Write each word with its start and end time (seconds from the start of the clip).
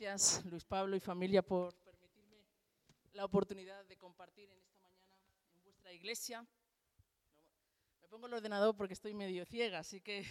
Gracias, 0.00 0.44
Luis 0.44 0.64
Pablo 0.64 0.94
y 0.94 1.00
familia, 1.00 1.42
por 1.42 1.74
permitirme 1.74 2.36
la 3.14 3.24
oportunidad 3.24 3.84
de 3.86 3.96
compartir 3.96 4.48
en 4.48 4.56
esta 4.60 4.78
mañana 4.78 5.16
en 5.56 5.64
vuestra 5.64 5.92
iglesia. 5.92 6.46
Me 8.00 8.06
pongo 8.06 8.28
el 8.28 8.34
ordenador 8.34 8.76
porque 8.76 8.94
estoy 8.94 9.12
medio 9.12 9.44
ciega, 9.44 9.80
así 9.80 10.00
que 10.00 10.24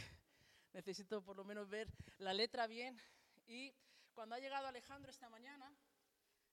necesito 0.71 1.21
por 1.21 1.35
lo 1.35 1.43
menos 1.43 1.67
ver 1.67 1.89
la 2.19 2.33
letra 2.33 2.65
bien. 2.65 2.97
Y 3.45 3.73
cuando 4.13 4.35
ha 4.35 4.39
llegado 4.39 4.67
Alejandro 4.67 5.11
esta 5.11 5.27
mañana, 5.27 5.69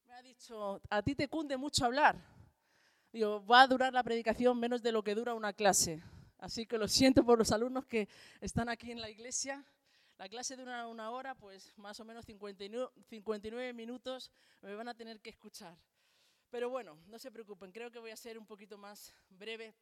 me 0.06 0.14
ha 0.14 0.22
dicho, 0.22 0.80
a 0.90 1.00
ti 1.00 1.14
te 1.14 1.28
cunde 1.28 1.56
mucho 1.56 1.84
hablar. 1.84 2.20
Digo, 3.12 3.46
va 3.46 3.62
a 3.62 3.68
durar 3.68 3.92
la 3.92 4.02
predicación 4.02 4.58
menos 4.58 4.82
de 4.82 4.90
lo 4.90 5.04
que 5.04 5.14
dura 5.14 5.34
una 5.34 5.52
clase. 5.52 6.02
Así 6.38 6.66
que 6.66 6.78
lo 6.78 6.88
siento 6.88 7.24
por 7.24 7.38
los 7.38 7.52
alumnos 7.52 7.86
que 7.86 8.08
están 8.40 8.68
aquí 8.68 8.90
en 8.90 9.00
la 9.00 9.08
iglesia. 9.08 9.64
La 10.24 10.30
clase 10.30 10.56
dura 10.56 10.86
una 10.86 11.10
hora, 11.10 11.34
pues 11.34 11.76
más 11.76 12.00
o 12.00 12.04
menos 12.06 12.24
59, 12.24 12.88
59 13.10 13.74
minutos 13.74 14.32
me 14.62 14.74
van 14.74 14.88
a 14.88 14.94
tener 14.94 15.20
que 15.20 15.28
escuchar. 15.28 15.76
Pero 16.48 16.70
bueno, 16.70 16.98
no 17.08 17.18
se 17.18 17.30
preocupen, 17.30 17.70
creo 17.70 17.90
que 17.90 17.98
voy 17.98 18.10
a 18.10 18.16
ser 18.16 18.38
un 18.38 18.46
poquito 18.46 18.78
más 18.78 19.12
breve. 19.28 19.74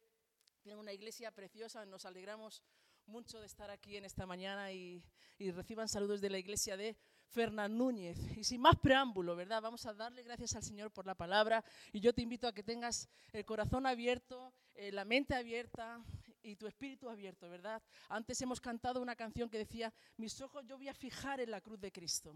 Tienen 0.61 0.81
una 0.81 0.91
iglesia 0.91 1.31
preciosa, 1.31 1.85
nos 1.85 2.03
alegramos 2.03 2.61
mucho 3.05 3.39
de 3.39 3.45
estar 3.45 3.69
aquí 3.69 3.95
en 3.95 4.03
esta 4.03 4.25
mañana 4.25 4.73
y, 4.73 5.01
reciban 5.39 5.87
saludos 5.87 6.19
de 6.19 6.29
la 6.29 6.39
iglesia 6.39 6.75
de 6.75 6.97
Fernán 7.29 7.77
Núñez. 7.77 8.17
Y 8.35 8.43
sin 8.43 8.59
más 8.59 8.75
preámbulo, 8.77 9.37
¿verdad? 9.37 9.61
Vamos 9.61 9.85
a 9.85 9.93
darle 9.93 10.23
gracias 10.23 10.57
al 10.57 10.63
Señor 10.63 10.91
por 10.91 11.05
la 11.05 11.15
palabra 11.15 11.63
y 11.93 12.01
yo 12.01 12.11
te 12.11 12.21
invito 12.21 12.49
a 12.49 12.53
que 12.53 12.63
tengas 12.63 13.07
el 13.31 13.45
corazón 13.45 13.85
abierto, 13.85 14.53
eh, 14.75 14.91
la 14.91 15.05
mente 15.05 15.35
abierta 15.35 16.03
y 16.43 16.55
tu 16.55 16.67
espíritu 16.67 17.09
abierto, 17.09 17.49
¿verdad? 17.49 17.81
Antes 18.09 18.41
hemos 18.41 18.59
cantado 18.59 19.01
una 19.01 19.15
canción 19.15 19.49
que 19.49 19.57
decía, 19.57 19.93
mis 20.17 20.39
ojos 20.41 20.65
yo 20.67 20.77
voy 20.77 20.89
a 20.89 20.93
fijar 20.93 21.39
en 21.39 21.51
la 21.51 21.61
cruz 21.61 21.79
de 21.79 21.91
Cristo. 21.91 22.35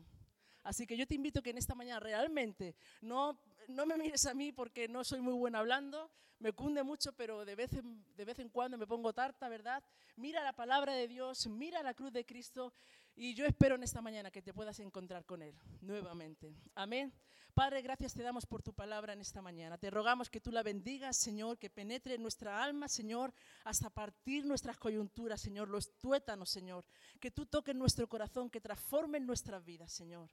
Así 0.64 0.86
que 0.86 0.98
yo 0.98 1.08
te 1.08 1.16
invito 1.16 1.42
que 1.42 1.52
en 1.52 1.58
esta 1.58 1.76
mañana 1.76 2.00
realmente 2.00 2.76
no, 3.02 3.40
no 3.68 3.86
me 3.86 3.98
mires 3.98 4.26
a 4.26 4.34
mí 4.34 4.52
porque 4.52 4.88
no 4.88 5.04
soy 5.04 5.22
muy 5.22 5.34
buena 5.34 5.59
hablando, 5.59 6.12
me 6.40 6.54
cunde 6.54 6.84
mucho, 6.84 7.14
pero 7.14 7.46
de 7.46 7.56
vez, 7.56 7.73
en, 7.73 8.06
de 8.16 8.26
vez 8.26 8.40
en 8.40 8.50
cuando 8.50 8.78
me 8.78 8.86
pongo 8.86 9.14
tarta, 9.14 9.50
¿verdad? 9.50 9.84
Mira 10.16 10.44
la 10.44 10.53
palabra 10.53 10.94
de 10.94 11.08
Dios, 11.08 11.48
mira 11.48 11.81
la 11.84 11.94
cruz 11.94 12.12
de 12.12 12.26
Cristo 12.26 12.74
y 13.18 13.34
yo 13.34 13.46
espero 13.46 13.76
en 13.76 13.84
esta 13.84 14.00
mañana 14.00 14.30
que 14.30 14.44
te 14.44 14.54
puedas 14.54 14.80
encontrar 14.80 15.26
con 15.26 15.42
Él 15.42 15.56
nuevamente. 15.82 16.56
Amén. 16.76 17.12
Padre, 17.56 17.82
gracias 17.82 18.14
te 18.14 18.22
damos 18.22 18.46
por 18.46 18.62
tu 18.62 18.72
palabra 18.72 19.14
en 19.14 19.22
esta 19.22 19.42
mañana. 19.42 19.80
Te 19.80 19.90
rogamos 19.90 20.30
que 20.30 20.40
tú 20.40 20.52
la 20.52 20.62
bendigas, 20.62 21.18
Señor, 21.18 21.58
que 21.58 21.72
penetre 21.72 22.14
en 22.14 22.22
nuestra 22.22 22.64
alma, 22.64 22.88
Señor, 22.88 23.34
hasta 23.64 23.90
partir 23.90 24.46
nuestras 24.46 24.78
coyunturas, 24.78 25.42
Señor, 25.42 25.68
los 25.68 25.98
tuétanos, 25.98 26.52
Señor. 26.52 26.86
Que 27.20 27.32
tú 27.32 27.48
toques 27.48 27.76
nuestro 27.76 28.08
corazón, 28.08 28.52
que 28.52 28.62
transforme 28.62 29.20
nuestras 29.20 29.66
vidas, 29.66 29.92
Señor. 29.92 30.30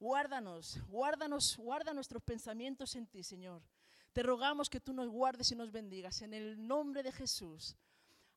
Guárdanos, 0.00 0.80
guárdanos, 0.88 1.58
guarda 1.58 1.92
nuestros 1.92 2.22
pensamientos 2.22 2.96
en 2.96 3.06
ti, 3.06 3.22
Señor. 3.22 3.62
Te 4.14 4.22
rogamos 4.22 4.70
que 4.70 4.80
tú 4.80 4.94
nos 4.94 5.10
guardes 5.10 5.52
y 5.52 5.56
nos 5.56 5.70
bendigas 5.70 6.22
en 6.22 6.32
el 6.32 6.66
nombre 6.66 7.02
de 7.02 7.12
Jesús. 7.12 7.76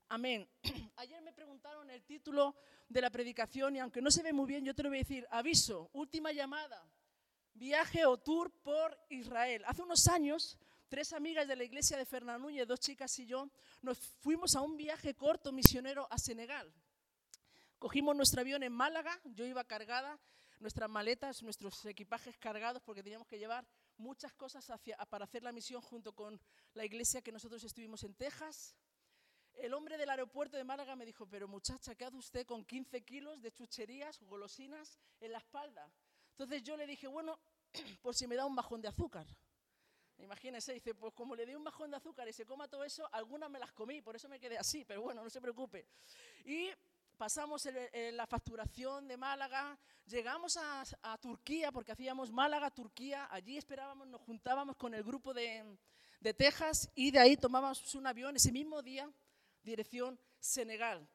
Amén. 0.09 0.47
Ayer 0.97 1.21
me 1.21 1.33
preguntaron 1.33 1.89
el 1.89 2.03
título 2.03 2.55
de 2.87 3.01
la 3.01 3.09
predicación 3.09 3.75
y 3.75 3.79
aunque 3.79 4.01
no 4.01 4.11
se 4.11 4.21
ve 4.21 4.33
muy 4.33 4.45
bien, 4.45 4.63
yo 4.63 4.75
te 4.75 4.83
lo 4.83 4.89
voy 4.89 4.99
a 4.99 5.01
decir. 5.01 5.27
Aviso, 5.31 5.89
última 5.93 6.31
llamada. 6.31 6.87
Viaje 7.53 8.05
o 8.05 8.17
tour 8.17 8.51
por 8.63 8.97
Israel. 9.09 9.63
Hace 9.65 9.81
unos 9.81 10.07
años, 10.07 10.57
tres 10.89 11.13
amigas 11.13 11.47
de 11.47 11.55
la 11.55 11.63
iglesia 11.63 11.97
de 11.97 12.05
Fernán 12.05 12.41
Núñez, 12.41 12.67
dos 12.67 12.79
chicas 12.79 13.17
y 13.19 13.25
yo, 13.25 13.49
nos 13.81 13.97
fuimos 13.97 14.55
a 14.55 14.61
un 14.61 14.77
viaje 14.77 15.15
corto 15.15 15.51
misionero 15.51 16.07
a 16.11 16.17
Senegal. 16.19 16.71
Cogimos 17.79 18.15
nuestro 18.15 18.41
avión 18.41 18.61
en 18.63 18.73
Málaga, 18.73 19.19
yo 19.23 19.45
iba 19.45 19.63
cargada, 19.63 20.19
nuestras 20.59 20.89
maletas, 20.89 21.41
nuestros 21.43 21.83
equipajes 21.85 22.37
cargados, 22.37 22.81
porque 22.83 23.03
teníamos 23.03 23.27
que 23.27 23.39
llevar 23.39 23.65
muchas 23.97 24.33
cosas 24.33 24.65
para 25.09 25.25
hacer 25.25 25.43
la 25.43 25.51
misión 25.51 25.81
junto 25.81 26.13
con 26.13 26.39
la 26.73 26.85
iglesia 26.85 27.21
que 27.21 27.31
nosotros 27.31 27.63
estuvimos 27.63 28.03
en 28.03 28.13
Texas. 28.13 28.75
El 29.57 29.73
hombre 29.73 29.97
del 29.97 30.09
aeropuerto 30.09 30.57
de 30.57 30.63
Málaga 30.63 30.95
me 30.95 31.05
dijo, 31.05 31.25
pero 31.27 31.47
muchacha, 31.47 31.95
¿qué 31.95 32.05
hace 32.05 32.17
usted 32.17 32.45
con 32.45 32.65
15 32.65 33.03
kilos 33.03 33.41
de 33.41 33.51
chucherías, 33.51 34.21
golosinas 34.23 34.99
en 35.21 35.31
la 35.31 35.37
espalda? 35.37 35.89
Entonces 36.31 36.63
yo 36.63 36.75
le 36.75 36.85
dije, 36.85 37.07
bueno, 37.07 37.39
por 38.01 38.13
si 38.15 38.27
me 38.27 38.35
da 38.35 38.45
un 38.45 38.55
bajón 38.55 38.81
de 38.81 38.89
azúcar. 38.89 39.25
Imagínese, 40.17 40.73
dice, 40.73 40.95
pues 40.95 41.13
como 41.13 41.35
le 41.35 41.45
di 41.45 41.55
un 41.55 41.63
bajón 41.63 41.91
de 41.91 41.97
azúcar 41.97 42.27
y 42.27 42.33
se 42.33 42.45
coma 42.45 42.67
todo 42.67 42.83
eso, 42.83 43.07
algunas 43.13 43.49
me 43.49 43.59
las 43.59 43.71
comí, 43.73 44.01
por 44.01 44.15
eso 44.15 44.29
me 44.29 44.39
quedé 44.39 44.57
así, 44.57 44.85
pero 44.85 45.01
bueno, 45.01 45.23
no 45.23 45.29
se 45.29 45.41
preocupe. 45.41 45.85
Y 46.45 46.69
pasamos 47.17 47.67
la 48.13 48.25
facturación 48.25 49.07
de 49.07 49.17
Málaga, 49.17 49.77
llegamos 50.05 50.57
a, 50.57 50.83
a, 51.01 51.17
Turquía, 51.17 51.71
porque 51.71 51.91
hacíamos 51.91 52.31
Málaga, 52.31 52.71
Turquía, 52.71 53.27
allí 53.29 53.57
esperábamos, 53.57 54.07
nos 54.07 54.21
juntábamos 54.21 54.77
con 54.77 54.93
el 54.93 55.03
grupo 55.03 55.33
de, 55.33 55.77
de 56.19 56.33
Texas 56.33 56.89
y 56.95 57.11
de 57.11 57.19
ahí 57.19 57.37
tomábamos 57.37 57.93
un 57.95 58.07
avión 58.07 58.35
ese 58.35 58.51
mismo 58.51 58.81
día 58.81 59.09
dirección 59.65 60.19
Senegal. 60.39 61.09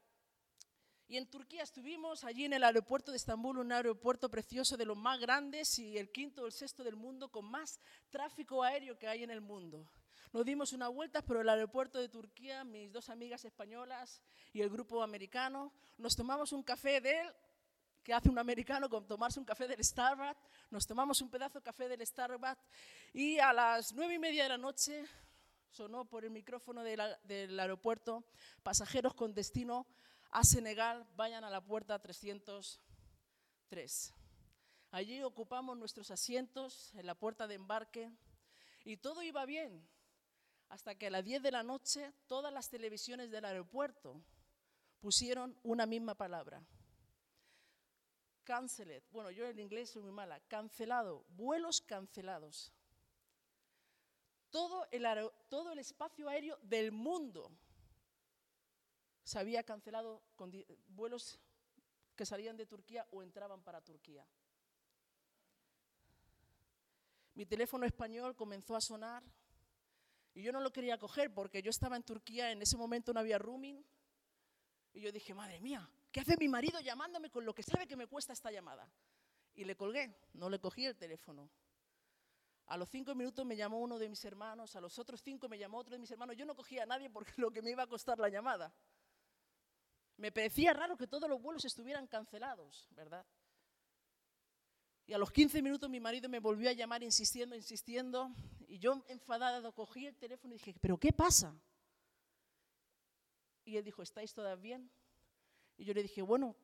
Y 1.09 1.17
en 1.17 1.29
Turquía 1.29 1.63
estuvimos 1.63 2.23
allí 2.23 2.45
en 2.45 2.53
el 2.53 2.63
aeropuerto 2.63 3.11
de 3.11 3.17
Estambul, 3.17 3.59
un 3.59 3.73
aeropuerto 3.73 4.29
precioso 4.29 4.77
de 4.77 4.85
los 4.85 4.97
más 4.97 5.19
grandes 5.19 5.79
y 5.79 5.99
el 5.99 6.13
quinto 6.13 6.43
o 6.43 6.47
el 6.47 6.53
sexto 6.53 6.85
del 6.85 6.95
mundo 6.95 7.31
con 7.31 7.47
más 7.51 7.81
tráfico 8.11 8.63
aéreo 8.63 8.97
que 8.97 9.09
hay 9.09 9.25
en 9.25 9.31
el 9.31 9.41
mundo. 9.41 9.91
Nos 10.33 10.45
dimos 10.45 10.73
una 10.73 10.87
vuelta 10.87 11.23
por 11.23 11.39
el 11.39 11.49
aeropuerto 11.49 11.99
de 11.99 12.09
Turquía, 12.09 12.63
mis 12.63 12.93
dos 12.93 13.09
amigas 13.09 13.45
españolas 13.45 14.23
y 14.53 14.61
el 14.61 14.71
grupo 14.71 15.03
americano. 15.03 15.73
Nos 15.99 16.15
tomamos 16.15 16.53
un 16.53 16.63
café 16.63 17.01
de 17.01 17.23
él, 17.23 17.35
que 18.05 18.15
hace 18.15 18.29
un 18.29 18.39
americano 18.39 18.89
con 18.89 19.07
tomarse 19.07 19.41
un 19.41 19.45
café 19.45 19.67
del 19.67 19.85
Starbucks. 19.85 20.41
Nos 20.71 20.87
tomamos 20.87 21.21
un 21.21 21.29
pedazo 21.29 21.59
de 21.59 21.65
café 21.65 21.89
del 21.89 22.07
Starbucks 22.07 22.63
y 23.13 23.41
a 23.41 23.53
las 23.53 23.93
nueve 23.93 24.15
y 24.15 24.19
media 24.21 24.45
de 24.45 24.51
la 24.51 24.59
noche 24.59 25.05
sonó 25.71 26.05
por 26.05 26.25
el 26.25 26.31
micrófono 26.31 26.83
del 26.83 27.61
aeropuerto, 27.61 28.25
pasajeros 28.63 29.15
con 29.15 29.35
destino 29.35 29.87
a 30.31 30.45
Senegal, 30.45 31.07
vayan 31.17 31.45
a 31.45 31.51
la 31.51 31.65
puerta 31.65 32.01
303. 32.01 34.15
Allí 34.91 35.23
ocupamos 35.23 35.77
nuestros 35.77 36.11
asientos 36.11 36.93
en 36.95 37.07
la 37.07 37.15
puerta 37.15 37.47
de 37.47 37.55
embarque 37.55 38.11
y 38.85 38.97
todo 38.97 39.23
iba 39.23 39.47
bien, 39.47 39.87
hasta 40.69 40.97
que 40.97 41.07
a 41.07 41.11
las 41.11 41.25
10 41.25 41.43
de 41.43 41.53
la 41.53 41.63
noche 41.63 42.13
todas 42.27 42.53
las 42.53 42.69
televisiones 42.69 43.31
del 43.31 43.45
aeropuerto 43.45 44.21
pusieron 45.01 45.57
una 45.63 45.87
misma 45.87 46.17
palabra. 46.17 46.65
Canceled. 48.45 49.03
Bueno, 49.13 49.31
yo 49.31 49.47
en 49.47 49.61
inglés 49.61 49.91
soy 49.91 50.03
muy 50.03 50.11
mala. 50.11 50.41
Cancelado. 50.49 51.25
Vuelos 51.29 51.81
cancelados 51.81 52.73
todo 54.51 54.87
el, 54.91 55.79
espacio 55.79 56.29
aéreo 56.29 56.59
del 56.63 56.93
mundo 56.93 57.51
se 59.23 59.39
había 59.39 59.63
cancelado 59.63 60.23
con 60.35 60.53
vuelos 60.89 61.39
que 62.17 62.27
salían 62.27 62.57
de 62.57 62.67
Turquía 62.67 63.07
o 63.13 63.23
entraban 63.23 63.63
para 63.63 63.81
Turquía. 63.81 64.27
Mi 67.35 67.47
teléfono 67.47 67.87
español 67.87 68.37
comenzó 68.37 68.77
a 68.77 68.81
sonar 68.81 69.23
y 70.35 70.43
yo 70.43 70.53
no 70.53 70.61
lo 70.61 70.73
quería 70.73 70.99
coger 70.99 71.33
porque 71.33 71.63
yo 71.63 71.71
estaba 71.71 71.97
en 71.97 72.03
Turquía, 72.03 72.51
en 72.51 72.61
ese 72.61 72.77
momento 72.77 73.13
no 73.13 73.21
había 73.21 73.39
rooming. 73.39 73.85
Y 74.93 75.01
yo 75.01 75.13
dije, 75.13 75.33
madre 75.33 75.61
mía, 75.61 75.89
¿qué 76.11 76.21
hace 76.21 76.37
mi 76.37 76.49
marido 76.49 76.81
llamándome 76.81 77.31
con 77.31 77.45
lo 77.45 77.55
que 77.55 77.63
sabe 77.63 77.87
que 77.87 77.97
me 77.97 78.09
cuesta 78.09 78.33
esta 78.33 78.51
llamada? 78.51 78.91
Y 79.55 79.65
le 79.65 79.77
colgué, 79.77 80.15
no 80.35 80.51
le 80.51 80.59
cogí 80.59 80.85
el 80.85 80.97
teléfono. 80.97 81.49
A 82.71 82.77
los 82.77 82.89
cinco 82.89 83.17
minutos 83.17 83.45
me 83.45 83.57
llamó 83.57 83.81
uno 83.81 83.99
de 83.99 84.09
mis 84.09 84.25
hermanos, 84.25 84.77
a 84.77 84.81
los 84.81 84.97
otros 85.01 85.21
cinco 85.21 85.49
me 85.49 85.59
llamó 85.59 85.79
otro 85.79 85.93
de 85.93 85.99
mis 85.99 86.09
hermanos. 86.13 86.37
Yo 86.37 86.47
no 86.47 86.55
cogía 86.55 86.85
a 86.85 86.87
nadie 86.87 87.11
porque 87.11 87.33
lo 87.37 87.51
que 87.51 87.63
me 87.63 87.73
iba 87.73 87.83
a 87.83 87.89
costar 87.89 88.21
la 88.21 88.29
llamada. 88.29 88.73
Me 90.19 90.31
parecía 90.31 90.73
raro 90.73 90.97
que 90.97 91.09
todos 91.09 91.29
los 91.29 91.43
vuelos 91.43 91.65
estuvieran 91.65 92.07
cancelados, 92.07 92.87
¿verdad? 92.93 93.27
Y 95.05 95.13
a 95.13 95.19
los 95.19 95.33
15 95.33 95.61
minutos 95.63 95.91
mi 95.91 95.99
marido 95.99 96.29
me 96.29 96.39
volvió 96.39 96.71
a 96.71 96.73
llamar 96.73 97.03
insistiendo, 97.03 97.57
insistiendo, 97.57 98.31
y 98.69 98.79
yo 98.79 99.05
enfadado 99.09 99.73
cogí 99.73 100.07
el 100.07 100.17
teléfono 100.17 100.55
y 100.55 100.59
dije, 100.59 100.77
¿pero 100.81 100.97
qué 100.97 101.13
pasa? 101.13 101.53
Y 103.65 103.79
él 103.79 103.83
dijo, 103.83 104.01
¿estáis 104.01 104.33
todas 104.33 104.61
bien? 104.61 104.89
Y 105.77 105.85
yo 105.85 105.93
le 105.93 106.03
dije, 106.03 106.23
bueno, 106.23 106.55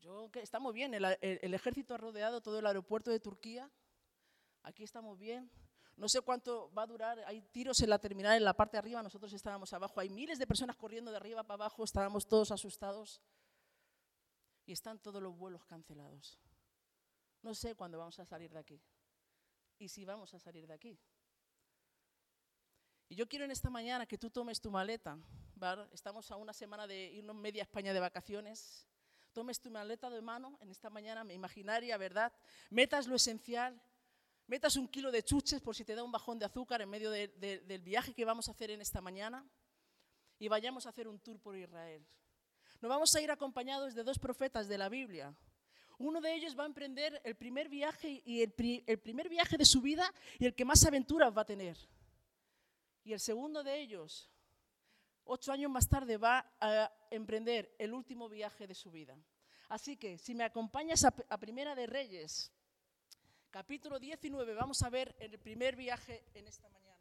yo, 0.00 0.28
estamos 0.34 0.74
bien, 0.74 0.92
el, 0.92 1.04
el 1.20 1.54
ejército 1.54 1.94
ha 1.94 1.98
rodeado 1.98 2.40
todo 2.40 2.58
el 2.58 2.66
aeropuerto 2.66 3.12
de 3.12 3.20
Turquía, 3.20 3.70
aquí 4.68 4.84
estamos 4.84 5.18
bien. 5.18 5.50
No 5.96 6.08
sé 6.08 6.20
cuánto 6.20 6.70
va 6.72 6.82
a 6.82 6.86
durar, 6.86 7.18
hay 7.26 7.40
tiros 7.40 7.80
en 7.80 7.90
la 7.90 7.98
terminal, 7.98 8.36
en 8.36 8.44
la 8.44 8.54
parte 8.54 8.76
de 8.76 8.78
arriba, 8.78 9.02
nosotros 9.02 9.32
estábamos 9.32 9.72
abajo, 9.72 9.98
hay 9.98 10.10
miles 10.10 10.38
de 10.38 10.46
personas 10.46 10.76
corriendo 10.76 11.10
de 11.10 11.16
arriba 11.16 11.42
para 11.42 11.64
abajo, 11.64 11.82
estábamos 11.82 12.28
todos 12.28 12.52
asustados 12.52 13.20
y 14.64 14.72
están 14.72 15.00
todos 15.00 15.20
los 15.20 15.36
vuelos 15.36 15.64
cancelados. 15.64 16.38
No 17.42 17.52
sé 17.54 17.74
cuándo 17.74 17.98
vamos 17.98 18.18
a 18.20 18.24
salir 18.24 18.52
de 18.52 18.60
aquí 18.60 18.80
y 19.78 19.88
si 19.88 20.04
vamos 20.04 20.32
a 20.34 20.38
salir 20.38 20.68
de 20.68 20.74
aquí. 20.74 21.00
Y 23.08 23.16
yo 23.16 23.26
quiero 23.26 23.44
en 23.44 23.50
esta 23.50 23.70
mañana 23.70 24.06
que 24.06 24.18
tú 24.18 24.30
tomes 24.30 24.60
tu 24.60 24.70
maleta, 24.70 25.18
estamos 25.92 26.30
a 26.30 26.36
una 26.36 26.52
semana 26.52 26.86
de 26.86 27.10
irnos 27.10 27.34
media 27.34 27.62
España 27.62 27.92
de 27.92 27.98
vacaciones, 27.98 28.86
tomes 29.32 29.60
tu 29.60 29.70
maleta 29.70 30.10
de 30.10 30.20
mano 30.20 30.58
en 30.60 30.70
esta 30.70 30.90
mañana 30.90 31.24
imaginaria, 31.32 31.96
¿verdad? 31.96 32.32
Metas 32.70 33.08
lo 33.08 33.16
esencial, 33.16 33.82
metas 34.48 34.76
un 34.76 34.88
kilo 34.88 35.12
de 35.12 35.22
chuches 35.22 35.60
por 35.60 35.76
si 35.76 35.84
te 35.84 35.94
da 35.94 36.02
un 36.02 36.10
bajón 36.10 36.38
de 36.38 36.46
azúcar 36.46 36.80
en 36.80 36.88
medio 36.88 37.10
del 37.10 37.82
viaje 37.82 38.14
que 38.14 38.24
vamos 38.24 38.48
a 38.48 38.50
hacer 38.50 38.70
en 38.70 38.80
esta 38.80 39.00
mañana 39.00 39.46
y 40.38 40.48
vayamos 40.48 40.86
a 40.86 40.88
hacer 40.88 41.06
un 41.06 41.20
tour 41.20 41.38
por 41.38 41.54
Israel. 41.54 42.04
Nos 42.80 42.88
vamos 42.88 43.14
a 43.14 43.20
ir 43.20 43.30
acompañados 43.30 43.94
de 43.94 44.02
dos 44.02 44.18
profetas 44.18 44.66
de 44.66 44.78
la 44.78 44.88
Biblia. 44.88 45.34
Uno 45.98 46.20
de 46.20 46.34
ellos 46.34 46.58
va 46.58 46.62
a 46.62 46.66
emprender 46.66 47.20
el 47.24 47.34
primer 47.36 47.68
viaje 47.68 48.22
y 48.24 48.40
el, 48.40 48.52
primer 48.52 49.28
viaje 49.28 49.58
de 49.58 49.64
su 49.66 49.82
vida 49.82 50.12
y 50.38 50.46
el 50.46 50.54
que 50.54 50.64
más 50.64 50.84
aventuras 50.86 51.36
va 51.36 51.42
a 51.42 51.46
tener. 51.46 51.76
Y 53.04 53.12
el 53.12 53.20
segundo 53.20 53.62
de 53.62 53.78
ellos, 53.80 54.30
ocho 55.24 55.52
años 55.52 55.70
más 55.70 55.88
tarde, 55.88 56.16
va 56.16 56.50
a 56.60 56.90
emprender 57.10 57.74
el 57.78 57.92
último 57.92 58.28
viaje 58.28 58.66
de 58.66 58.74
su 58.74 58.90
vida. 58.90 59.18
Así 59.68 59.96
que 59.96 60.16
si 60.16 60.34
me 60.34 60.44
acompañas 60.44 61.04
a 61.04 61.38
Primera 61.38 61.74
de 61.74 61.86
Reyes, 61.86 62.50
capítulo 63.50 63.98
19, 63.98 64.54
vamos 64.54 64.82
a 64.82 64.90
ver 64.90 65.14
el 65.18 65.38
primer 65.38 65.74
viaje 65.74 66.22
en 66.34 66.46
esta 66.46 66.68
mañana. 66.68 67.00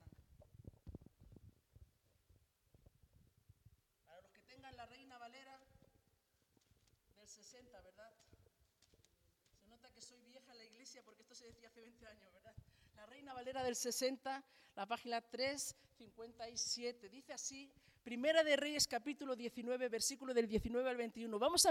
Para 4.06 4.22
los 4.22 4.32
que 4.32 4.42
tengan 4.42 4.76
la 4.76 4.86
Reina 4.86 5.18
Valera 5.18 5.60
del 7.18 7.28
60, 7.28 7.82
¿verdad? 7.82 8.14
Se 9.60 9.68
nota 9.68 9.92
que 9.92 10.02
soy 10.02 10.22
vieja 10.22 10.52
en 10.54 10.58
la 10.60 10.66
iglesia 10.66 11.04
porque 11.04 11.24
esto 11.24 11.36
se 11.36 11.48
decía 11.48 11.68
hace 11.68 11.82
20 11.82 12.08
años, 12.08 12.34
¿verdad? 12.34 12.56
La 12.96 13.06
Reina 13.06 13.34
Valera 13.34 13.64
del 13.64 13.76
60, 13.76 14.44
la 14.76 14.86
página 14.86 15.22
357, 15.22 17.10
dice 17.10 17.34
así, 17.34 17.72
Primera 18.08 18.42
de 18.42 18.56
Reyes 18.56 18.88
capítulo 18.88 19.36
19, 19.36 19.90
versículo 19.90 20.34
del 20.34 20.48
19 20.48 20.90
al 20.90 20.96
21. 20.96 21.38
Vamos 21.38 21.68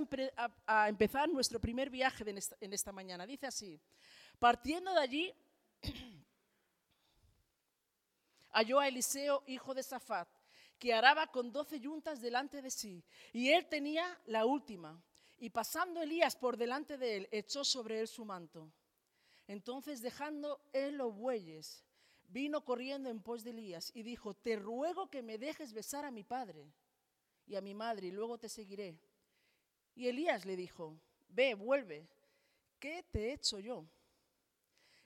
a, 0.67 0.87
empezar 0.87 1.31
nuestro 1.31 1.59
primer 1.59 1.89
viaje 1.89 2.27
en 2.61 2.73
esta 2.75 2.93
mañana. 2.93 3.27
Dice 3.27 3.47
así, 3.47 3.81
Partiendo 4.39 4.93
de 4.93 5.01
allí, 5.01 5.35
halló 8.51 8.81
a 8.81 8.87
Eliseo, 8.87 9.45
hijo 9.47 9.73
de 9.73 9.83
Safat, 9.83 10.29
que 10.79 10.93
araba 10.93 11.29
con 11.29 11.51
doce 11.51 11.81
yuntas 11.81 12.21
delante 12.21 12.61
de 12.61 12.71
sí, 12.71 13.03
y 13.33 13.49
él 13.49 13.65
tenía 13.65 14.21
la 14.27 14.45
última. 14.45 15.03
Y 15.39 15.49
pasando 15.49 16.03
Elías 16.03 16.37
por 16.37 16.59
delante 16.59 16.99
de 16.99 17.17
él, 17.17 17.29
echó 17.31 17.65
sobre 17.65 18.01
él 18.01 18.09
su 18.09 18.27
manto. 18.27 18.71
Entonces, 19.47 20.03
dejando 20.03 20.61
él 20.75 20.99
los 20.99 21.17
bueyes, 21.17 21.86
vino 22.29 22.65
corriendo 22.65 23.09
en 23.09 23.21
pos 23.21 23.45
de 23.45 23.51
Elías 23.51 23.91
y 23.95 24.03
dijo, 24.03 24.35
te 24.35 24.57
ruego 24.57 25.09
que 25.09 25.23
me 25.23 25.39
dejes 25.39 25.73
besar 25.73 26.05
a 26.05 26.11
mi 26.11 26.25
padre 26.25 26.67
y 27.47 27.55
a 27.57 27.61
mi 27.61 27.75
madre, 27.75 28.09
y 28.09 28.11
luego 28.11 28.39
te 28.39 28.49
seguiré. 28.49 28.99
Y 29.95 30.09
Elías 30.09 30.45
le 30.45 30.57
dijo, 30.57 30.99
ve, 31.29 31.55
vuelve, 31.55 32.09
¿qué 32.79 33.05
te 33.11 33.29
he 33.29 33.33
hecho 33.33 33.59
yo? 33.59 33.87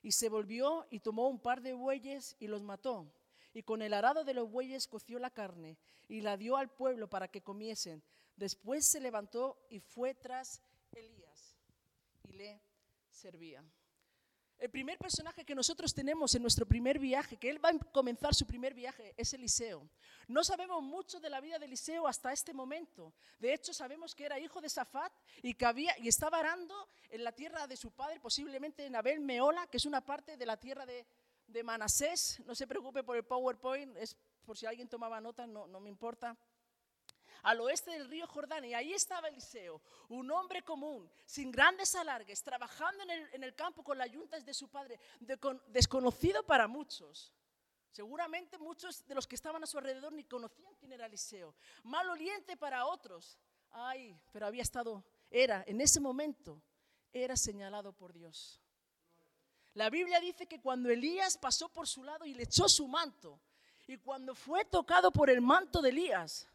Y 0.02 0.12
se 0.12 0.28
volvió 0.28 0.86
y 0.90 1.00
tomó 1.00 1.28
un 1.28 1.38
par 1.38 1.60
de 1.60 1.74
bueyes 1.74 2.36
y 2.40 2.46
los 2.46 2.62
mató. 2.62 3.12
Y 3.52 3.62
con 3.62 3.82
el 3.82 3.92
arado 3.92 4.24
de 4.24 4.34
los 4.34 4.50
bueyes 4.50 4.88
coció 4.88 5.18
la 5.18 5.30
carne 5.30 5.76
y 6.08 6.22
la 6.22 6.36
dio 6.36 6.56
al 6.56 6.70
pueblo 6.70 7.08
para 7.08 7.28
que 7.28 7.42
comiesen. 7.42 8.02
Después 8.36 8.88
se 8.90 9.00
levantó 9.00 9.58
y 9.68 9.80
fue 9.80 10.14
tras 10.14 10.62
Elías 10.92 11.56
y 12.24 12.32
le 12.32 12.62
servía. 13.10 13.62
El 14.60 14.68
primer 14.68 14.98
personaje 14.98 15.42
que 15.42 15.54
nosotros 15.54 15.94
tenemos 15.94 16.34
en 16.34 16.42
nuestro 16.42 16.66
primer 16.66 16.98
viaje, 16.98 17.38
que 17.38 17.48
él 17.48 17.64
va 17.64 17.70
a 17.70 17.78
comenzar 17.92 18.34
su 18.34 18.46
primer 18.46 18.74
viaje, 18.74 19.14
es 19.16 19.32
Eliseo. 19.32 19.88
No 20.28 20.44
sabemos 20.44 20.82
mucho 20.82 21.18
de 21.18 21.30
la 21.30 21.40
vida 21.40 21.58
de 21.58 21.64
Eliseo 21.64 22.06
hasta 22.06 22.30
este 22.30 22.52
momento. 22.52 23.14
De 23.38 23.54
hecho, 23.54 23.72
sabemos 23.72 24.14
que 24.14 24.26
era 24.26 24.38
hijo 24.38 24.60
de 24.60 24.68
Safat 24.68 25.10
y 25.40 25.54
que 25.54 25.64
había 25.64 25.98
y 25.98 26.08
estaba 26.08 26.40
arando 26.40 26.74
en 27.08 27.24
la 27.24 27.32
tierra 27.32 27.66
de 27.66 27.76
su 27.78 27.90
padre, 27.92 28.20
posiblemente 28.20 28.84
en 28.84 28.94
Abel 28.96 29.20
Meola, 29.20 29.66
que 29.66 29.78
es 29.78 29.86
una 29.86 30.04
parte 30.04 30.36
de 30.36 30.44
la 30.44 30.58
tierra 30.58 30.84
de, 30.84 31.06
de 31.46 31.62
Manasés. 31.62 32.42
No 32.44 32.54
se 32.54 32.66
preocupe 32.66 33.02
por 33.02 33.16
el 33.16 33.24
PowerPoint, 33.24 33.96
es 33.96 34.14
por 34.44 34.58
si 34.58 34.66
alguien 34.66 34.90
tomaba 34.90 35.22
nota, 35.22 35.46
no, 35.46 35.68
no 35.68 35.80
me 35.80 35.88
importa 35.88 36.36
al 37.42 37.60
oeste 37.60 37.90
del 37.90 38.08
río 38.08 38.26
Jordán, 38.26 38.64
y 38.64 38.74
ahí 38.74 38.92
estaba 38.92 39.28
Eliseo, 39.28 39.80
un 40.08 40.30
hombre 40.30 40.62
común, 40.62 41.10
sin 41.24 41.50
grandes 41.50 41.94
alargues, 41.94 42.42
trabajando 42.42 43.04
en 43.32 43.42
el, 43.42 43.54
campo 43.54 43.82
con 43.82 43.98
las 43.98 44.10
yuntas 44.10 44.44
de 44.44 44.54
su 44.54 44.68
padre, 44.68 44.98
desconocido 45.68 46.42
para 46.44 46.66
muchos. 46.66 47.32
Seguramente 47.90 48.56
muchos 48.56 49.04
de 49.06 49.14
los 49.14 49.26
que 49.26 49.34
estaban 49.34 49.62
a 49.62 49.66
su 49.66 49.76
alrededor 49.78 50.12
ni 50.12 50.24
conocían 50.24 50.74
quién 50.76 50.92
era 50.92 51.06
Eliseo. 51.06 51.54
Maloliente 51.82 52.56
para 52.56 52.86
otros. 52.86 53.36
Ay, 53.72 54.18
pero 54.32 54.46
había 54.46 54.62
estado, 54.62 55.04
era, 55.30 55.64
en 55.66 55.80
ese 55.80 56.00
momento, 56.00 56.62
era 57.12 57.36
señalado 57.36 57.92
por 57.92 58.12
Dios. 58.12 58.60
La 59.74 59.90
Biblia 59.90 60.20
dice 60.20 60.46
que 60.46 60.60
cuando 60.60 60.90
Elías 60.90 61.38
pasó 61.38 61.68
por 61.68 61.86
su 61.86 62.02
lado 62.02 62.24
y 62.26 62.34
le 62.34 62.44
echó 62.44 62.68
su 62.68 62.88
manto, 62.88 63.40
y 63.86 63.96
cuando 63.98 64.34
fue 64.34 64.64
tocado 64.64 65.10
por 65.10 65.30
el 65.30 65.40
manto 65.40 65.80
de 65.82 65.90
Elías, 65.90 66.48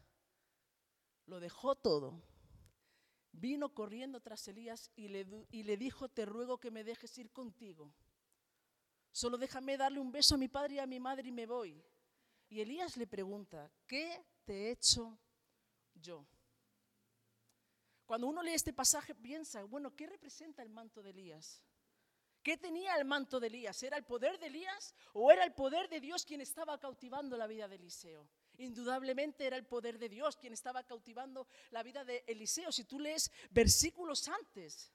lo 1.26 1.40
dejó 1.40 1.74
todo. 1.74 2.22
Vino 3.32 3.74
corriendo 3.74 4.20
tras 4.20 4.48
Elías 4.48 4.90
y 4.96 5.08
le, 5.08 5.26
y 5.50 5.62
le 5.64 5.76
dijo, 5.76 6.08
te 6.08 6.24
ruego 6.24 6.58
que 6.58 6.70
me 6.70 6.84
dejes 6.84 7.16
ir 7.18 7.30
contigo. 7.30 7.92
Solo 9.12 9.36
déjame 9.36 9.76
darle 9.76 10.00
un 10.00 10.12
beso 10.12 10.34
a 10.34 10.38
mi 10.38 10.48
padre 10.48 10.74
y 10.74 10.78
a 10.78 10.86
mi 10.86 11.00
madre 11.00 11.28
y 11.28 11.32
me 11.32 11.46
voy. 11.46 11.82
Y 12.48 12.60
Elías 12.60 12.96
le 12.96 13.06
pregunta, 13.06 13.70
¿qué 13.86 14.24
te 14.44 14.68
he 14.68 14.70
hecho 14.70 15.18
yo? 15.94 16.26
Cuando 18.06 18.28
uno 18.28 18.42
lee 18.42 18.52
este 18.52 18.72
pasaje 18.72 19.14
piensa, 19.14 19.64
bueno, 19.64 19.94
¿qué 19.96 20.06
representa 20.06 20.62
el 20.62 20.70
manto 20.70 21.02
de 21.02 21.10
Elías? 21.10 21.60
¿Qué 22.42 22.56
tenía 22.56 22.94
el 22.94 23.04
manto 23.04 23.40
de 23.40 23.48
Elías? 23.48 23.82
¿Era 23.82 23.96
el 23.96 24.04
poder 24.04 24.38
de 24.38 24.46
Elías 24.46 24.94
o 25.12 25.32
era 25.32 25.44
el 25.44 25.52
poder 25.52 25.88
de 25.88 26.00
Dios 26.00 26.24
quien 26.24 26.40
estaba 26.40 26.78
cautivando 26.78 27.36
la 27.36 27.48
vida 27.48 27.66
de 27.66 27.74
Eliseo? 27.74 28.28
Indudablemente 28.58 29.46
era 29.46 29.56
el 29.56 29.66
poder 29.66 29.98
de 29.98 30.08
Dios 30.08 30.36
quien 30.36 30.52
estaba 30.52 30.82
cautivando 30.84 31.46
la 31.70 31.82
vida 31.82 32.04
de 32.04 32.24
Eliseo. 32.26 32.72
Si 32.72 32.84
tú 32.84 32.98
lees 32.98 33.30
versículos 33.50 34.28
antes, 34.28 34.92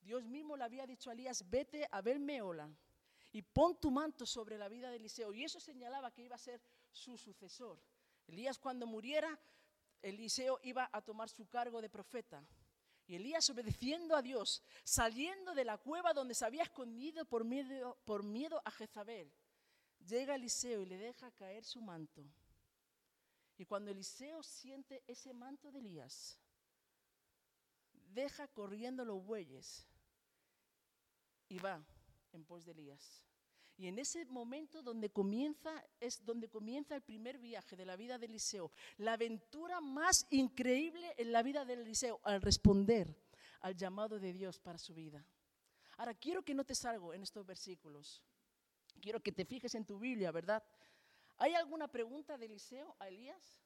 Dios 0.00 0.24
mismo 0.24 0.56
le 0.56 0.64
había 0.64 0.86
dicho 0.86 1.10
a 1.10 1.14
Elías, 1.14 1.48
vete 1.48 1.88
a 1.90 2.02
Belmeola 2.02 2.68
y 3.32 3.42
pon 3.42 3.80
tu 3.80 3.90
manto 3.90 4.26
sobre 4.26 4.58
la 4.58 4.68
vida 4.68 4.90
de 4.90 4.96
Eliseo. 4.96 5.32
Y 5.32 5.44
eso 5.44 5.58
señalaba 5.60 6.12
que 6.12 6.22
iba 6.22 6.36
a 6.36 6.38
ser 6.38 6.60
su 6.92 7.16
sucesor. 7.16 7.80
Elías 8.26 8.58
cuando 8.58 8.86
muriera, 8.86 9.38
Eliseo 10.02 10.60
iba 10.62 10.88
a 10.92 11.00
tomar 11.00 11.30
su 11.30 11.48
cargo 11.48 11.80
de 11.80 11.88
profeta. 11.88 12.44
Y 13.06 13.16
Elías 13.16 13.48
obedeciendo 13.50 14.16
a 14.16 14.22
Dios, 14.22 14.62
saliendo 14.82 15.54
de 15.54 15.64
la 15.64 15.78
cueva 15.78 16.12
donde 16.12 16.34
se 16.34 16.44
había 16.44 16.62
escondido 16.62 17.24
por 17.24 17.44
miedo, 17.44 17.98
por 18.04 18.22
miedo 18.22 18.60
a 18.64 18.70
Jezabel 18.70 19.32
Llega 20.06 20.34
Eliseo 20.34 20.82
y 20.82 20.86
le 20.86 20.98
deja 20.98 21.30
caer 21.32 21.64
su 21.64 21.80
manto. 21.80 22.24
Y 23.56 23.64
cuando 23.64 23.90
Eliseo 23.90 24.42
siente 24.42 25.02
ese 25.06 25.32
manto 25.32 25.70
de 25.70 25.78
Elías, 25.78 26.38
deja 28.12 28.48
corriendo 28.48 29.04
los 29.04 29.24
bueyes 29.24 29.86
y 31.48 31.58
va 31.58 31.84
en 32.32 32.44
pos 32.44 32.64
de 32.64 32.72
Elías. 32.72 33.22
Y 33.76 33.88
en 33.88 33.98
ese 33.98 34.24
momento 34.26 34.82
donde 34.82 35.10
comienza 35.10 35.84
es 35.98 36.24
donde 36.24 36.48
comienza 36.48 36.94
el 36.94 37.02
primer 37.02 37.38
viaje 37.38 37.76
de 37.76 37.84
la 37.84 37.96
vida 37.96 38.18
de 38.18 38.26
Eliseo, 38.26 38.70
la 38.98 39.14
aventura 39.14 39.80
más 39.80 40.26
increíble 40.30 41.12
en 41.16 41.32
la 41.32 41.42
vida 41.42 41.64
de 41.64 41.74
Eliseo 41.74 42.20
al 42.22 42.40
responder 42.40 43.16
al 43.60 43.76
llamado 43.76 44.20
de 44.20 44.32
Dios 44.32 44.60
para 44.60 44.78
su 44.78 44.94
vida. 44.94 45.26
Ahora 45.96 46.14
quiero 46.14 46.44
que 46.44 46.54
notes 46.54 46.84
algo 46.84 47.14
en 47.14 47.22
estos 47.22 47.44
versículos. 47.46 48.22
Quiero 49.04 49.20
que 49.20 49.32
te 49.32 49.44
fijes 49.44 49.74
en 49.74 49.84
tu 49.84 49.98
Biblia, 49.98 50.32
¿verdad? 50.32 50.64
¿Hay 51.36 51.54
alguna 51.54 51.88
pregunta 51.88 52.38
de 52.38 52.46
Eliseo 52.46 52.96
a 52.98 53.08
Elías? 53.08 53.60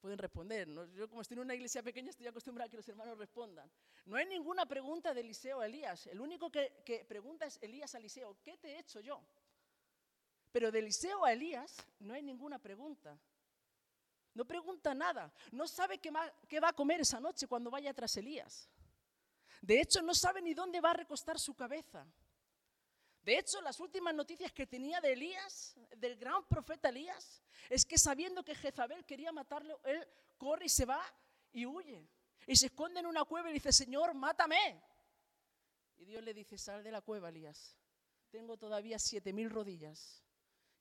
Pueden 0.00 0.18
responder. 0.18 0.66
Yo 0.96 1.08
como 1.08 1.22
estoy 1.22 1.36
en 1.36 1.42
una 1.42 1.54
iglesia 1.54 1.80
pequeña 1.80 2.10
estoy 2.10 2.26
acostumbrado 2.26 2.66
a 2.66 2.70
que 2.70 2.76
los 2.76 2.88
hermanos 2.88 3.16
respondan. 3.16 3.70
No 4.04 4.16
hay 4.16 4.26
ninguna 4.26 4.66
pregunta 4.66 5.14
de 5.14 5.20
Eliseo 5.20 5.60
a 5.60 5.66
Elías. 5.66 6.08
El 6.08 6.20
único 6.20 6.50
que, 6.50 6.82
que 6.84 7.04
pregunta 7.04 7.46
es 7.46 7.56
Elías 7.62 7.94
a 7.94 7.98
Eliseo, 7.98 8.36
¿qué 8.42 8.56
te 8.56 8.72
he 8.72 8.80
hecho 8.80 8.98
yo? 8.98 9.22
Pero 10.50 10.72
de 10.72 10.80
Eliseo 10.80 11.24
a 11.24 11.32
Elías 11.32 11.76
no 12.00 12.14
hay 12.14 12.22
ninguna 12.24 12.58
pregunta. 12.58 13.16
No 14.34 14.44
pregunta 14.44 14.92
nada. 14.92 15.32
No 15.52 15.68
sabe 15.68 15.98
qué 15.98 16.10
va 16.10 16.68
a 16.68 16.72
comer 16.72 17.02
esa 17.02 17.20
noche 17.20 17.46
cuando 17.46 17.70
vaya 17.70 17.94
tras 17.94 18.16
Elías. 18.16 18.68
De 19.60 19.80
hecho, 19.80 20.02
no 20.02 20.14
sabe 20.14 20.40
ni 20.42 20.54
dónde 20.54 20.80
va 20.80 20.90
a 20.90 20.94
recostar 20.94 21.38
su 21.38 21.54
cabeza. 21.54 22.06
De 23.22 23.38
hecho, 23.38 23.60
las 23.60 23.78
últimas 23.80 24.14
noticias 24.14 24.50
que 24.52 24.66
tenía 24.66 25.00
de 25.00 25.12
Elías, 25.12 25.76
del 25.96 26.16
gran 26.16 26.46
profeta 26.48 26.88
Elías, 26.88 27.42
es 27.68 27.84
que 27.84 27.98
sabiendo 27.98 28.42
que 28.42 28.54
Jezabel 28.54 29.04
quería 29.04 29.30
matarlo, 29.30 29.80
él 29.84 30.06
corre 30.38 30.66
y 30.66 30.70
se 30.70 30.86
va 30.86 31.02
y 31.52 31.66
huye. 31.66 32.08
Y 32.46 32.56
se 32.56 32.66
esconde 32.66 33.00
en 33.00 33.06
una 33.06 33.24
cueva 33.24 33.50
y 33.50 33.52
dice, 33.52 33.72
Señor, 33.72 34.14
mátame. 34.14 34.82
Y 35.98 36.06
Dios 36.06 36.24
le 36.24 36.32
dice, 36.32 36.56
sal 36.56 36.82
de 36.82 36.90
la 36.90 37.02
cueva, 37.02 37.28
Elías. 37.28 37.76
Tengo 38.30 38.56
todavía 38.56 38.98
siete 38.98 39.32
mil 39.32 39.50
rodillas 39.50 40.24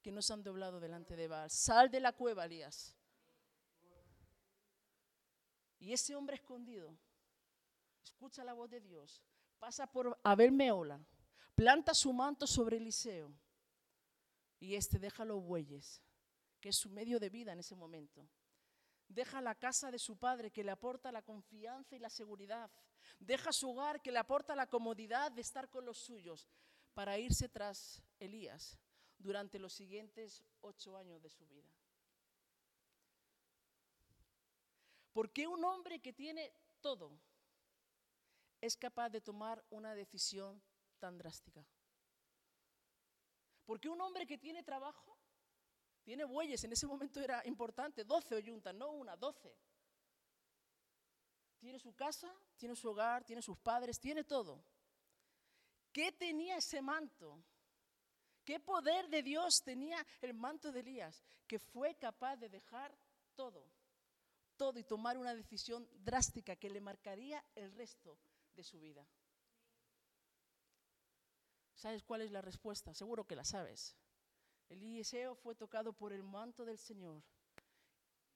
que 0.01 0.11
no 0.11 0.21
se 0.21 0.31
han 0.31 0.43
doblado 0.43 0.79
delante 0.79 1.17
de 1.17 1.27
Baal. 1.27 1.51
Sal 1.51 1.91
de 1.91 1.99
la 1.99 2.13
cueva, 2.13 2.45
Elías. 2.45 2.95
Y 5.79 5.91
ese 5.91 6.15
hombre 6.15 6.35
escondido 6.35 6.97
escucha 8.03 8.43
la 8.43 8.53
voz 8.53 8.69
de 8.69 8.81
Dios, 8.81 9.23
pasa 9.59 9.87
por 9.87 10.19
Abel 10.23 10.51
Meola, 10.51 10.99
planta 11.55 11.93
su 11.93 12.13
manto 12.13 12.47
sobre 12.47 12.77
Eliseo 12.77 13.31
y 14.59 14.75
este 14.75 14.99
deja 14.99 15.25
los 15.25 15.43
bueyes, 15.43 16.01
que 16.59 16.69
es 16.69 16.77
su 16.77 16.89
medio 16.89 17.19
de 17.19 17.29
vida 17.29 17.53
en 17.53 17.59
ese 17.59 17.75
momento. 17.75 18.27
Deja 19.07 19.41
la 19.41 19.55
casa 19.55 19.89
de 19.89 19.97
su 19.97 20.17
padre 20.17 20.51
que 20.51 20.63
le 20.63 20.71
aporta 20.71 21.11
la 21.11 21.23
confianza 21.23 21.95
y 21.95 21.99
la 21.99 22.09
seguridad. 22.09 22.69
Deja 23.19 23.51
su 23.51 23.71
hogar 23.71 24.01
que 24.01 24.11
le 24.11 24.19
aporta 24.19 24.55
la 24.55 24.67
comodidad 24.67 25.31
de 25.31 25.41
estar 25.41 25.69
con 25.69 25.85
los 25.85 25.97
suyos 25.97 26.47
para 26.93 27.17
irse 27.17 27.49
tras 27.49 28.03
Elías 28.19 28.77
durante 29.17 29.57
los 29.57 29.73
siguientes 29.73 30.43
ocho 30.61 30.95
años 30.97 31.21
de 31.21 31.29
su 31.29 31.47
vida. 31.47 31.69
¿Por 35.11 35.31
qué 35.31 35.47
un 35.47 35.63
hombre 35.65 35.99
que 35.99 36.13
tiene 36.13 36.53
todo 36.81 37.19
es 38.61 38.77
capaz 38.77 39.09
de 39.09 39.21
tomar 39.21 39.63
una 39.69 39.93
decisión 39.95 40.61
tan 40.99 41.17
drástica? 41.17 41.65
¿Por 43.65 43.79
qué 43.79 43.89
un 43.89 44.01
hombre 44.01 44.25
que 44.25 44.37
tiene 44.37 44.63
trabajo, 44.63 45.17
tiene 46.03 46.25
bueyes, 46.25 46.63
en 46.63 46.71
ese 46.71 46.87
momento 46.87 47.19
era 47.21 47.45
importante, 47.45 48.03
12 48.03 48.33
oyuntas, 48.33 48.73
no 48.73 48.89
una, 48.89 49.15
12. 49.15 49.55
Tiene 51.59 51.77
su 51.77 51.93
casa, 51.93 52.33
tiene 52.57 52.75
su 52.75 52.89
hogar, 52.89 53.23
tiene 53.23 53.43
sus 53.43 53.57
padres, 53.59 53.99
tiene 53.99 54.23
todo. 54.23 54.63
¿Qué 55.91 56.11
tenía 56.11 56.57
ese 56.57 56.81
manto? 56.81 57.43
¿Qué 58.43 58.59
poder 58.59 59.07
de 59.09 59.21
Dios 59.21 59.61
tenía 59.63 60.03
el 60.21 60.33
manto 60.33 60.71
de 60.71 60.79
Elías? 60.79 61.23
Que 61.45 61.59
fue 61.59 61.93
capaz 61.93 62.37
de 62.37 62.49
dejar 62.49 62.97
todo, 63.35 63.69
todo 64.57 64.79
y 64.79 64.83
tomar 64.83 65.15
una 65.17 65.35
decisión 65.35 65.87
drástica 66.03 66.55
que 66.55 66.71
le 66.71 66.81
marcaría 66.81 67.45
el 67.53 67.71
resto 67.73 68.17
su 68.63 68.79
vida. 68.79 69.05
¿Sabes 71.75 72.03
cuál 72.03 72.21
es 72.21 72.31
la 72.31 72.41
respuesta? 72.41 72.93
Seguro 72.93 73.25
que 73.25 73.35
la 73.35 73.45
sabes. 73.45 73.95
Eliseo 74.67 75.35
fue 75.35 75.55
tocado 75.55 75.93
por 75.93 76.13
el 76.13 76.23
manto 76.23 76.65
del 76.65 76.77
Señor. 76.77 77.23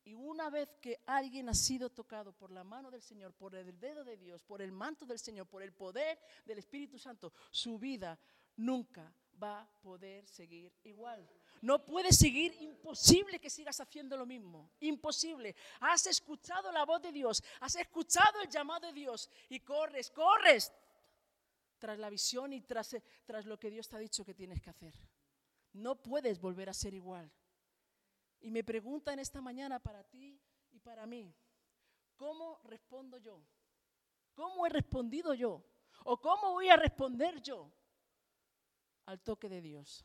Y 0.06 0.15
una 0.15 0.50
vez 0.50 0.70
que 0.82 1.01
alguien 1.06 1.48
ha 1.48 1.53
sido 1.53 1.89
tocado 1.89 2.34
por 2.34 2.51
la 2.51 2.63
mano 2.63 2.92
del 2.92 3.01
Señor, 3.01 3.34
por 3.34 3.56
el 3.56 3.80
dedo 3.80 4.03
de 4.03 4.18
Dios, 4.18 4.44
por 4.44 4.62
el 4.62 4.72
manto 4.72 5.06
del 5.06 5.20
Señor, 5.20 5.48
por 5.48 5.62
el 5.62 5.74
poder 5.74 6.20
del 6.46 6.58
Espíritu 6.58 6.98
Santo, 6.98 7.32
su 7.51 7.80
vida 7.80 8.20
nunca 8.58 9.13
va 9.42 9.62
a 9.62 9.70
poder 9.82 10.27
seguir 10.27 10.74
igual. 10.84 11.30
No 11.63 11.86
puede 11.86 12.12
seguir, 12.12 12.53
imposible 12.60 13.39
que 13.39 13.50
sigas 13.50 13.79
haciendo 13.79 14.17
lo 14.17 14.25
mismo, 14.25 14.72
imposible. 14.82 15.55
Has 15.79 16.05
escuchado 16.08 16.70
la 16.74 16.84
voz 16.84 17.01
de 17.01 17.13
Dios, 17.13 17.41
has 17.62 17.77
escuchado 17.77 18.41
el 18.41 18.50
llamado 18.50 18.88
de 18.88 18.91
Dios 18.91 19.29
y 19.48 19.62
corres, 19.62 20.12
corres, 20.12 20.74
tras 21.79 21.98
la 21.98 22.10
visión 22.10 22.51
y 22.51 22.60
tras, 22.63 22.98
tras 23.24 23.46
lo 23.46 23.58
que 23.58 23.70
Dios 23.70 23.88
te 23.88 23.96
ha 23.96 24.00
dicho 24.00 24.25
que 24.25 24.34
tienes 24.34 24.62
que 24.62 24.72
hacer. 24.72 24.93
No 25.72 25.96
puedes 25.96 26.41
volver 26.41 26.67
a 26.67 26.74
ser 26.74 26.93
igual. 26.93 27.32
Y 28.41 28.51
me 28.51 28.65
pregunta 28.65 29.13
en 29.13 29.20
esta 29.20 29.39
mañana 29.39 29.79
para 29.79 30.03
ti 30.03 30.38
y 30.70 30.79
para 30.82 31.05
mí, 31.05 31.34
¿cómo 32.17 32.60
respondo 32.65 33.17
yo? 33.20 33.41
¿Cómo 34.34 34.65
he 34.65 34.70
respondido 34.70 35.34
yo? 35.34 35.63
¿O 36.03 36.20
cómo 36.20 36.51
voy 36.51 36.67
a 36.67 36.75
responder 36.75 37.41
yo 37.41 37.72
al 39.05 39.22
toque 39.22 39.48
de 39.48 39.62
Dios? 39.62 40.03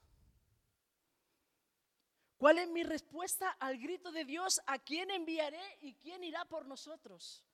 ¿Cuál 2.39 2.59
es 2.59 2.69
mi 2.71 2.85
respuesta 2.85 3.51
al 3.59 3.79
grito 3.79 4.11
de 4.11 4.25
Dios? 4.25 4.61
¿A 4.67 4.79
quién 4.79 5.11
enviaré 5.11 5.79
y 5.83 5.95
quién 5.95 6.25
irá 6.25 6.45
por 6.47 6.67
nosotros? 6.67 7.45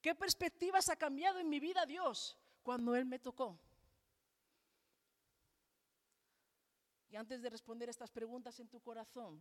¿Qué 0.00 0.14
perspectivas 0.14 0.88
ha 0.88 0.96
cambiado 0.96 1.38
en 1.40 1.48
mi 1.48 1.60
vida 1.60 1.84
Dios? 1.84 2.38
cuando 2.64 2.96
Él 2.96 3.04
me 3.04 3.20
tocó. 3.20 3.60
Y 7.10 7.16
antes 7.16 7.42
de 7.42 7.50
responder 7.50 7.88
estas 7.88 8.10
preguntas 8.10 8.58
en 8.58 8.68
tu 8.68 8.80
corazón, 8.80 9.40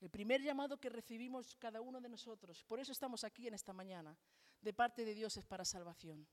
el 0.00 0.10
primer 0.10 0.42
llamado 0.42 0.78
que 0.78 0.90
recibimos 0.90 1.54
cada 1.56 1.80
uno 1.80 2.00
de 2.00 2.08
nosotros, 2.08 2.64
por 2.64 2.80
eso 2.80 2.92
estamos 2.92 3.24
aquí 3.24 3.46
en 3.46 3.54
esta 3.54 3.72
mañana, 3.72 4.14
de 4.60 4.74
parte 4.74 5.04
de 5.04 5.14
Dios 5.14 5.36
es 5.38 5.46
para 5.46 5.64
salvación. 5.64 6.26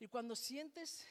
Y 0.00 0.08
cuando 0.08 0.36
sientes 0.36 1.06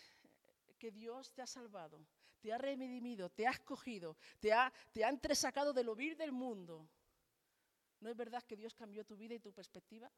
que 0.77 0.91
Dios 0.91 1.31
te 1.31 1.41
ha 1.41 1.47
salvado, 1.47 2.05
te 2.39 2.53
ha 2.53 2.57
redimido, 2.57 3.29
te 3.29 3.47
ha 3.47 3.51
escogido, 3.51 4.17
te 4.39 4.53
ha, 4.53 4.71
te 4.91 5.03
ha 5.03 5.09
entresacado 5.09 5.73
del 5.73 5.89
ovir 5.89 6.15
del 6.15 6.31
mundo, 6.31 6.87
¿no 7.99 8.09
es 8.09 8.15
verdad 8.15 8.43
que 8.43 8.55
Dios 8.55 8.73
cambió 8.75 9.05
tu 9.05 9.15
vida 9.15 9.35
y 9.35 9.39
tu 9.39 9.51
perspectiva? 9.51 10.11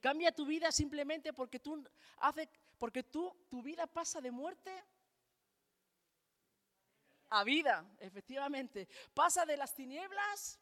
Cambia 0.00 0.32
tu 0.32 0.46
vida 0.46 0.72
simplemente 0.72 1.32
porque 1.32 1.60
tú 1.60 1.84
hace, 2.18 2.48
porque 2.78 3.02
tú, 3.02 3.36
tu 3.50 3.62
vida 3.62 3.86
pasa 3.86 4.20
de 4.20 4.30
muerte 4.30 4.72
a 7.28 7.44
vida, 7.44 7.84
efectivamente. 7.98 8.88
Pasa 9.14 9.44
de 9.44 9.56
las 9.56 9.74
tinieblas 9.74 10.58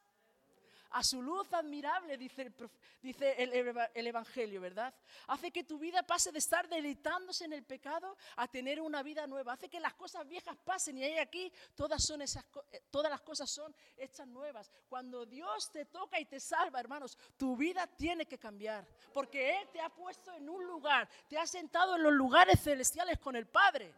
a 0.91 1.03
su 1.03 1.21
luz 1.23 1.53
admirable, 1.53 2.17
dice, 2.17 2.43
el, 2.43 2.55
dice 3.03 3.35
el, 3.43 4.07
Evangelio, 4.07 4.61
¿verdad? 4.61 4.95
Hace 5.27 5.51
que 5.51 5.65
tu 5.65 5.79
vida 5.79 6.03
pase 6.03 6.33
de 6.33 6.39
estar 6.39 6.69
deleitándose 6.69 7.45
en 7.45 7.53
el 7.53 7.65
pecado 7.65 8.17
a 8.37 8.49
tener 8.49 8.81
una 8.81 9.03
vida 9.03 9.27
nueva. 9.27 9.53
Hace 9.53 9.69
que 9.69 9.81
las 9.81 9.95
cosas 9.95 10.27
viejas 10.27 10.57
pasen 10.65 10.99
y 10.99 11.05
ahí 11.05 11.19
aquí 11.19 11.53
todas, 11.75 12.03
son 12.03 12.23
esas, 12.23 12.45
eh, 12.73 12.83
todas 12.91 13.11
las 13.11 13.21
cosas 13.21 13.51
son 13.51 13.75
hechas 13.97 14.27
nuevas. 14.27 14.71
Cuando 14.89 15.27
Dios 15.27 15.71
te 15.71 15.85
toca 15.85 16.19
y 16.19 16.25
te 16.25 16.41
salva, 16.41 16.81
hermanos, 16.81 17.19
tu 17.37 17.57
vida 17.57 17.87
tiene 17.87 18.27
que 18.27 18.39
cambiar. 18.39 18.87
Porque 19.13 19.59
Él 19.61 19.69
te 19.73 19.81
ha 19.81 19.91
puesto 19.91 20.33
en 20.33 20.49
un 20.49 20.67
lugar, 20.67 21.09
te 21.29 21.39
ha 21.39 21.47
sentado 21.47 21.97
en 21.97 22.03
los 22.03 22.13
lugares 22.13 22.61
celestiales 22.63 23.19
con 23.19 23.37
el 23.37 23.47
Padre. 23.47 23.95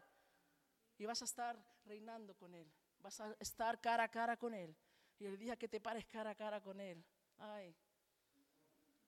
Y 0.99 1.07
vas 1.07 1.23
a 1.23 1.25
estar 1.25 1.57
reinando 1.87 2.35
con 2.35 2.55
Él. 2.55 2.71
Vas 2.99 3.21
a 3.21 3.35
estar 3.39 3.81
cara 3.81 4.05
a 4.05 4.09
cara 4.09 4.37
con 4.37 4.53
Él. 4.53 4.77
Y 5.21 5.27
el 5.27 5.39
día 5.39 5.57
que 5.57 5.69
te 5.69 5.81
pares 5.81 6.07
cara 6.07 6.31
a 6.31 6.35
cara 6.35 6.63
con 6.63 6.81
Él, 6.81 7.05
ay, 7.37 7.77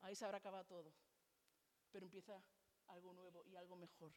ahí 0.03 0.15
se 0.15 0.27
habrá 0.27 0.37
acabado 0.37 0.65
todo. 0.67 0.93
Pero 1.91 2.05
empieza 2.05 2.41
algo 2.89 3.15
nuevo 3.15 3.45
y 3.47 3.57
algo 3.57 3.77
mejor. 3.77 4.13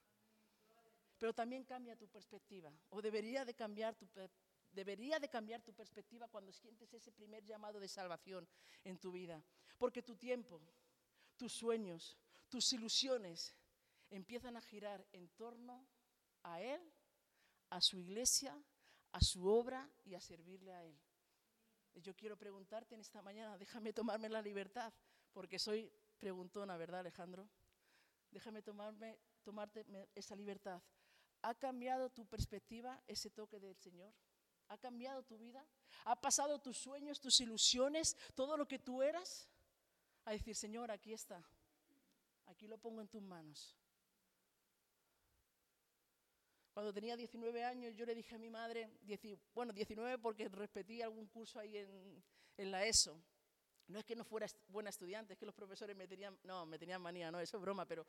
Pero 1.17 1.33
también 1.33 1.63
cambia 1.63 1.95
tu 1.95 2.09
perspectiva, 2.09 2.71
o 2.89 3.01
debería 3.01 3.45
de 3.45 3.53
cambiar 3.53 3.95
tu, 3.95 4.09
debería 4.73 5.19
de 5.19 5.29
cambiar 5.29 5.61
tu 5.61 5.73
perspectiva 5.73 6.27
cuando 6.27 6.51
sientes 6.51 6.93
ese 6.93 7.13
primer 7.13 7.45
llamado 7.45 7.79
de 7.79 7.87
salvación 7.87 8.45
en 8.83 8.99
tu 8.99 9.13
vida. 9.13 9.41
Porque 9.77 10.03
tu 10.03 10.17
tiempo, 10.17 10.61
tus 11.37 11.53
sueños, 11.53 12.17
tus 12.49 12.73
ilusiones 12.73 13.55
empiezan 14.09 14.57
a 14.57 14.61
girar 14.61 15.07
en 15.13 15.29
torno 15.29 15.87
a 16.43 16.61
Él, 16.61 16.81
a 17.69 17.79
su 17.79 17.97
iglesia, 17.97 18.61
a 19.13 19.21
su 19.21 19.47
obra 19.47 19.89
y 20.03 20.15
a 20.15 20.19
servirle 20.19 20.73
a 20.73 20.83
Él. 20.83 20.99
Yo 21.95 22.15
quiero 22.15 22.37
preguntarte 22.37 22.95
en 22.95 23.01
esta 23.01 23.21
mañana, 23.21 23.57
déjame 23.57 23.93
tomarme 23.93 24.29
la 24.29 24.41
libertad, 24.41 24.93
porque 25.31 25.57
soy 25.57 25.91
preguntona, 26.19 26.77
¿verdad, 26.77 26.99
Alejandro? 26.99 27.47
Déjame 28.31 28.61
tomarme, 28.61 29.17
tomarte 29.43 29.85
esa 30.13 30.35
libertad. 30.35 30.81
¿Ha 31.41 31.55
cambiado 31.55 32.09
tu 32.09 32.25
perspectiva 32.25 33.01
ese 33.07 33.29
toque 33.29 33.59
del 33.59 33.75
Señor? 33.75 34.13
¿Ha 34.67 34.77
cambiado 34.77 35.23
tu 35.23 35.37
vida? 35.37 35.65
¿Ha 36.05 36.19
pasado 36.19 36.59
tus 36.59 36.77
sueños, 36.77 37.21
tus 37.21 37.39
ilusiones, 37.39 38.17
todo 38.33 38.57
lo 38.57 38.67
que 38.67 38.79
tú 38.79 39.01
eras? 39.01 39.47
A 40.25 40.31
decir, 40.31 40.55
Señor, 40.55 40.91
aquí 40.91 41.13
está. 41.13 41.43
Aquí 42.47 42.67
lo 42.67 42.77
pongo 42.77 43.01
en 43.01 43.07
tus 43.07 43.21
manos. 43.21 43.77
Cuando 46.75 46.91
tenía 46.91 47.15
19 47.15 47.63
años, 47.63 47.95
yo 47.95 48.05
le 48.05 48.13
dije 48.13 48.35
a 48.35 48.37
mi 48.37 48.49
madre, 48.49 48.89
bueno, 49.53 49.71
19 49.71 50.17
porque 50.17 50.49
repetí 50.49 51.01
algún 51.01 51.25
curso 51.27 51.57
ahí 51.57 51.77
en, 51.77 52.21
en 52.57 52.69
la 52.69 52.85
ESO. 52.85 53.17
No 53.87 53.97
es 53.97 54.03
que 54.03 54.13
no 54.13 54.25
fuera 54.25 54.45
buena 54.67 54.89
estudiante, 54.89 55.31
es 55.31 55.39
que 55.39 55.45
los 55.45 55.55
profesores 55.55 55.95
me 55.95 56.05
tenían, 56.05 56.37
no, 56.43 56.65
me 56.65 56.77
tenían 56.77 57.01
manía, 57.01 57.31
no, 57.31 57.39
eso 57.39 57.55
es 57.55 57.61
broma, 57.61 57.85
pero 57.85 58.05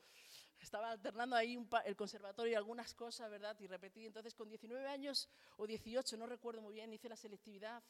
estaba 0.59 0.91
alternando 0.91 1.37
ahí 1.37 1.57
el 1.85 1.95
conservatorio 1.95 2.55
y 2.55 2.57
algunas 2.57 2.93
cosas, 2.93 3.31
¿verdad? 3.31 3.57
Y 3.61 3.69
repetí. 3.69 4.05
Entonces, 4.05 4.35
con 4.35 4.49
19 4.49 4.85
años 4.89 5.29
o 5.59 5.67
18, 5.69 6.17
no 6.17 6.27
recuerdo 6.27 6.61
muy 6.61 6.75
bien, 6.75 6.93
hice 6.93 7.09
la 7.09 7.17
selectividad. 7.17 7.81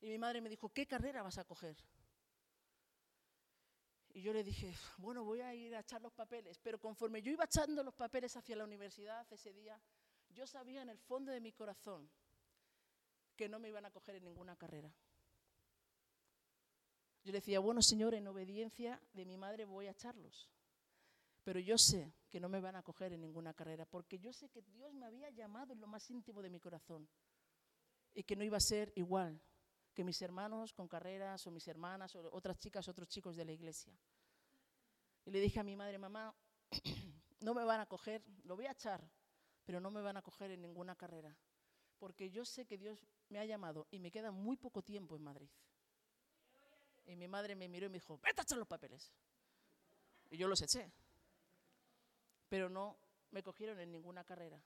Y 0.00 0.08
mi 0.08 0.16
madre 0.16 0.40
me 0.40 0.48
dijo, 0.48 0.70
¿qué 0.70 0.86
carrera 0.86 1.22
vas 1.22 1.36
a 1.36 1.44
coger? 1.44 1.76
Y 4.18 4.20
yo 4.20 4.32
le 4.32 4.42
dije, 4.42 4.74
bueno, 4.96 5.22
voy 5.22 5.42
a 5.42 5.54
ir 5.54 5.76
a 5.76 5.78
echar 5.78 6.02
los 6.02 6.12
papeles. 6.12 6.58
Pero 6.58 6.80
conforme 6.80 7.22
yo 7.22 7.30
iba 7.30 7.44
echando 7.44 7.84
los 7.84 7.94
papeles 7.94 8.36
hacia 8.36 8.56
la 8.56 8.64
universidad 8.64 9.24
ese 9.32 9.52
día, 9.52 9.80
yo 10.30 10.44
sabía 10.44 10.82
en 10.82 10.88
el 10.88 10.98
fondo 10.98 11.30
de 11.30 11.40
mi 11.40 11.52
corazón 11.52 12.10
que 13.36 13.48
no 13.48 13.60
me 13.60 13.68
iban 13.68 13.86
a 13.86 13.92
coger 13.92 14.16
en 14.16 14.24
ninguna 14.24 14.56
carrera. 14.56 14.92
Yo 17.22 17.30
le 17.30 17.38
decía, 17.38 17.60
bueno, 17.60 17.80
Señor, 17.80 18.12
en 18.12 18.26
obediencia 18.26 19.00
de 19.12 19.24
mi 19.24 19.36
madre 19.36 19.64
voy 19.64 19.86
a 19.86 19.92
echarlos. 19.92 20.50
Pero 21.44 21.60
yo 21.60 21.78
sé 21.78 22.12
que 22.28 22.40
no 22.40 22.48
me 22.48 22.58
van 22.58 22.74
a 22.74 22.82
coger 22.82 23.12
en 23.12 23.20
ninguna 23.20 23.54
carrera, 23.54 23.86
porque 23.86 24.18
yo 24.18 24.32
sé 24.32 24.48
que 24.48 24.62
Dios 24.62 24.92
me 24.94 25.06
había 25.06 25.30
llamado 25.30 25.72
en 25.72 25.80
lo 25.80 25.86
más 25.86 26.10
íntimo 26.10 26.42
de 26.42 26.50
mi 26.50 26.58
corazón 26.58 27.08
y 28.14 28.24
que 28.24 28.34
no 28.34 28.42
iba 28.42 28.56
a 28.56 28.60
ser 28.60 28.92
igual 28.96 29.40
que 29.98 30.04
mis 30.04 30.22
hermanos 30.22 30.72
con 30.72 30.86
carreras 30.86 31.44
o 31.48 31.50
mis 31.50 31.66
hermanas 31.66 32.14
o 32.14 32.20
otras 32.30 32.56
chicas, 32.56 32.86
otros 32.86 33.08
chicos 33.08 33.34
de 33.34 33.44
la 33.44 33.50
iglesia. 33.50 33.92
Y 35.24 35.32
le 35.32 35.40
dije 35.40 35.58
a 35.58 35.64
mi 35.64 35.74
madre, 35.74 35.98
mamá, 35.98 36.32
no 37.40 37.52
me 37.52 37.64
van 37.64 37.80
a 37.80 37.86
coger, 37.86 38.22
lo 38.44 38.54
voy 38.54 38.66
a 38.66 38.70
echar, 38.70 39.02
pero 39.64 39.80
no 39.80 39.90
me 39.90 40.00
van 40.00 40.16
a 40.16 40.22
coger 40.22 40.52
en 40.52 40.62
ninguna 40.62 40.94
carrera, 40.94 41.36
porque 41.98 42.30
yo 42.30 42.44
sé 42.44 42.64
que 42.64 42.78
Dios 42.78 43.08
me 43.28 43.40
ha 43.40 43.44
llamado 43.44 43.88
y 43.90 43.98
me 43.98 44.12
queda 44.12 44.30
muy 44.30 44.56
poco 44.56 44.82
tiempo 44.82 45.16
en 45.16 45.24
Madrid. 45.24 45.50
Y 47.04 47.16
mi 47.16 47.26
madre 47.26 47.56
me 47.56 47.66
miró 47.66 47.86
y 47.86 47.88
me 47.88 47.94
dijo, 47.94 48.20
vete 48.22 48.42
a 48.42 48.44
echar 48.44 48.58
los 48.58 48.68
papeles. 48.68 49.12
Y 50.30 50.36
yo 50.36 50.46
los 50.46 50.62
eché. 50.62 50.92
Pero 52.48 52.68
no 52.68 52.96
me 53.32 53.42
cogieron 53.42 53.80
en 53.80 53.90
ninguna 53.90 54.22
carrera. 54.22 54.62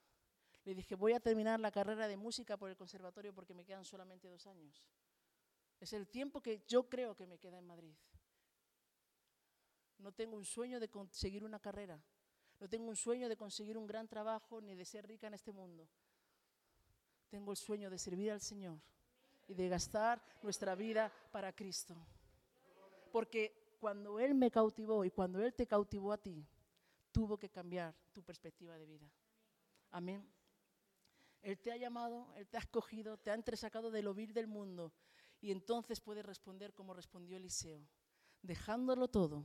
Le 0.65 0.75
dije, 0.75 0.95
voy 0.95 1.15
a 1.15 1.21
terminar 1.21 1.59
la 1.59 1.73
carrera 1.73 2.07
de 2.07 2.19
música 2.19 2.59
por 2.59 2.69
el 2.69 2.77
conservatorio 2.77 3.35
porque 3.35 3.55
me 3.55 3.65
quedan 3.65 3.87
solamente 3.87 4.29
dos 4.29 4.47
años. 4.47 4.85
Es 5.83 5.93
el 5.93 6.07
tiempo 6.07 6.41
que 6.41 6.63
yo 6.69 6.89
creo 6.89 7.17
que 7.17 7.27
me 7.27 7.41
queda 7.41 7.59
en 7.59 7.67
Madrid. 7.67 7.93
No 9.99 10.13
tengo 10.13 10.37
un 10.37 10.45
sueño 10.45 10.79
de 10.79 10.89
conseguir 10.89 11.43
una 11.43 11.59
carrera. 11.59 12.01
No 12.61 12.69
tengo 12.69 12.89
un 12.89 12.95
sueño 12.95 13.29
de 13.29 13.37
conseguir 13.37 13.77
un 13.77 13.89
gran 13.89 14.07
trabajo 14.07 14.61
ni 14.61 14.77
de 14.77 14.85
ser 14.85 15.05
rica 15.09 15.27
en 15.27 15.35
este 15.35 15.51
mundo. 15.51 15.89
Tengo 17.31 17.51
el 17.51 17.57
sueño 17.57 17.91
de 17.91 17.99
servir 17.99 18.31
al 18.31 18.41
Señor 18.41 18.79
y 19.49 19.55
de 19.55 19.69
gastar 19.69 20.25
nuestra 20.41 20.77
vida 20.77 21.13
para 21.33 21.53
Cristo. 21.53 21.97
Porque 23.11 23.77
cuando 23.81 24.21
Él 24.21 24.37
me 24.37 24.53
cautivó 24.53 25.05
y 25.05 25.11
cuando 25.11 25.43
Él 25.43 25.53
te 25.53 25.67
cautivó 25.67 26.13
a 26.13 26.19
ti, 26.19 26.47
tuvo 27.11 27.37
que 27.37 27.51
cambiar 27.51 27.93
tu 28.13 28.23
perspectiva 28.23 28.79
de 28.79 28.87
vida. 28.87 29.11
Amén. 29.91 30.33
Él 31.43 31.59
te 31.59 31.73
ha 31.73 31.77
llamado, 31.77 32.33
Él 32.37 32.47
te 32.47 32.57
ha 32.57 32.61
escogido, 32.61 33.19
te 33.19 33.33
ha 33.33 33.35
entresacado 33.35 33.91
del 33.91 34.07
ovir 34.07 34.33
del 34.33 34.47
mundo 34.47 34.93
y 35.43 35.51
entonces 35.51 36.01
puedes 36.01 36.25
responder 36.25 36.73
como 36.73 36.95
respondió 36.95 37.37
Eliseo, 37.37 37.85
dejándolo 38.43 39.09
todo, 39.09 39.45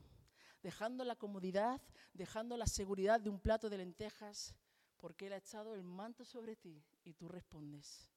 dejando 0.62 1.04
la 1.04 1.16
comodidad, 1.16 1.82
dejando 2.14 2.56
la 2.56 2.68
seguridad 2.68 3.20
de 3.20 3.32
un 3.32 3.40
plato 3.40 3.68
de 3.68 3.80
lentejas, 3.80 4.56
porque 4.98 5.26
Él 5.26 5.34
ha 5.34 5.38
echado 5.38 5.74
el 5.74 5.84
manto 5.84 6.24
sobre 6.24 6.56
ti 6.56 6.84
y 7.04 7.14
tú 7.14 7.28
respondes. 7.28 8.12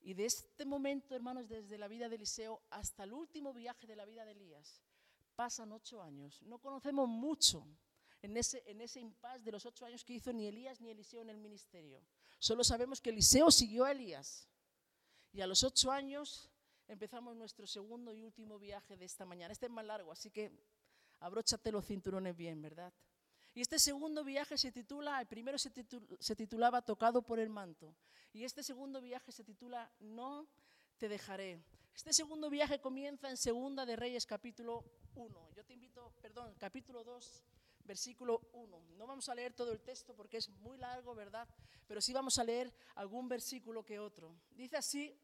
Y 0.00 0.14
de 0.14 0.26
este 0.26 0.66
momento, 0.66 1.14
hermanos, 1.14 1.48
desde 1.48 1.78
la 1.78 1.88
vida 1.88 2.08
de 2.08 2.16
Eliseo 2.16 2.60
hasta 2.70 3.04
el 3.04 3.12
último 3.12 3.54
viaje 3.54 3.86
de 3.86 3.96
la 3.96 4.04
vida 4.04 4.24
de 4.24 4.32
Elías, 4.32 4.82
pasan 5.36 5.72
ocho 5.72 6.02
años. 6.02 6.42
No 6.42 6.58
conocemos 6.58 7.08
mucho 7.08 7.66
en 8.20 8.36
ese, 8.36 8.64
en 8.66 8.80
ese 8.80 9.00
impas 9.00 9.44
de 9.44 9.52
los 9.52 9.64
ocho 9.64 9.86
años 9.86 10.04
que 10.04 10.14
hizo 10.14 10.32
ni 10.32 10.46
Elías 10.46 10.80
ni 10.80 10.90
Eliseo 10.90 11.22
en 11.22 11.30
el 11.30 11.38
ministerio. 11.38 12.02
Solo 12.38 12.64
sabemos 12.64 13.00
que 13.00 13.10
Eliseo 13.10 13.50
siguió 13.50 13.84
a 13.84 13.92
Elías. 13.92 14.48
Y 15.32 15.40
a 15.40 15.46
los 15.46 15.64
ocho 15.64 15.90
años 15.90 16.50
empezamos 16.88 17.36
nuestro 17.36 17.66
segundo 17.66 18.12
y 18.12 18.22
último 18.22 18.58
viaje 18.58 18.96
de 18.96 19.04
esta 19.04 19.24
mañana. 19.24 19.52
Este 19.52 19.66
es 19.66 19.72
más 19.72 19.84
largo, 19.84 20.12
así 20.12 20.30
que 20.30 20.52
abróchate 21.20 21.72
los 21.72 21.86
cinturones 21.86 22.36
bien, 22.36 22.60
¿verdad? 22.60 22.92
Y 23.54 23.60
este 23.60 23.78
segundo 23.78 24.24
viaje 24.24 24.58
se 24.58 24.72
titula, 24.72 25.20
el 25.20 25.28
primero 25.28 25.58
se, 25.58 25.70
titulaba 26.34 26.82
Tocado 26.82 27.22
por 27.22 27.38
el 27.38 27.48
manto. 27.48 27.94
Y 28.32 28.44
este 28.44 28.64
segundo 28.64 29.00
viaje 29.00 29.30
se 29.30 29.44
titula 29.44 29.92
No 30.00 30.48
te 30.98 31.08
dejaré. 31.08 31.62
Este 31.94 32.12
segundo 32.12 32.50
viaje 32.50 32.80
comienza 32.80 33.30
en 33.30 33.36
Segunda 33.36 33.86
de 33.86 33.94
Reyes 33.94 34.26
capítulo 34.26 34.84
1. 35.14 35.52
Yo 35.52 35.64
te 35.64 35.72
invito, 35.72 36.12
perdón, 36.20 36.52
capítulo 36.58 37.04
2, 37.04 37.44
versículo 37.84 38.48
1. 38.52 38.80
No 38.96 39.06
vamos 39.06 39.28
a 39.28 39.36
leer 39.36 39.54
todo 39.54 39.70
el 39.70 39.80
texto 39.80 40.16
porque 40.16 40.38
es 40.38 40.48
muy 40.48 40.76
largo, 40.76 41.14
¿verdad? 41.14 41.48
Pero 41.86 42.00
sí 42.00 42.12
vamos 42.12 42.36
a 42.38 42.44
leer 42.44 42.74
algún 42.96 43.28
versículo 43.28 43.84
que 43.84 44.00
otro. 44.00 44.34
Dice 44.50 44.76
así, 44.76 45.16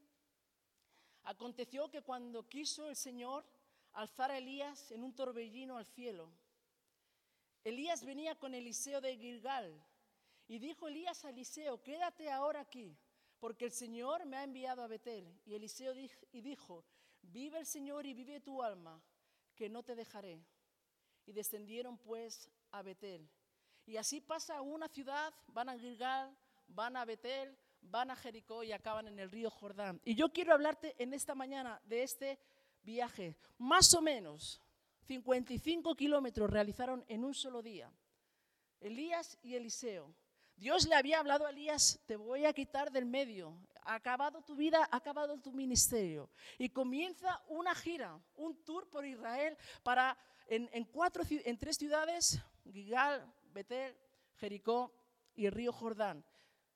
aconteció 1.25 1.91
que 1.91 2.03
cuando 2.03 2.49
quiso 2.49 2.89
el 2.89 2.97
Señor 2.97 3.45
alzar 3.93 4.31
a 4.31 4.39
Elías 4.39 4.91
en 4.91 5.03
un 5.03 5.15
torbellino 5.15 5.77
al 5.77 5.87
cielo, 5.87 6.31
Elías 7.65 8.05
venía 8.05 8.35
con 8.37 8.55
Eliseo 8.55 9.00
de 9.00 9.17
Gilgal. 9.17 9.85
Y 10.49 10.59
dijo 10.59 10.88
Elías 10.88 11.25
a 11.25 11.31
Eliseo, 11.31 11.83
quédate 11.83 12.31
ahora 12.31 12.61
aquí, 12.61 12.97
porque 13.38 13.66
el 13.66 13.73
Señor 13.73 14.27
me 14.27 14.37
ha 14.37 14.44
enviado 14.44 14.83
a 14.83 14.88
Betel. 14.88 15.40
Y 15.44 15.55
Eliseo 15.55 15.94
y 15.94 16.40
dijo, 16.40 16.85
vive 17.23 17.59
el 17.59 17.66
Señor 17.66 18.07
y 18.07 18.14
vive 18.14 18.40
tu 18.40 18.62
alma, 18.62 19.01
que 19.55 19.68
no 19.68 19.83
te 19.83 19.94
dejaré. 19.94 20.42
Y 21.27 21.33
descendieron 21.33 21.99
pues 21.99 22.51
a 22.73 22.83
Betel. 22.83 23.29
Y 23.87 23.97
así 23.97 24.21
pasa 24.21 24.61
una 24.61 24.88
ciudad, 24.88 25.33
van 25.49 25.68
a 25.68 25.79
Gilgal, 25.79 26.37
van 26.68 26.97
a 26.97 27.05
Betel, 27.05 27.57
van 27.83 28.11
a 28.11 28.16
Jericó 28.16 28.62
y 28.62 28.73
acaban 28.73 29.09
en 29.09 29.19
el 29.19 29.31
río 29.31 29.51
Jordán. 29.51 30.01
Y 30.05 30.14
yo 30.14 30.33
quiero 30.33 30.53
hablarte 30.53 30.95
en 30.99 31.12
esta 31.14 31.35
mañana 31.35 31.81
de 31.85 32.03
este 32.03 32.38
viaje, 32.83 33.37
más 33.59 33.93
o 33.95 34.01
menos 34.01 34.61
55 35.07 35.95
kilómetros 35.97 36.51
realizaron 36.51 37.05
en 37.09 37.25
un 37.25 37.35
solo 37.35 37.62
día. 37.62 37.93
Elías 38.81 39.38
y 39.43 39.55
Eliseo. 39.55 40.14
Dios 40.57 40.87
le 40.87 40.95
había 40.95 41.19
hablado 41.19 41.47
a 41.47 41.51
Elías, 41.51 42.01
te 42.07 42.16
voy 42.16 42.45
a 42.45 42.53
quitar 42.53 42.93
del 42.93 43.07
medio, 43.07 43.57
ha 43.83 43.95
acabado 43.95 44.43
tu 44.43 44.55
vida, 44.55 44.87
ha 44.90 44.97
acabado 44.97 45.38
tu 45.38 45.53
ministerio. 45.53 46.31
Y 46.59 46.69
comienza 46.69 47.43
una 47.49 47.75
gira, 47.75 48.21
un 48.37 48.62
tour 48.62 48.88
por 48.88 49.07
Israel 49.07 49.57
para 49.83 50.19
en, 50.49 50.69
en 50.73 51.59
tres 51.59 51.77
ciudades, 51.77 52.43
Gigal, 52.71 53.33
Betel, 53.53 53.97
Jericó 54.37 54.93
y 55.35 55.47
el 55.47 55.53
río 55.53 55.73
Jordán, 55.73 56.25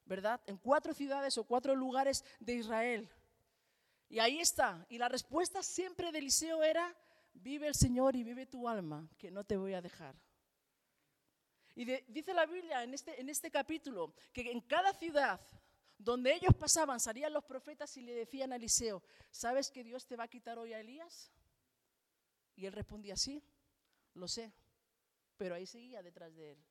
¿verdad? 0.04 0.40
En 0.46 0.56
cuatro 0.56 0.94
ciudades 0.94 1.36
o 1.38 1.44
cuatro 1.44 1.74
lugares 1.74 2.24
de 2.40 2.54
Israel. 2.54 3.08
Y 4.08 4.18
ahí 4.18 4.40
está. 4.40 4.86
Y 4.88 4.98
la 4.98 5.08
respuesta 5.08 5.62
siempre 5.62 6.12
de 6.12 6.18
Eliseo 6.18 6.62
era, 6.62 6.94
vive 7.32 7.66
el 7.66 7.74
Señor 7.74 8.16
y 8.16 8.22
vive 8.22 8.46
tu 8.46 8.68
alma, 8.68 9.08
que 9.18 9.30
no 9.30 9.44
te 9.44 9.56
voy 9.56 9.74
a 9.74 9.82
dejar. 9.82 10.14
Y 11.74 11.84
dice 11.84 12.32
la 12.32 12.46
Biblia 12.46 12.84
en 12.84 12.94
este, 12.94 13.20
en 13.20 13.28
este 13.28 13.50
capítulo 13.50 14.14
que 14.32 14.52
en 14.52 14.60
cada 14.60 14.92
ciudad 14.92 15.40
donde 15.98 16.32
ellos 16.34 16.54
pasaban 16.54 17.00
salían 17.00 17.32
los 17.32 17.44
profetas 17.44 17.96
y 17.96 18.02
le 18.02 18.14
decían 18.14 18.52
a 18.52 18.56
Eliseo, 18.56 19.02
¿sabes 19.30 19.70
que 19.70 19.82
Dios 19.82 20.06
te 20.06 20.16
va 20.16 20.24
a 20.24 20.28
quitar 20.28 20.58
hoy 20.58 20.72
a 20.72 20.80
Elías? 20.80 21.32
Y 22.56 22.66
él 22.66 22.72
respondía, 22.72 23.16
sí, 23.16 23.42
lo 24.14 24.28
sé, 24.28 24.52
pero 25.36 25.54
ahí 25.54 25.66
seguía 25.66 26.02
detrás 26.02 26.34
de 26.36 26.52
él. 26.52 26.64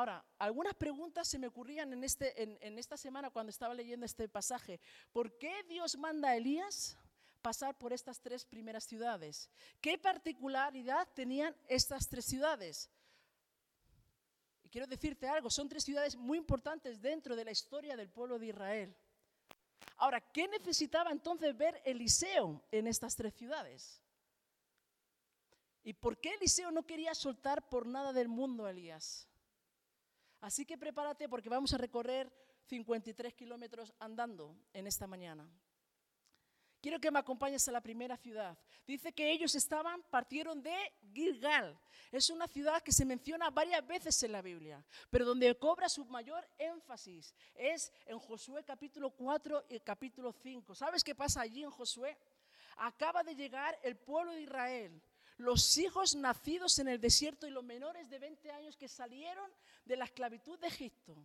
Ahora, 0.00 0.24
algunas 0.38 0.72
preguntas 0.76 1.28
se 1.28 1.38
me 1.38 1.46
ocurrían 1.46 1.92
en, 1.92 2.04
este, 2.04 2.42
en, 2.42 2.56
en 2.62 2.78
esta 2.78 2.96
semana 2.96 3.28
cuando 3.28 3.50
estaba 3.50 3.74
leyendo 3.74 4.06
este 4.06 4.30
pasaje. 4.30 4.80
¿Por 5.12 5.36
qué 5.36 5.62
Dios 5.68 5.98
manda 5.98 6.30
a 6.30 6.36
Elías? 6.36 6.96
pasar 7.42 7.76
por 7.76 7.92
estas 7.92 8.18
tres 8.18 8.46
primeras 8.46 8.84
ciudades. 8.84 9.50
¿Qué 9.78 9.98
particularidad 9.98 11.06
tenían 11.14 11.54
estas 11.68 12.08
tres 12.08 12.24
ciudades? 12.24 12.90
Y 14.62 14.70
quiero 14.70 14.86
decirte 14.86 15.28
algo, 15.28 15.50
son 15.50 15.68
tres 15.68 15.84
ciudades 15.84 16.16
muy 16.16 16.38
importantes 16.38 17.00
dentro 17.00 17.36
de 17.36 17.44
la 17.44 17.50
historia 17.50 17.94
del 17.94 18.08
pueblo 18.08 18.38
de 18.38 18.46
Israel. 18.46 18.96
Ahora, 19.96 20.20
¿qué 20.20 20.48
necesitaba 20.48 21.10
entonces 21.10 21.54
ver 21.54 21.80
Eliseo 21.84 22.62
en 22.70 22.86
estas 22.86 23.16
tres 23.16 23.34
ciudades? 23.34 24.02
¿Y 25.82 25.92
por 25.92 26.18
qué 26.18 26.34
Eliseo 26.34 26.70
no 26.70 26.86
quería 26.86 27.14
soltar 27.14 27.68
por 27.68 27.86
nada 27.86 28.14
del 28.14 28.28
mundo 28.28 28.64
a 28.64 28.70
Elías? 28.70 29.29
Así 30.40 30.64
que 30.64 30.78
prepárate 30.78 31.28
porque 31.28 31.48
vamos 31.48 31.72
a 31.74 31.78
recorrer 31.78 32.32
53 32.66 33.34
kilómetros 33.34 33.92
andando 33.98 34.56
en 34.72 34.86
esta 34.86 35.06
mañana. 35.06 35.48
Quiero 36.80 36.98
que 36.98 37.10
me 37.10 37.18
acompañes 37.18 37.68
a 37.68 37.72
la 37.72 37.82
primera 37.82 38.16
ciudad. 38.16 38.56
Dice 38.86 39.12
que 39.12 39.30
ellos 39.30 39.54
estaban, 39.54 40.02
partieron 40.04 40.62
de 40.62 40.74
Gilgal. 41.12 41.78
Es 42.10 42.30
una 42.30 42.48
ciudad 42.48 42.82
que 42.82 42.92
se 42.92 43.04
menciona 43.04 43.50
varias 43.50 43.86
veces 43.86 44.22
en 44.22 44.32
la 44.32 44.40
Biblia, 44.40 44.82
pero 45.10 45.26
donde 45.26 45.54
cobra 45.58 45.90
su 45.90 46.06
mayor 46.06 46.48
énfasis 46.56 47.34
es 47.54 47.92
en 48.06 48.18
Josué 48.18 48.64
capítulo 48.64 49.10
4 49.10 49.66
y 49.68 49.80
capítulo 49.80 50.32
5. 50.32 50.74
¿Sabes 50.74 51.04
qué 51.04 51.14
pasa 51.14 51.42
allí 51.42 51.62
en 51.62 51.70
Josué? 51.70 52.16
Acaba 52.78 53.22
de 53.22 53.34
llegar 53.34 53.78
el 53.82 53.96
pueblo 53.96 54.32
de 54.32 54.40
Israel, 54.40 55.02
los 55.40 55.78
hijos 55.78 56.14
nacidos 56.14 56.78
en 56.78 56.88
el 56.88 57.00
desierto 57.00 57.46
y 57.46 57.50
los 57.50 57.64
menores 57.64 58.10
de 58.10 58.18
20 58.18 58.50
años 58.50 58.76
que 58.76 58.88
salieron 58.88 59.50
de 59.86 59.96
la 59.96 60.04
esclavitud 60.04 60.58
de 60.58 60.66
Egipto. 60.66 61.16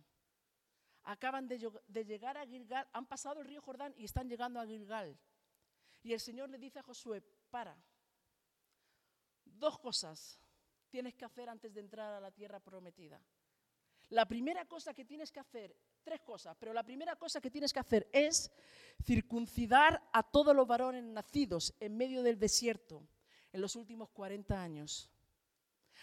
Acaban 1.04 1.46
de, 1.46 1.70
de 1.86 2.04
llegar 2.04 2.38
a 2.38 2.46
Gilgal, 2.46 2.88
han 2.92 3.06
pasado 3.06 3.40
el 3.40 3.46
río 3.46 3.60
Jordán 3.60 3.94
y 3.96 4.04
están 4.04 4.28
llegando 4.28 4.58
a 4.58 4.66
Gilgal. 4.66 5.16
Y 6.02 6.14
el 6.14 6.20
Señor 6.20 6.48
le 6.48 6.58
dice 6.58 6.78
a 6.78 6.82
Josué, 6.82 7.22
para, 7.50 7.76
dos 9.44 9.78
cosas 9.78 10.40
tienes 10.88 11.14
que 11.14 11.26
hacer 11.26 11.48
antes 11.48 11.74
de 11.74 11.80
entrar 11.80 12.14
a 12.14 12.20
la 12.20 12.30
tierra 12.30 12.58
prometida. 12.58 13.20
La 14.08 14.26
primera 14.26 14.64
cosa 14.64 14.94
que 14.94 15.04
tienes 15.04 15.30
que 15.30 15.40
hacer, 15.40 15.76
tres 16.02 16.22
cosas, 16.22 16.56
pero 16.58 16.72
la 16.72 16.84
primera 16.84 17.16
cosa 17.16 17.40
que 17.40 17.50
tienes 17.50 17.72
que 17.72 17.80
hacer 17.80 18.08
es 18.12 18.50
circuncidar 19.04 20.08
a 20.12 20.22
todos 20.22 20.56
los 20.56 20.66
varones 20.66 21.04
nacidos 21.04 21.74
en 21.80 21.96
medio 21.96 22.22
del 22.22 22.38
desierto 22.38 23.06
en 23.56 23.62
los 23.62 23.74
últimos 23.74 24.10
40 24.10 24.62
años. 24.62 25.10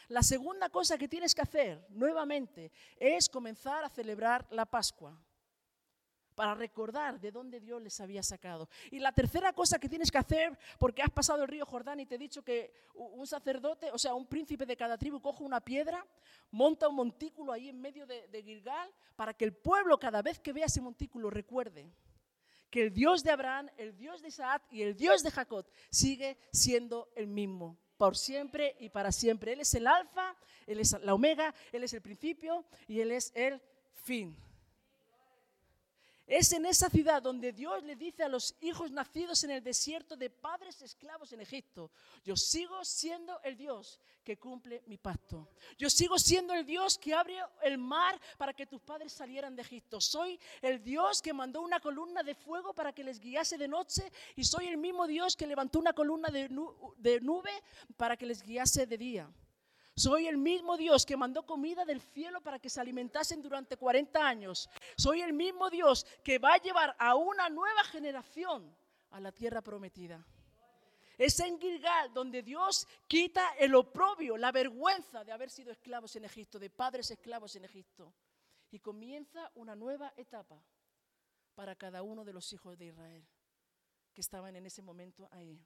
La 0.10 0.24
segunda 0.24 0.70
cosa 0.70 0.98
que 0.98 1.08
tienes 1.08 1.34
que 1.34 1.42
hacer 1.42 1.86
nuevamente 1.90 2.72
es 2.98 3.30
comenzar 3.30 3.86
a 3.86 3.90
celebrar 3.90 4.46
la 4.50 4.66
Pascua. 4.66 5.18
para 6.36 6.56
recordar 6.56 7.20
de 7.20 7.32
dónde 7.32 7.60
Dios 7.60 7.80
les 7.80 8.00
había 8.00 8.24
sacado. 8.24 8.68
Y 8.90 8.98
la 8.98 9.12
tercera 9.12 9.54
cosa 9.54 9.78
que 9.78 9.88
tienes 9.88 10.10
que 10.10 10.18
hacer, 10.18 10.58
porque 10.80 11.04
has 11.04 11.12
pasado 11.12 11.44
el 11.44 11.48
río 11.48 11.64
Jordán 11.64 12.00
y 12.00 12.08
te 12.08 12.16
he 12.16 12.18
dicho 12.18 12.42
que 12.42 12.74
un 12.96 13.28
sacerdote, 13.28 13.92
o 13.92 14.00
sea, 14.00 14.16
un 14.16 14.26
príncipe 14.26 14.66
de 14.66 14.76
cada 14.76 14.98
tribu, 14.98 15.22
coge 15.22 15.44
una 15.44 15.62
piedra, 15.62 16.04
monta 16.50 16.88
un 16.90 16.96
montículo 16.96 17.52
ahí 17.52 17.70
en 17.70 17.80
medio 17.80 18.08
de, 18.08 18.28
de 18.30 18.42
Gilgal, 18.42 18.92
para 19.16 19.36
que 19.36 19.46
el 19.46 19.54
pueblo 19.54 20.00
cada 20.00 20.24
vez 20.24 20.40
que 20.40 20.54
vea 20.54 20.66
ese 20.66 20.82
montículo 20.82 21.30
recuerde 21.30 21.94
que 22.74 22.82
el 22.82 22.92
Dios 22.92 23.24
de 23.24 23.30
Abraham, 23.30 23.70
el 23.78 23.96
Dios 23.96 24.24
de 24.24 24.30
Isaac 24.30 24.64
y 24.72 24.82
el 24.82 24.96
Dios 24.96 25.22
de 25.22 25.30
Jacob 25.30 25.64
sigue 25.92 26.40
siendo 26.52 27.12
el 27.16 27.28
mismo 27.28 27.78
por 27.98 28.18
siempre 28.18 28.76
y 28.80 28.90
para 28.90 29.12
siempre. 29.12 29.54
Él 29.54 29.60
es 29.60 29.76
el 29.76 29.86
alfa, 29.86 30.36
Él 30.66 30.80
es 30.80 30.98
la 31.04 31.14
omega, 31.14 31.54
Él 31.72 31.84
es 31.84 31.94
el 31.94 32.02
principio 32.02 32.66
y 32.88 33.00
Él 33.00 33.12
es 33.12 33.32
el 33.36 33.62
fin. 33.94 34.36
Es 36.26 36.54
en 36.54 36.66
esa 36.66 36.90
ciudad 36.90 37.22
donde 37.22 37.52
Dios 37.52 37.84
le 37.84 37.96
dice 37.98 38.24
a 38.24 38.30
los 38.30 38.56
hijos 38.62 38.92
nacidos 38.92 39.44
en 39.44 39.52
el 39.52 39.64
desierto 39.64 40.16
de 40.16 40.30
padres 40.30 40.82
esclavos 40.82 41.34
en 41.34 41.42
Egipto, 41.42 41.92
yo 42.24 42.38
sigo 42.38 42.84
siendo 42.86 43.42
el 43.44 43.58
Dios 43.58 44.00
que 44.24 44.38
cumple 44.38 44.82
mi 44.88 44.98
pacto. 44.98 45.50
Yo 45.78 45.90
sigo 45.90 46.18
siendo 46.18 46.54
el 46.54 46.66
Dios 46.66 46.98
que 46.98 47.14
abrió 47.14 47.46
el 47.62 47.78
mar 47.78 48.20
para 48.38 48.54
que 48.54 48.66
tus 48.66 48.82
padres 48.82 49.12
salieran 49.12 49.54
de 49.56 49.64
Egipto. 49.64 50.00
Soy 50.00 50.40
el 50.62 50.82
Dios 50.82 51.22
que 51.22 51.34
mandó 51.34 51.62
una 51.62 51.82
columna 51.82 52.24
de 52.24 52.34
fuego 52.34 52.74
para 52.74 52.94
que 52.94 53.04
les 53.04 53.20
guiase 53.20 53.58
de 53.58 53.68
noche 53.68 54.10
y 54.36 54.46
soy 54.46 54.68
el 54.68 54.78
mismo 54.78 55.06
Dios 55.08 55.36
que 55.36 55.46
levantó 55.46 55.80
una 55.80 55.94
columna 55.94 56.30
de, 56.30 56.50
nube 57.22 57.52
para 57.98 58.16
que 58.16 58.26
les 58.26 58.42
guiase 58.42 58.88
de 58.88 58.98
día. 58.98 59.30
Soy 59.96 60.28
el 60.28 60.38
mismo 60.38 60.76
Dios 60.76 61.06
que 61.06 61.16
mandó 61.16 61.46
comida 61.46 61.86
del 61.86 62.02
cielo 62.02 62.42
para 62.42 62.60
que 62.60 62.70
se 62.70 62.82
alimentasen 62.82 63.42
durante 63.42 63.78
40 63.78 64.26
años. 64.26 64.70
Soy 64.98 65.22
el 65.22 65.34
mismo 65.34 65.70
Dios 65.70 66.06
que 66.24 66.40
va 66.40 66.56
a 66.56 66.62
llevar 66.62 66.96
a 66.98 67.16
una 67.16 67.50
nueva 67.50 67.84
generación 67.84 68.76
a 69.12 69.20
la 69.20 69.32
tierra 69.32 69.62
prometida. 69.62 70.26
Es 71.18 71.40
en 71.40 71.60
Gilgal 71.60 72.12
donde 72.12 72.42
Dios 72.42 72.88
quita 73.08 73.54
el 73.60 73.76
oprobio, 73.76 74.36
la 74.36 74.52
vergüenza 74.52 75.24
de 75.24 75.32
haber 75.32 75.52
sido 75.52 75.72
esclavos 75.72 76.16
en 76.16 76.26
Egipto, 76.26 76.58
de 76.58 76.72
padres 76.72 77.12
esclavos 77.12 77.56
en 77.56 77.66
Egipto. 77.66 78.12
Y 78.72 78.80
comienza 78.80 79.52
una 79.54 79.76
nueva 79.76 80.12
etapa 80.18 80.60
para 81.54 81.76
cada 81.76 82.02
uno 82.02 82.26
de 82.26 82.34
los 82.34 82.52
hijos 82.52 82.76
de 82.80 82.86
Israel 82.86 83.24
que 84.14 84.22
estaban 84.22 84.56
en 84.56 84.66
ese 84.66 84.82
momento 84.82 85.28
ahí. 85.32 85.64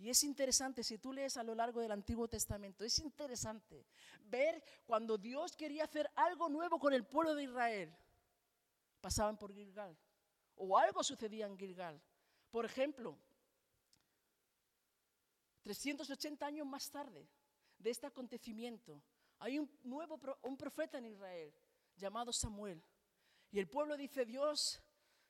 Y 0.00 0.08
es 0.08 0.24
interesante, 0.24 0.82
si 0.82 0.96
tú 0.96 1.12
lees 1.12 1.36
a 1.36 1.42
lo 1.42 1.54
largo 1.54 1.82
del 1.82 1.92
Antiguo 1.92 2.26
Testamento, 2.26 2.86
es 2.86 2.98
interesante 3.00 3.84
ver 4.24 4.64
cuando 4.86 5.18
Dios 5.18 5.54
quería 5.54 5.84
hacer 5.84 6.10
algo 6.16 6.48
nuevo 6.48 6.78
con 6.78 6.94
el 6.94 7.04
pueblo 7.04 7.34
de 7.34 7.44
Israel. 7.44 7.94
Pasaban 9.02 9.36
por 9.36 9.52
Gilgal. 9.52 9.94
O 10.56 10.78
algo 10.78 11.04
sucedía 11.04 11.44
en 11.44 11.58
Gilgal. 11.58 12.00
Por 12.50 12.64
ejemplo, 12.64 13.18
380 15.64 16.46
años 16.46 16.66
más 16.66 16.90
tarde 16.90 17.28
de 17.78 17.90
este 17.90 18.06
acontecimiento, 18.06 19.02
hay 19.38 19.58
un 19.58 19.70
nuevo 19.84 20.18
un 20.44 20.56
profeta 20.56 20.96
en 20.96 21.04
Israel 21.04 21.52
llamado 21.98 22.32
Samuel. 22.32 22.82
Y 23.50 23.58
el 23.58 23.68
pueblo 23.68 23.98
dice, 23.98 24.24
Dios, 24.24 24.80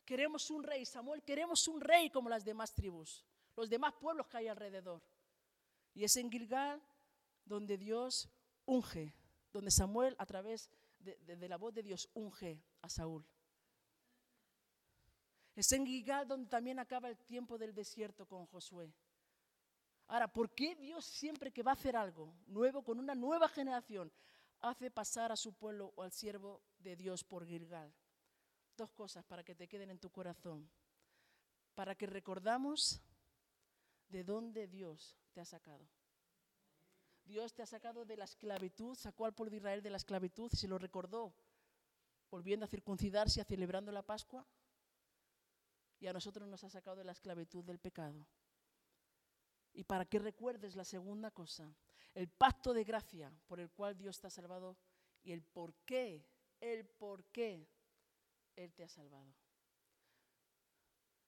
queremos 0.04 0.48
un 0.48 0.62
rey. 0.62 0.86
Samuel, 0.86 1.24
queremos 1.24 1.66
un 1.66 1.80
rey 1.80 2.08
como 2.08 2.28
las 2.28 2.44
demás 2.44 2.72
tribus 2.72 3.26
los 3.56 3.68
demás 3.68 3.94
pueblos 3.94 4.26
que 4.26 4.38
hay 4.38 4.48
alrededor. 4.48 5.02
Y 5.94 6.04
es 6.04 6.16
en 6.16 6.30
Gilgal 6.30 6.82
donde 7.44 7.76
Dios 7.76 8.28
unge, 8.64 9.12
donde 9.52 9.70
Samuel 9.70 10.14
a 10.18 10.26
través 10.26 10.70
de, 10.98 11.48
la 11.48 11.56
voz 11.56 11.74
de 11.74 11.82
Dios 11.82 12.08
unge 12.14 12.62
a 12.82 12.88
Saúl. 12.88 13.26
Es 15.56 15.72
en 15.72 15.86
Gilgal 15.86 16.28
donde 16.28 16.48
también 16.48 16.78
acaba 16.78 17.08
el 17.08 17.18
tiempo 17.18 17.58
del 17.58 17.74
desierto 17.74 18.26
con 18.26 18.46
Josué. 18.46 18.94
Ahora, 20.06 20.32
¿por 20.32 20.54
qué 20.54 20.74
Dios 20.74 21.04
siempre 21.04 21.52
que 21.52 21.62
va 21.62 21.72
a 21.72 21.74
hacer 21.74 21.96
algo 21.96 22.34
nuevo 22.46 22.82
con 22.82 22.98
una 22.98 23.14
nueva 23.14 23.48
generación 23.48 24.12
hace 24.60 24.90
pasar 24.90 25.32
a 25.32 25.36
su 25.36 25.52
pueblo 25.54 25.92
o 25.96 26.02
al 26.02 26.12
siervo 26.12 26.62
de 26.78 26.96
Dios 26.96 27.24
por 27.24 27.46
Gilgal? 27.46 27.92
Dos 28.76 28.90
cosas 28.92 29.24
para 29.24 29.44
que 29.44 29.54
te 29.54 29.68
queden 29.68 29.90
en 29.90 29.98
tu 29.98 30.10
corazón. 30.10 30.70
Para 31.74 31.94
que 31.94 32.06
recordamos 32.06 33.00
de 34.10 34.24
dónde 34.24 34.66
Dios 34.66 35.16
te 35.32 35.40
ha 35.40 35.44
sacado. 35.44 35.88
Dios 37.24 37.54
te 37.54 37.62
ha 37.62 37.66
sacado 37.66 38.04
de 38.04 38.16
la 38.16 38.24
esclavitud, 38.24 38.96
sacó 38.96 39.24
al 39.24 39.34
pueblo 39.34 39.50
de 39.50 39.58
Israel 39.58 39.82
de 39.82 39.90
la 39.90 39.96
esclavitud, 39.96 40.50
se 40.52 40.66
lo 40.66 40.78
recordó, 40.78 41.32
volviendo 42.30 42.64
a 42.64 42.68
circuncidarse, 42.68 43.40
a 43.40 43.44
celebrando 43.44 43.92
la 43.92 44.02
Pascua, 44.02 44.46
y 46.00 46.06
a 46.06 46.12
nosotros 46.12 46.48
nos 46.48 46.64
ha 46.64 46.70
sacado 46.70 46.96
de 46.96 47.04
la 47.04 47.12
esclavitud 47.12 47.62
del 47.64 47.78
pecado. 47.78 48.26
Y 49.72 49.84
para 49.84 50.04
que 50.04 50.18
recuerdes 50.18 50.74
la 50.74 50.84
segunda 50.84 51.30
cosa, 51.30 51.72
el 52.14 52.28
pacto 52.28 52.72
de 52.72 52.84
gracia 52.84 53.32
por 53.46 53.60
el 53.60 53.70
cual 53.70 53.96
Dios 53.96 54.18
te 54.18 54.26
ha 54.26 54.30
salvado 54.30 54.76
y 55.22 55.32
el 55.32 55.42
por 55.42 55.74
qué, 55.84 56.26
el 56.60 56.86
por 56.86 57.24
qué 57.26 57.68
Él 58.56 58.72
te 58.74 58.82
ha 58.82 58.88
salvado. 58.88 59.32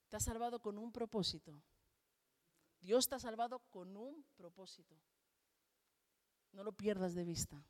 Te 0.09 0.17
ha 0.17 0.19
salvado 0.19 0.61
con 0.61 0.77
un 0.77 0.91
propósito. 0.91 1.61
Dios 2.83 3.07
te 3.07 3.15
ha 3.15 3.19
salvado 3.19 3.59
con 3.69 3.95
un 3.95 4.25
propósito. 4.35 4.99
No 6.51 6.65
lo 6.65 6.73
pierdas 6.73 7.15
de 7.15 7.23
vista. 7.23 7.63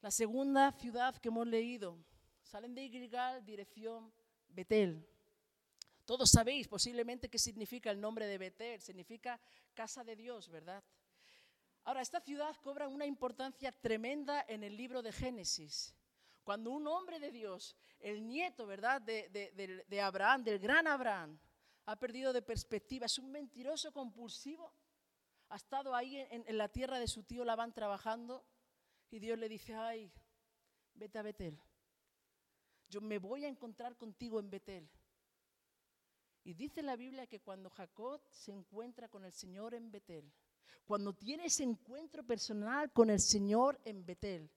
La 0.00 0.10
segunda 0.10 0.72
ciudad 0.72 1.14
que 1.18 1.28
hemos 1.28 1.46
leído, 1.46 2.02
salen 2.42 2.74
de 2.74 2.88
Gilgal, 2.88 3.44
dirección 3.44 4.10
Betel. 4.48 5.06
Todos 6.06 6.30
sabéis 6.30 6.66
posiblemente 6.66 7.28
qué 7.28 7.38
significa 7.38 7.90
el 7.90 8.00
nombre 8.00 8.26
de 8.26 8.38
Betel, 8.38 8.80
significa 8.80 9.38
casa 9.74 10.02
de 10.02 10.16
Dios, 10.16 10.48
¿verdad? 10.48 10.82
Ahora, 11.84 12.00
esta 12.00 12.20
ciudad 12.20 12.56
cobra 12.62 12.88
una 12.88 13.04
importancia 13.04 13.70
tremenda 13.70 14.46
en 14.48 14.64
el 14.64 14.76
libro 14.76 15.02
de 15.02 15.12
Génesis. 15.12 15.94
Cuando 16.42 16.70
un 16.70 16.86
hombre 16.86 17.20
de 17.20 17.30
Dios, 17.30 17.76
el 18.00 18.26
nieto, 18.26 18.66
¿verdad?, 18.66 19.02
de, 19.02 19.28
de 19.86 20.00
Abraham, 20.00 20.42
del 20.42 20.58
gran 20.58 20.86
Abraham, 20.86 21.38
ha 21.86 21.96
perdido 21.96 22.32
de 22.32 22.42
perspectiva, 22.42 23.06
es 23.06 23.18
un 23.18 23.30
mentiroso 23.30 23.92
compulsivo. 23.92 24.72
Ha 25.48 25.56
estado 25.56 25.94
ahí 25.94 26.16
en, 26.16 26.56
la 26.56 26.68
tierra 26.68 26.98
de 26.98 27.08
su 27.08 27.22
tío 27.24 27.44
Labán 27.44 27.72
trabajando 27.72 28.44
y 29.10 29.18
Dios 29.18 29.38
le 29.38 29.48
dice, 29.48 29.74
ay, 29.74 30.10
vete 30.94 31.18
a 31.18 31.22
Betel. 31.22 31.60
Yo 32.88 33.00
me 33.00 33.18
voy 33.18 33.44
a 33.44 33.48
encontrar 33.48 33.96
contigo 33.96 34.40
en 34.40 34.50
Betel. 34.50 34.88
Y 36.42 36.54
dice 36.54 36.82
la 36.82 36.96
Biblia 36.96 37.26
que 37.26 37.40
cuando 37.40 37.70
Jacob 37.70 38.20
se 38.30 38.52
encuentra 38.52 39.08
con 39.08 39.24
el 39.24 39.32
Señor 39.32 39.74
en 39.74 39.90
Betel, 39.90 40.32
cuando 40.84 41.14
tiene 41.14 41.46
ese 41.46 41.62
encuentro 41.62 42.22
personal 42.24 42.92
con 42.92 43.08
el 43.08 43.20
Señor 43.20 43.80
en 43.84 44.04
Betel, 44.04 44.50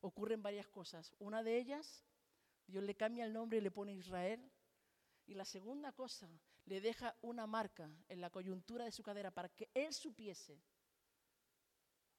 ocurren 0.00 0.42
varias 0.42 0.66
cosas. 0.68 1.14
Una 1.18 1.42
de 1.42 1.58
ellas, 1.58 2.04
Dios 2.66 2.84
le 2.84 2.94
cambia 2.94 3.24
el 3.24 3.32
nombre 3.32 3.58
y 3.58 3.60
le 3.60 3.70
pone 3.70 3.92
Israel. 3.94 4.50
Y 5.26 5.34
la 5.34 5.44
segunda 5.44 5.92
cosa, 5.92 6.30
le 6.66 6.80
deja 6.80 7.16
una 7.22 7.46
marca 7.46 7.90
en 8.08 8.20
la 8.20 8.30
coyuntura 8.30 8.84
de 8.84 8.92
su 8.92 9.02
cadera 9.02 9.30
para 9.30 9.48
que 9.48 9.70
él 9.72 9.92
supiese 9.94 10.60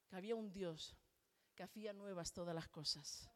que 0.07 0.15
había 0.15 0.36
un 0.36 0.51
Dios 0.51 0.95
que 1.53 1.63
hacía 1.63 1.93
nuevas 1.93 2.31
todas 2.31 2.55
las 2.55 2.67
cosas. 2.67 3.29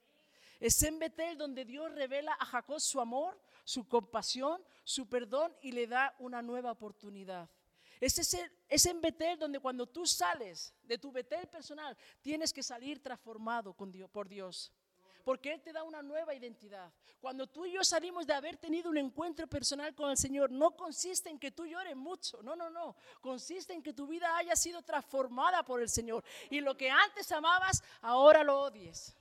Es 0.60 0.82
en 0.84 1.00
Betel 1.00 1.38
donde 1.38 1.65
Dios 1.65 1.91
revela 1.93 2.34
a 2.39 2.45
Jacob 2.45 2.80
su 2.80 3.02
amor, 3.02 3.39
su 3.63 3.88
compasión, 3.88 4.63
su 4.84 5.10
perdón 5.10 5.56
y 5.62 5.71
le 5.71 5.88
da 5.88 6.15
una 6.19 6.41
nueva 6.41 6.71
oportunidad. 6.71 7.50
Es, 8.00 8.17
es 8.69 8.86
en 8.86 9.02
Betel 9.02 9.38
donde 9.38 9.60
cuando 9.60 9.88
tú 9.88 10.06
sales 10.06 10.74
de 10.84 10.97
tu 10.97 11.12
Betel 11.12 11.47
personal, 11.47 11.97
tienes 12.21 12.54
que 12.54 12.63
salir 12.63 13.02
transformado 13.02 13.74
por 13.74 14.30
Dios 14.30 14.71
porque 15.24 15.54
Él 15.54 15.62
te 15.62 15.72
da 15.72 15.84
una 15.84 16.02
nueva 16.02 16.34
identidad. 16.34 16.92
Cuando 17.20 17.48
tú 17.48 17.66
y 17.66 17.74
yo 17.74 17.84
salimos 17.84 18.26
de 18.26 18.34
haber 18.34 18.58
tenido 18.58 18.90
un 18.90 18.98
encuentro 18.98 19.48
personal 19.48 19.94
con 19.94 20.10
el 20.10 20.18
Señor, 20.18 20.52
no 20.52 20.76
consiste 20.76 21.30
en 21.30 21.40
que 21.40 21.52
tú 21.52 21.66
llores 21.66 21.96
mucho, 21.96 22.42
no, 22.44 22.56
no, 22.56 22.70
no, 22.70 22.96
consiste 23.22 23.74
en 23.74 23.84
que 23.84 23.94
tu 23.94 24.08
vida 24.08 24.36
haya 24.38 24.56
sido 24.56 24.82
transformada 24.82 25.64
por 25.64 25.82
el 25.82 25.90
Señor 25.90 26.24
y 26.50 26.62
lo 26.62 26.76
que 26.76 26.90
antes 26.90 27.32
amabas, 27.32 27.84
ahora 28.02 28.44
lo 28.44 28.60
odies. 28.62 29.16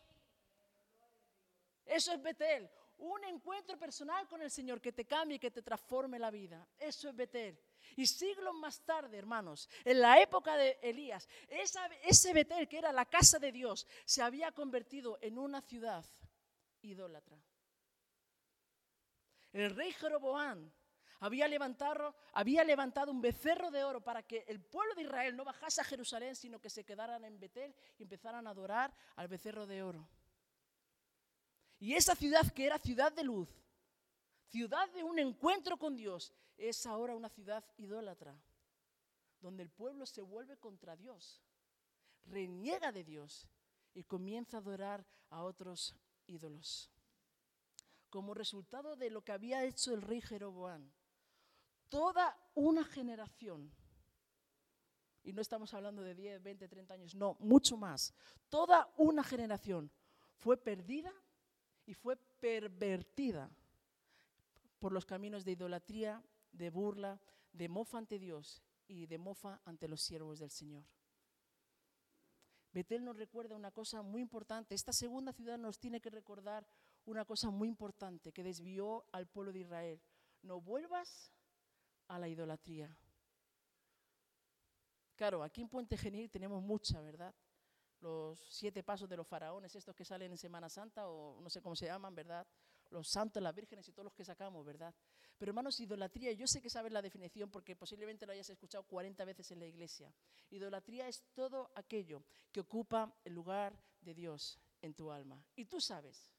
Eso 1.85 2.13
es 2.13 2.23
Betel, 2.23 2.71
un 2.99 3.25
encuentro 3.25 3.79
personal 3.79 4.29
con 4.29 4.41
el 4.43 4.51
Señor 4.51 4.81
que 4.81 4.93
te 4.93 5.05
cambie 5.05 5.37
y 5.37 5.41
que 5.41 5.51
te 5.51 5.63
transforme 5.63 6.19
la 6.19 6.31
vida. 6.31 6.67
Eso 6.79 7.09
es 7.09 7.17
Betel. 7.17 7.59
Y 7.96 8.07
siglos 8.07 8.55
más 8.55 8.81
tarde, 8.81 9.18
hermanos, 9.18 9.68
en 9.85 10.00
la 10.00 10.20
época 10.20 10.57
de 10.57 10.79
Elías, 10.83 11.29
ese 12.03 12.33
Betel, 12.33 12.68
que 12.68 12.79
era 12.79 12.92
la 12.92 13.07
casa 13.07 13.38
de 13.38 13.53
Dios, 13.53 13.87
se 14.05 14.22
había 14.22 14.53
convertido 14.53 15.18
en 15.20 15.38
una 15.38 15.61
ciudad 15.61 16.05
idólatra. 16.83 17.38
El 19.53 19.74
rey 19.74 19.92
Jeroboam 19.92 20.70
había 21.20 21.46
levantado, 21.48 22.14
había 22.33 22.64
levantado 22.64 23.11
un 23.11 23.20
becerro 23.20 23.70
de 23.70 23.85
oro 23.85 24.03
para 24.03 24.22
que 24.22 24.44
el 24.48 24.61
pueblo 24.61 24.94
de 24.94 25.03
Israel 25.03 25.37
no 25.37 25.44
bajase 25.44 25.81
a 25.81 25.85
Jerusalén, 25.85 26.35
sino 26.35 26.61
que 26.61 26.70
se 26.70 26.85
quedaran 26.85 27.24
en 27.24 27.38
Betel 27.38 27.74
y 27.98 28.05
empezaran 28.05 28.46
a 28.46 28.50
adorar 28.50 28.94
al 29.16 29.29
becerro 29.29 29.66
de 29.66 29.83
oro. 29.83 30.09
Y 31.79 31.94
esa 31.94 32.14
ciudad 32.14 32.50
que 32.53 32.66
era 32.66 32.79
ciudad 32.79 33.12
de 33.12 33.24
luz, 33.24 33.48
ciudad 34.51 34.91
de 34.91 35.05
un 35.05 35.19
encuentro 35.19 35.77
con 35.77 35.97
Dios, 35.97 36.33
es 36.57 36.85
ahora 36.85 37.15
una 37.15 37.29
ciudad 37.29 37.65
idólatra, 37.79 38.37
donde 39.41 39.63
el 39.63 39.71
pueblo 39.71 40.05
se 40.07 40.23
vuelve 40.23 40.57
contra 40.57 40.97
Dios, 40.97 41.41
reniega 42.25 42.93
de 42.93 43.05
Dios 43.05 43.47
y 43.95 44.03
comienza 44.03 44.57
a 44.57 44.61
adorar 44.61 45.07
a 45.31 45.45
otros 45.45 45.95
ídolos. 46.27 46.91
Como 48.11 48.35
resultado 48.35 48.97
de 48.97 49.11
lo 49.11 49.23
que 49.23 49.33
había 49.33 49.65
hecho 49.65 49.95
el 49.95 50.03
rey 50.03 50.21
Jeroboam, 50.21 50.91
toda 51.89 52.37
una 52.55 52.85
generación, 52.85 53.73
y 55.23 55.33
no 55.33 55.43
estamos 55.43 55.73
hablando 55.75 56.03
de 56.03 56.15
10, 56.15 56.43
20, 56.43 56.69
30 56.69 56.95
años, 56.95 57.15
no, 57.15 57.37
mucho 57.39 57.77
más, 57.77 58.13
toda 58.49 58.93
una 58.97 59.23
generación 59.23 59.93
fue 60.35 60.57
perdida 60.57 61.13
y 61.87 61.95
fue 61.95 62.17
pervertida 62.17 63.49
por 64.81 64.93
los 64.93 65.07
caminos 65.07 65.45
de 65.45 65.53
idolatría, 65.53 66.25
de 66.51 66.71
burla, 66.71 67.21
de 67.53 67.69
mofa 67.69 67.99
ante 67.99 68.19
Dios 68.19 68.62
y 68.88 69.07
de 69.07 69.19
mofa 69.19 69.61
ante 69.64 69.87
los 69.87 70.03
siervos 70.03 70.40
del 70.40 70.51
Señor. 70.51 70.85
Betel 72.73 73.05
nos 73.05 73.16
recuerda 73.16 73.57
una 73.57 73.71
cosa 73.71 74.03
muy 74.03 74.23
importante. 74.23 74.75
Esta 74.75 74.93
segunda 74.93 75.33
ciudad 75.33 75.59
nos 75.59 75.79
tiene 75.79 76.01
que 76.01 76.11
recordar 76.11 76.66
una 77.05 77.25
cosa 77.25 77.51
muy 77.51 77.69
importante 77.69 78.33
que 78.33 78.45
desvió 78.45 79.05
al 79.12 79.27
pueblo 79.27 79.53
de 79.53 79.61
Israel. 79.61 80.01
No 80.43 80.61
vuelvas 80.61 81.33
a 82.09 82.19
la 82.19 82.29
idolatría. 82.29 82.97
Claro, 85.16 85.43
aquí 85.43 85.61
en 85.61 85.69
Puente 85.69 85.99
Genil 85.99 86.31
tenemos 86.31 86.62
mucha, 86.62 87.01
¿verdad? 87.01 87.35
Los 88.01 88.38
siete 88.49 88.83
pasos 88.83 89.09
de 89.09 89.16
los 89.16 89.27
faraones, 89.27 89.75
estos 89.75 89.95
que 89.95 90.05
salen 90.05 90.33
en 90.33 90.38
Semana 90.38 90.69
Santa 90.69 91.09
o 91.09 91.40
no 91.40 91.51
sé 91.51 91.61
cómo 91.61 91.77
se 91.77 91.87
llaman, 91.87 92.14
¿verdad? 92.14 92.47
Los 92.90 93.09
santos, 93.09 93.42
las 93.42 93.55
vírgenes 93.55 93.88
y 93.88 93.92
todos 93.92 94.05
los 94.05 94.14
que 94.14 94.24
sacamos, 94.24 94.64
¿verdad? 94.64 94.94
Pero 95.38 95.50
hermanos, 95.50 95.79
idolatría, 95.81 96.33
yo 96.33 96.46
sé 96.46 96.61
que 96.61 96.68
sabes 96.68 96.92
la 96.92 97.00
definición 97.00 97.50
porque 97.50 97.74
posiblemente 97.74 98.26
lo 98.26 98.33
hayas 98.33 98.50
escuchado 98.50 98.85
40 98.85 99.24
veces 99.24 99.50
en 99.53 99.61
la 99.61 99.66
iglesia. 99.66 100.12
Idolatría 100.50 101.09
es 101.09 101.22
todo 101.33 101.70
aquello 101.74 102.22
que 102.53 102.61
ocupa 102.61 103.14
el 103.24 103.35
lugar 103.35 103.79
de 104.00 104.14
Dios 104.14 104.61
en 104.83 104.94
tu 104.94 105.11
alma. 105.11 105.42
Y 105.57 105.66
tú 105.66 105.81
sabes, 105.81 106.31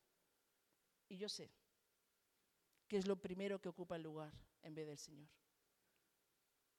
y 1.10 1.18
yo 1.18 1.30
sé, 1.30 1.50
que 2.88 2.98
es 2.98 3.08
lo 3.08 3.16
primero 3.16 3.60
que 3.60 3.70
ocupa 3.70 3.96
el 3.96 4.04
lugar 4.04 4.34
en 4.62 4.76
vez 4.76 4.88
del 4.88 4.98
Señor. 4.98 5.30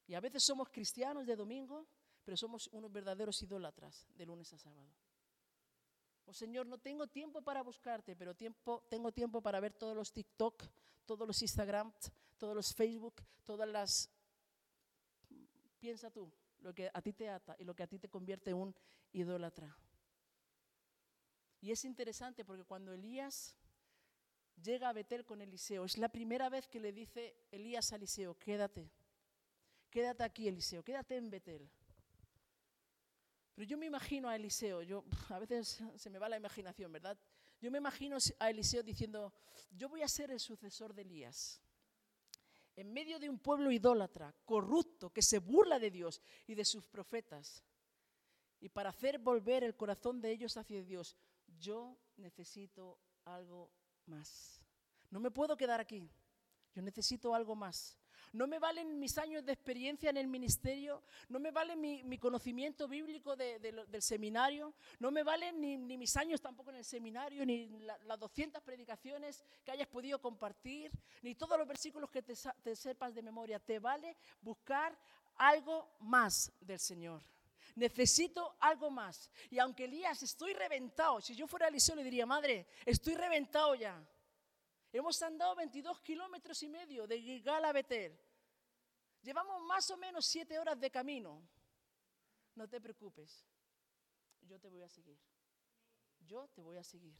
Y 0.06 0.14
a 0.14 0.20
veces 0.20 0.44
somos 0.44 0.68
cristianos 0.68 1.26
de 1.26 1.36
domingo, 1.36 1.86
pero 2.24 2.36
somos 2.36 2.68
unos 2.68 2.92
verdaderos 2.92 3.40
idólatras 3.42 4.06
de 4.14 4.26
lunes 4.26 4.52
a 4.52 4.58
sábado. 4.58 4.92
Oh 6.24 6.32
Señor, 6.32 6.66
no 6.66 6.78
tengo 6.78 7.06
tiempo 7.06 7.42
para 7.42 7.62
buscarte, 7.62 8.16
pero 8.16 8.34
tiempo, 8.34 8.84
tengo 8.88 9.12
tiempo 9.12 9.42
para 9.42 9.60
ver 9.60 9.72
todos 9.72 9.96
los 9.96 10.12
TikTok, 10.12 10.64
todos 11.04 11.26
los 11.26 11.40
Instagram, 11.42 11.92
todos 12.38 12.54
los 12.54 12.74
Facebook, 12.74 13.22
todas 13.44 13.68
las... 13.68 14.10
Piensa 15.78 16.10
tú, 16.10 16.32
lo 16.60 16.72
que 16.72 16.90
a 16.92 17.02
ti 17.02 17.12
te 17.12 17.28
ata 17.28 17.56
y 17.58 17.64
lo 17.64 17.74
que 17.74 17.82
a 17.82 17.86
ti 17.86 17.98
te 17.98 18.08
convierte 18.08 18.50
en 18.50 18.56
un 18.56 18.74
idólatra. 19.12 19.76
Y 21.60 21.70
es 21.72 21.84
interesante 21.84 22.44
porque 22.44 22.64
cuando 22.64 22.92
Elías 22.92 23.56
llega 24.62 24.88
a 24.88 24.92
Betel 24.92 25.24
con 25.24 25.40
Eliseo. 25.40 25.84
Es 25.84 25.98
la 25.98 26.08
primera 26.08 26.48
vez 26.48 26.68
que 26.68 26.80
le 26.80 26.92
dice 26.92 27.34
Elías 27.50 27.92
a 27.92 27.96
Eliseo, 27.96 28.38
quédate, 28.38 28.90
quédate 29.90 30.22
aquí 30.24 30.48
Eliseo, 30.48 30.82
quédate 30.82 31.16
en 31.16 31.30
Betel. 31.30 31.70
Pero 33.54 33.68
yo 33.68 33.76
me 33.76 33.86
imagino 33.86 34.28
a 34.28 34.36
Eliseo, 34.36 34.82
yo 34.82 35.04
a 35.28 35.38
veces 35.38 35.82
se 35.96 36.10
me 36.10 36.18
va 36.18 36.28
la 36.28 36.38
imaginación, 36.38 36.90
¿verdad? 36.92 37.18
Yo 37.60 37.70
me 37.70 37.78
imagino 37.78 38.16
a 38.38 38.50
Eliseo 38.50 38.82
diciendo, 38.82 39.32
yo 39.70 39.88
voy 39.88 40.02
a 40.02 40.08
ser 40.08 40.30
el 40.30 40.40
sucesor 40.40 40.94
de 40.94 41.02
Elías. 41.02 41.60
En 42.74 42.92
medio 42.92 43.20
de 43.20 43.28
un 43.28 43.38
pueblo 43.38 43.70
idólatra, 43.70 44.34
corrupto, 44.44 45.10
que 45.10 45.20
se 45.20 45.38
burla 45.38 45.78
de 45.78 45.90
Dios 45.90 46.22
y 46.46 46.54
de 46.54 46.64
sus 46.64 46.86
profetas. 46.86 47.62
Y 48.58 48.68
para 48.68 48.88
hacer 48.88 49.18
volver 49.18 49.64
el 49.64 49.76
corazón 49.76 50.20
de 50.20 50.30
ellos 50.30 50.56
hacia 50.56 50.82
Dios, 50.82 51.16
yo 51.58 51.98
necesito 52.16 52.98
algo 53.24 53.70
más. 54.06 54.62
No 55.10 55.20
me 55.20 55.30
puedo 55.30 55.56
quedar 55.56 55.80
aquí. 55.80 56.10
Yo 56.74 56.80
necesito 56.80 57.34
algo 57.34 57.54
más. 57.54 57.98
No 58.32 58.46
me 58.46 58.58
valen 58.58 58.98
mis 58.98 59.18
años 59.18 59.44
de 59.44 59.52
experiencia 59.52 60.08
en 60.08 60.16
el 60.16 60.26
ministerio, 60.26 61.02
no 61.28 61.38
me 61.38 61.50
vale 61.50 61.76
mi, 61.76 62.18
conocimiento 62.18 62.88
bíblico 62.88 63.36
del 63.36 64.02
seminario, 64.02 64.72
no 65.00 65.10
me 65.10 65.22
valen 65.22 65.60
ni, 65.60 65.76
mis 65.98 66.16
años 66.16 66.40
tampoco 66.40 66.70
en 66.70 66.76
el 66.76 66.84
seminario, 66.84 67.44
ni 67.44 67.68
las 68.06 68.18
200 68.18 68.62
predicaciones 68.62 69.44
que 69.62 69.70
hayas 69.70 69.88
podido 69.88 70.18
compartir, 70.18 70.90
ni 71.20 71.34
todos 71.34 71.58
los 71.58 71.68
versículos 71.68 72.10
que 72.10 72.22
te, 72.22 72.34
sepas 72.74 73.14
de 73.14 73.22
memoria. 73.22 73.58
Te 73.58 73.78
vale 73.78 74.16
buscar 74.40 74.96
algo 75.36 75.90
más 76.00 76.50
del 76.60 76.78
Señor. 76.78 77.22
Necesito 77.74 78.56
algo 78.60 78.90
más. 78.90 79.30
Y 79.50 79.58
aunque 79.58 79.84
Elías, 79.84 80.22
estoy 80.22 80.54
reventado. 80.54 81.20
Si 81.20 81.34
yo 81.34 81.46
fuera 81.46 81.68
Eliseo 81.68 81.96
le 81.96 82.04
diría, 82.04 82.24
madre, 82.24 82.66
estoy 82.86 83.14
reventado 83.14 83.74
ya. 83.74 84.02
Hemos 84.92 85.22
andado 85.22 85.54
22 85.56 86.00
kilómetros 86.02 86.62
y 86.62 86.68
medio 86.68 87.06
de 87.06 87.18
Gilgal 87.18 87.64
a 87.64 87.72
Betel. 87.72 88.18
Llevamos 89.22 89.62
más 89.62 89.90
o 89.90 89.96
menos 89.96 90.26
siete 90.26 90.58
horas 90.58 90.78
de 90.78 90.90
camino. 90.90 91.48
No 92.54 92.68
te 92.68 92.78
preocupes. 92.78 93.46
Yo 94.42 94.60
te 94.60 94.68
voy 94.68 94.82
a 94.82 94.88
seguir. 94.90 95.18
Yo 96.20 96.46
te 96.48 96.60
voy 96.60 96.76
a 96.76 96.84
seguir. 96.84 97.16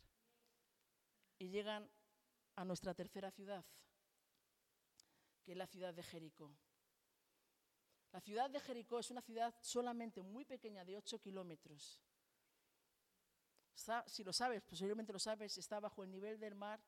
Y 1.39 1.49
llegan 1.49 1.91
a 2.57 2.65
nuestra 2.65 2.93
tercera 2.93 3.31
ciudad, 3.31 3.65
que 5.43 5.53
es 5.53 5.57
la 5.57 5.67
ciudad 5.67 5.95
de 5.95 6.03
Jericó. 6.03 6.55
La 8.13 8.21
ciudad 8.21 8.51
de 8.51 8.61
Jericó 8.61 8.99
es 8.99 9.11
una 9.11 9.23
ciudad 9.23 9.55
solamente 9.63 10.23
muy 10.23 10.45
pequeña, 10.45 10.85
de 10.85 10.99
8 10.99 11.19
kilómetros. 11.21 12.03
si 14.07 14.23
lo 14.23 14.33
sabes, 14.35 14.61
posiblemente 14.63 15.15
lo 15.15 15.19
sabes, 15.19 15.57
está 15.57 15.81
bajo 15.81 16.05
el 16.05 16.11
nivel 16.11 16.39
del 16.39 16.55
mar. 16.55 16.79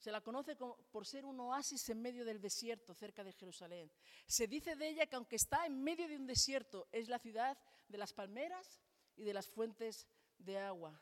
Se 0.00 0.10
la 0.10 0.22
conoce 0.22 0.56
por 0.56 1.06
ser 1.06 1.26
un 1.26 1.38
oasis 1.40 1.90
en 1.90 2.00
medio 2.00 2.24
del 2.24 2.40
desierto, 2.40 2.94
cerca 2.94 3.22
de 3.22 3.34
Jerusalén. 3.34 3.92
Se 4.26 4.46
dice 4.46 4.74
de 4.74 4.88
ella 4.88 5.06
que 5.06 5.16
aunque 5.16 5.36
está 5.36 5.66
en 5.66 5.82
medio 5.82 6.08
de 6.08 6.16
un 6.16 6.26
desierto, 6.26 6.88
es 6.90 7.10
la 7.10 7.18
ciudad 7.18 7.58
de 7.86 7.98
las 7.98 8.14
palmeras 8.14 8.80
y 9.14 9.24
de 9.24 9.34
las 9.34 9.46
fuentes 9.46 10.08
de 10.38 10.58
agua. 10.58 10.98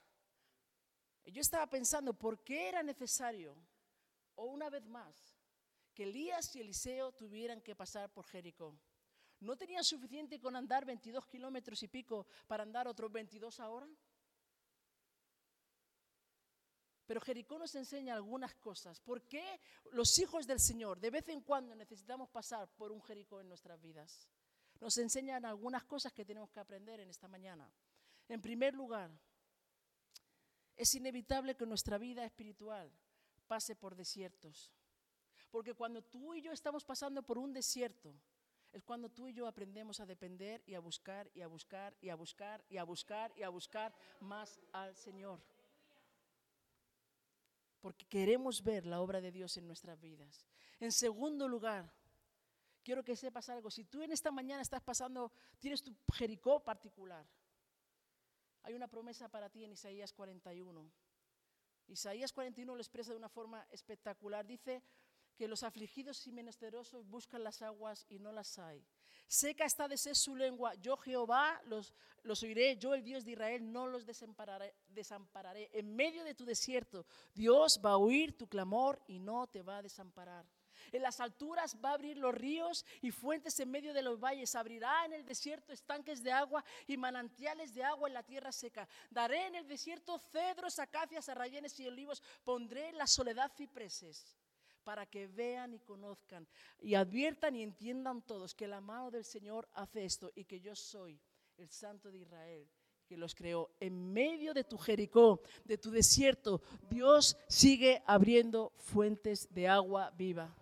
yo 1.26 1.40
estaba 1.40 1.68
pensando, 1.68 2.12
¿por 2.12 2.42
qué 2.42 2.68
era 2.68 2.82
necesario, 2.82 3.54
o 4.34 4.46
una 4.46 4.68
vez 4.68 4.84
más, 4.88 5.14
que 5.94 6.02
Elías 6.02 6.56
y 6.56 6.60
Eliseo 6.60 7.12
tuvieran 7.12 7.60
que 7.60 7.76
pasar 7.76 8.12
por 8.12 8.26
Jericó? 8.26 8.76
¿No 9.38 9.56
tenían 9.56 9.84
suficiente 9.84 10.40
con 10.40 10.56
andar 10.56 10.84
22 10.84 11.24
kilómetros 11.28 11.80
y 11.84 11.86
pico 11.86 12.26
para 12.48 12.64
andar 12.64 12.88
otros 12.88 13.12
22 13.12 13.60
ahora? 13.60 13.88
Pero 17.08 17.22
Jericó 17.22 17.58
nos 17.58 17.74
enseña 17.74 18.14
algunas 18.14 18.54
cosas. 18.56 19.00
¿Por 19.00 19.22
qué 19.22 19.58
los 19.92 20.18
hijos 20.18 20.46
del 20.46 20.60
Señor 20.60 21.00
de 21.00 21.08
vez 21.08 21.26
en 21.30 21.40
cuando 21.40 21.74
necesitamos 21.74 22.28
pasar 22.28 22.68
por 22.76 22.92
un 22.92 23.02
Jericó 23.02 23.40
en 23.40 23.48
nuestras 23.48 23.80
vidas? 23.80 24.28
Nos 24.78 24.98
enseñan 24.98 25.46
algunas 25.46 25.84
cosas 25.84 26.12
que 26.12 26.26
tenemos 26.26 26.50
que 26.50 26.60
aprender 26.60 27.00
en 27.00 27.08
esta 27.08 27.26
mañana. 27.26 27.66
En 28.28 28.42
primer 28.42 28.74
lugar, 28.74 29.10
es 30.76 30.94
inevitable 30.94 31.56
que 31.56 31.64
nuestra 31.64 31.96
vida 31.96 32.26
espiritual 32.26 32.92
pase 33.46 33.74
por 33.74 33.96
desiertos. 33.96 34.70
Porque 35.50 35.72
cuando 35.72 36.02
tú 36.02 36.34
y 36.34 36.42
yo 36.42 36.52
estamos 36.52 36.84
pasando 36.84 37.22
por 37.22 37.38
un 37.38 37.54
desierto, 37.54 38.14
es 38.70 38.82
cuando 38.82 39.08
tú 39.08 39.28
y 39.28 39.32
yo 39.32 39.46
aprendemos 39.46 39.98
a 40.00 40.04
depender 40.04 40.62
y 40.66 40.74
a 40.74 40.80
buscar 40.80 41.30
y 41.32 41.40
a 41.40 41.46
buscar 41.46 41.96
y 42.02 42.10
a 42.10 42.14
buscar 42.14 42.62
y 42.68 42.76
a 42.76 42.84
buscar 42.84 43.32
y 43.34 43.42
a 43.44 43.48
buscar 43.48 43.94
más 44.20 44.60
al 44.72 44.94
Señor. 44.94 45.40
Porque 47.80 48.06
queremos 48.06 48.62
ver 48.62 48.86
la 48.86 49.00
obra 49.00 49.20
de 49.20 49.30
Dios 49.30 49.56
en 49.56 49.66
nuestras 49.66 50.00
vidas. 50.00 50.44
En 50.80 50.92
segundo 50.92 51.48
lugar, 51.48 51.92
quiero 52.82 53.04
que 53.04 53.16
sepas 53.16 53.48
algo. 53.48 53.70
Si 53.70 53.84
tú 53.84 54.02
en 54.02 54.12
esta 54.12 54.30
mañana 54.30 54.62
estás 54.62 54.82
pasando, 54.82 55.32
tienes 55.58 55.82
tu 55.82 55.94
Jericó 56.12 56.64
particular, 56.64 57.26
hay 58.62 58.74
una 58.74 58.88
promesa 58.88 59.28
para 59.28 59.48
ti 59.48 59.64
en 59.64 59.72
Isaías 59.72 60.12
41. 60.12 60.90
Isaías 61.86 62.32
41 62.32 62.74
lo 62.74 62.80
expresa 62.80 63.12
de 63.12 63.16
una 63.16 63.28
forma 63.28 63.66
espectacular. 63.70 64.46
Dice, 64.46 64.82
que 65.38 65.48
los 65.48 65.62
afligidos 65.62 66.26
y 66.26 66.32
menesterosos 66.32 67.06
buscan 67.06 67.44
las 67.44 67.62
aguas 67.62 68.04
y 68.08 68.18
no 68.18 68.32
las 68.32 68.58
hay. 68.58 68.84
Seca 69.28 69.66
está 69.66 69.86
de 69.86 69.98
ser 69.98 70.16
su 70.16 70.34
lengua, 70.34 70.72
yo 70.76 70.96
Jehová 70.96 71.60
los, 71.66 71.92
los 72.22 72.42
oiré, 72.42 72.78
yo 72.78 72.94
el 72.94 73.04
Dios 73.04 73.26
de 73.26 73.32
Israel 73.32 73.70
no 73.70 73.86
los 73.86 74.06
desampararé, 74.06 74.74
En 75.74 75.94
medio 75.94 76.24
de 76.24 76.34
tu 76.34 76.46
desierto, 76.46 77.04
Dios 77.34 77.78
va 77.84 77.90
a 77.90 77.96
oír 77.98 78.38
tu 78.38 78.48
clamor 78.48 79.02
y 79.06 79.18
no 79.18 79.46
te 79.46 79.60
va 79.60 79.76
a 79.76 79.82
desamparar. 79.82 80.46
En 80.92 81.02
las 81.02 81.20
alturas 81.20 81.76
va 81.84 81.90
a 81.90 81.94
abrir 81.94 82.16
los 82.16 82.34
ríos 82.34 82.86
y 83.02 83.10
fuentes 83.10 83.60
en 83.60 83.70
medio 83.70 83.92
de 83.92 84.00
los 84.00 84.18
valles. 84.18 84.54
Abrirá 84.54 85.04
en 85.04 85.12
el 85.12 85.26
desierto 85.26 85.74
estanques 85.74 86.22
de 86.22 86.32
agua 86.32 86.64
y 86.86 86.96
manantiales 86.96 87.74
de 87.74 87.84
agua 87.84 88.08
en 88.08 88.14
la 88.14 88.22
tierra 88.22 88.52
seca. 88.52 88.88
Daré 89.10 89.48
en 89.48 89.56
el 89.56 89.68
desierto 89.68 90.18
cedros, 90.18 90.78
acacias, 90.78 91.28
arrayenes 91.28 91.78
y 91.80 91.86
olivos. 91.86 92.22
Pondré 92.44 92.88
en 92.88 92.96
la 92.96 93.06
soledad 93.06 93.52
cipreses 93.54 94.37
para 94.88 95.04
que 95.04 95.26
vean 95.26 95.74
y 95.74 95.80
conozcan 95.80 96.48
y 96.80 96.94
adviertan 96.94 97.54
y 97.54 97.62
entiendan 97.62 98.22
todos 98.22 98.54
que 98.54 98.66
la 98.66 98.80
mano 98.80 99.10
del 99.10 99.22
Señor 99.22 99.68
hace 99.74 100.06
esto 100.06 100.32
y 100.34 100.46
que 100.46 100.60
yo 100.60 100.74
soy 100.74 101.20
el 101.58 101.68
Santo 101.68 102.10
de 102.10 102.20
Israel 102.20 102.66
que 103.06 103.18
los 103.18 103.34
creó. 103.34 103.68
En 103.80 104.14
medio 104.14 104.54
de 104.54 104.64
tu 104.64 104.78
Jericó, 104.78 105.42
de 105.66 105.76
tu 105.76 105.90
desierto, 105.90 106.62
Dios 106.88 107.36
sigue 107.48 108.02
abriendo 108.06 108.72
fuentes 108.78 109.46
de 109.52 109.68
agua 109.68 110.10
viva. 110.16 110.56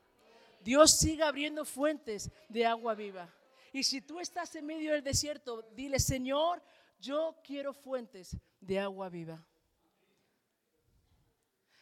Dios 0.60 0.98
sigue 0.98 1.22
abriendo 1.22 1.64
fuentes 1.64 2.28
de 2.48 2.66
agua 2.66 2.96
viva. 2.96 3.32
Y 3.72 3.84
si 3.84 4.00
tú 4.00 4.18
estás 4.18 4.56
en 4.56 4.66
medio 4.66 4.92
del 4.92 5.04
desierto, 5.04 5.62
dile, 5.76 6.00
Señor, 6.00 6.60
yo 6.98 7.36
quiero 7.44 7.72
fuentes 7.72 8.36
de 8.60 8.80
agua 8.80 9.08
viva. 9.08 9.46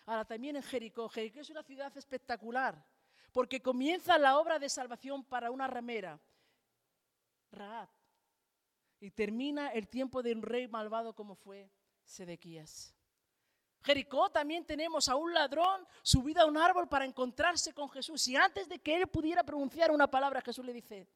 Ahora 0.06 0.24
también 0.24 0.56
en 0.56 0.62
Jericó, 0.62 1.08
Jericó 1.08 1.40
es 1.40 1.50
una 1.50 1.62
ciudad 1.62 1.96
espectacular, 1.96 2.84
porque 3.32 3.62
comienza 3.62 4.18
la 4.18 4.38
obra 4.38 4.58
de 4.58 4.68
salvación 4.68 5.24
para 5.24 5.50
una 5.50 5.66
ramera, 5.66 6.20
Raab, 7.50 7.88
y 9.00 9.10
termina 9.10 9.68
el 9.68 9.88
tiempo 9.88 10.22
de 10.22 10.32
un 10.32 10.42
rey 10.42 10.68
malvado 10.68 11.14
como 11.14 11.34
fue 11.34 11.70
Sedequías. 12.04 12.94
Jericó 13.82 14.30
también 14.30 14.64
tenemos 14.64 15.08
a 15.08 15.16
un 15.16 15.34
ladrón 15.34 15.86
subido 16.02 16.40
a 16.40 16.46
un 16.46 16.56
árbol 16.56 16.88
para 16.88 17.04
encontrarse 17.04 17.74
con 17.74 17.90
Jesús. 17.90 18.26
Y 18.28 18.36
antes 18.36 18.66
de 18.66 18.78
que 18.78 18.96
él 18.96 19.06
pudiera 19.08 19.44
pronunciar 19.44 19.90
una 19.90 20.10
palabra, 20.10 20.40
Jesús 20.40 20.64
le 20.64 20.72
dice, 20.72 21.06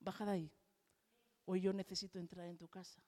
baja 0.00 0.24
de 0.24 0.32
ahí. 0.32 0.50
Hoy 1.44 1.60
yo 1.60 1.74
necesito 1.74 2.18
entrar 2.18 2.46
en 2.46 2.56
tu 2.56 2.66
casa. 2.68 2.98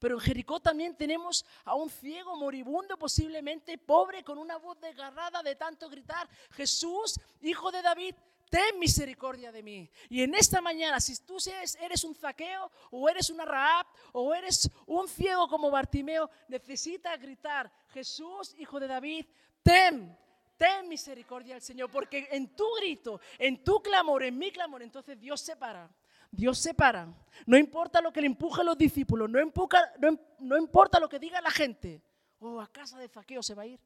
Pero 0.00 0.16
en 0.16 0.20
Jericó 0.20 0.58
también 0.58 0.96
tenemos 0.96 1.44
a 1.64 1.74
un 1.74 1.90
ciego 1.90 2.34
moribundo, 2.34 2.96
posiblemente 2.96 3.76
pobre, 3.78 4.24
con 4.24 4.38
una 4.38 4.56
voz 4.56 4.80
desgarrada 4.80 5.42
de 5.42 5.54
tanto 5.54 5.88
gritar, 5.90 6.28
Jesús, 6.52 7.20
hijo 7.42 7.70
de 7.70 7.82
David, 7.82 8.14
ten 8.48 8.78
misericordia 8.78 9.52
de 9.52 9.62
mí. 9.62 9.90
Y 10.08 10.22
en 10.22 10.34
esta 10.34 10.62
mañana, 10.62 11.00
si 11.00 11.16
tú 11.18 11.36
eres 11.80 12.04
un 12.04 12.14
zaqueo 12.14 12.70
o 12.90 13.08
eres 13.10 13.28
una 13.28 13.44
Raab 13.44 13.86
o 14.12 14.34
eres 14.34 14.70
un 14.86 15.06
ciego 15.06 15.46
como 15.48 15.70
Bartimeo, 15.70 16.30
necesitas 16.48 17.20
gritar, 17.20 17.70
Jesús, 17.90 18.54
hijo 18.58 18.80
de 18.80 18.88
David, 18.88 19.26
ten, 19.62 20.16
ten 20.56 20.88
misericordia 20.88 21.56
al 21.56 21.62
Señor, 21.62 21.90
porque 21.90 22.26
en 22.30 22.56
tu 22.56 22.64
grito, 22.80 23.20
en 23.38 23.62
tu 23.62 23.82
clamor, 23.82 24.22
en 24.22 24.38
mi 24.38 24.50
clamor, 24.50 24.82
entonces 24.82 25.20
Dios 25.20 25.42
se 25.42 25.56
para. 25.56 25.90
Dios 26.30 26.58
se 26.58 26.74
para. 26.74 27.12
No 27.46 27.56
importa 27.56 28.00
lo 28.00 28.12
que 28.12 28.20
le 28.20 28.26
empuje 28.26 28.60
a 28.60 28.64
los 28.64 28.78
discípulos, 28.78 29.28
no, 29.28 29.40
no, 29.40 30.20
no 30.40 30.58
importa 30.58 31.00
lo 31.00 31.08
que 31.08 31.18
diga 31.18 31.40
la 31.40 31.50
gente. 31.50 32.02
Oh, 32.38 32.60
a 32.60 32.70
casa 32.70 32.98
de 32.98 33.08
zaqueo 33.08 33.42
se 33.42 33.54
va 33.54 33.62
a 33.62 33.66
ir. 33.66 33.80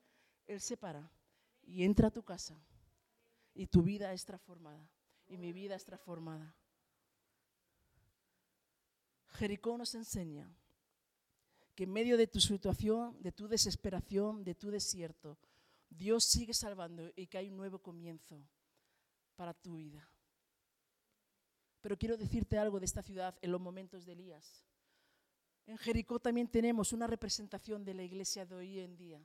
Él 0.47 0.61
se 0.61 0.77
para 0.77 1.11
y 1.63 1.85
entra 1.85 2.09
a 2.09 2.11
tu 2.11 2.23
casa 2.23 2.55
y 3.55 3.67
tu 3.67 3.83
vida 3.83 4.13
es 4.13 4.25
transformada 4.25 4.89
y 5.27 5.39
mi 5.39 5.53
vida 5.53 5.75
es 5.75 5.85
transformada. 5.85 6.55
Jericó 9.29 9.77
nos 9.77 9.95
enseña 9.95 10.49
que 11.75 11.85
en 11.85 11.93
medio 11.93 12.17
de 12.17 12.27
tu 12.27 12.41
situación, 12.41 13.21
de 13.21 13.33
tu 13.33 13.49
desesperación, 13.49 14.45
de 14.45 14.55
tu 14.55 14.71
desierto, 14.71 15.39
Dios 15.89 16.25
sigue 16.25 16.55
salvando 16.55 17.11
y 17.17 17.27
que 17.27 17.39
hay 17.39 17.49
un 17.49 17.57
nuevo 17.57 17.81
comienzo 17.81 18.41
para 19.35 19.55
tu 19.55 19.77
vida. 19.77 20.09
Pero 21.85 21.99
quiero 21.99 22.17
decirte 22.17 22.57
algo 22.57 22.81
de 22.81 22.87
esta 22.87 23.03
ciudad 23.03 23.37
en 23.43 23.53
los 23.53 23.61
momentos 23.61 24.07
de 24.07 24.13
Elías. 24.13 24.65
En 25.67 25.77
Jericó 25.77 26.19
también 26.19 26.49
tenemos 26.49 26.95
una 26.95 27.07
representación 27.07 27.85
de 27.85 27.93
la 27.93 28.03
iglesia 28.03 28.47
de 28.47 28.55
hoy 28.55 28.81
en 28.81 28.97
día 28.97 29.21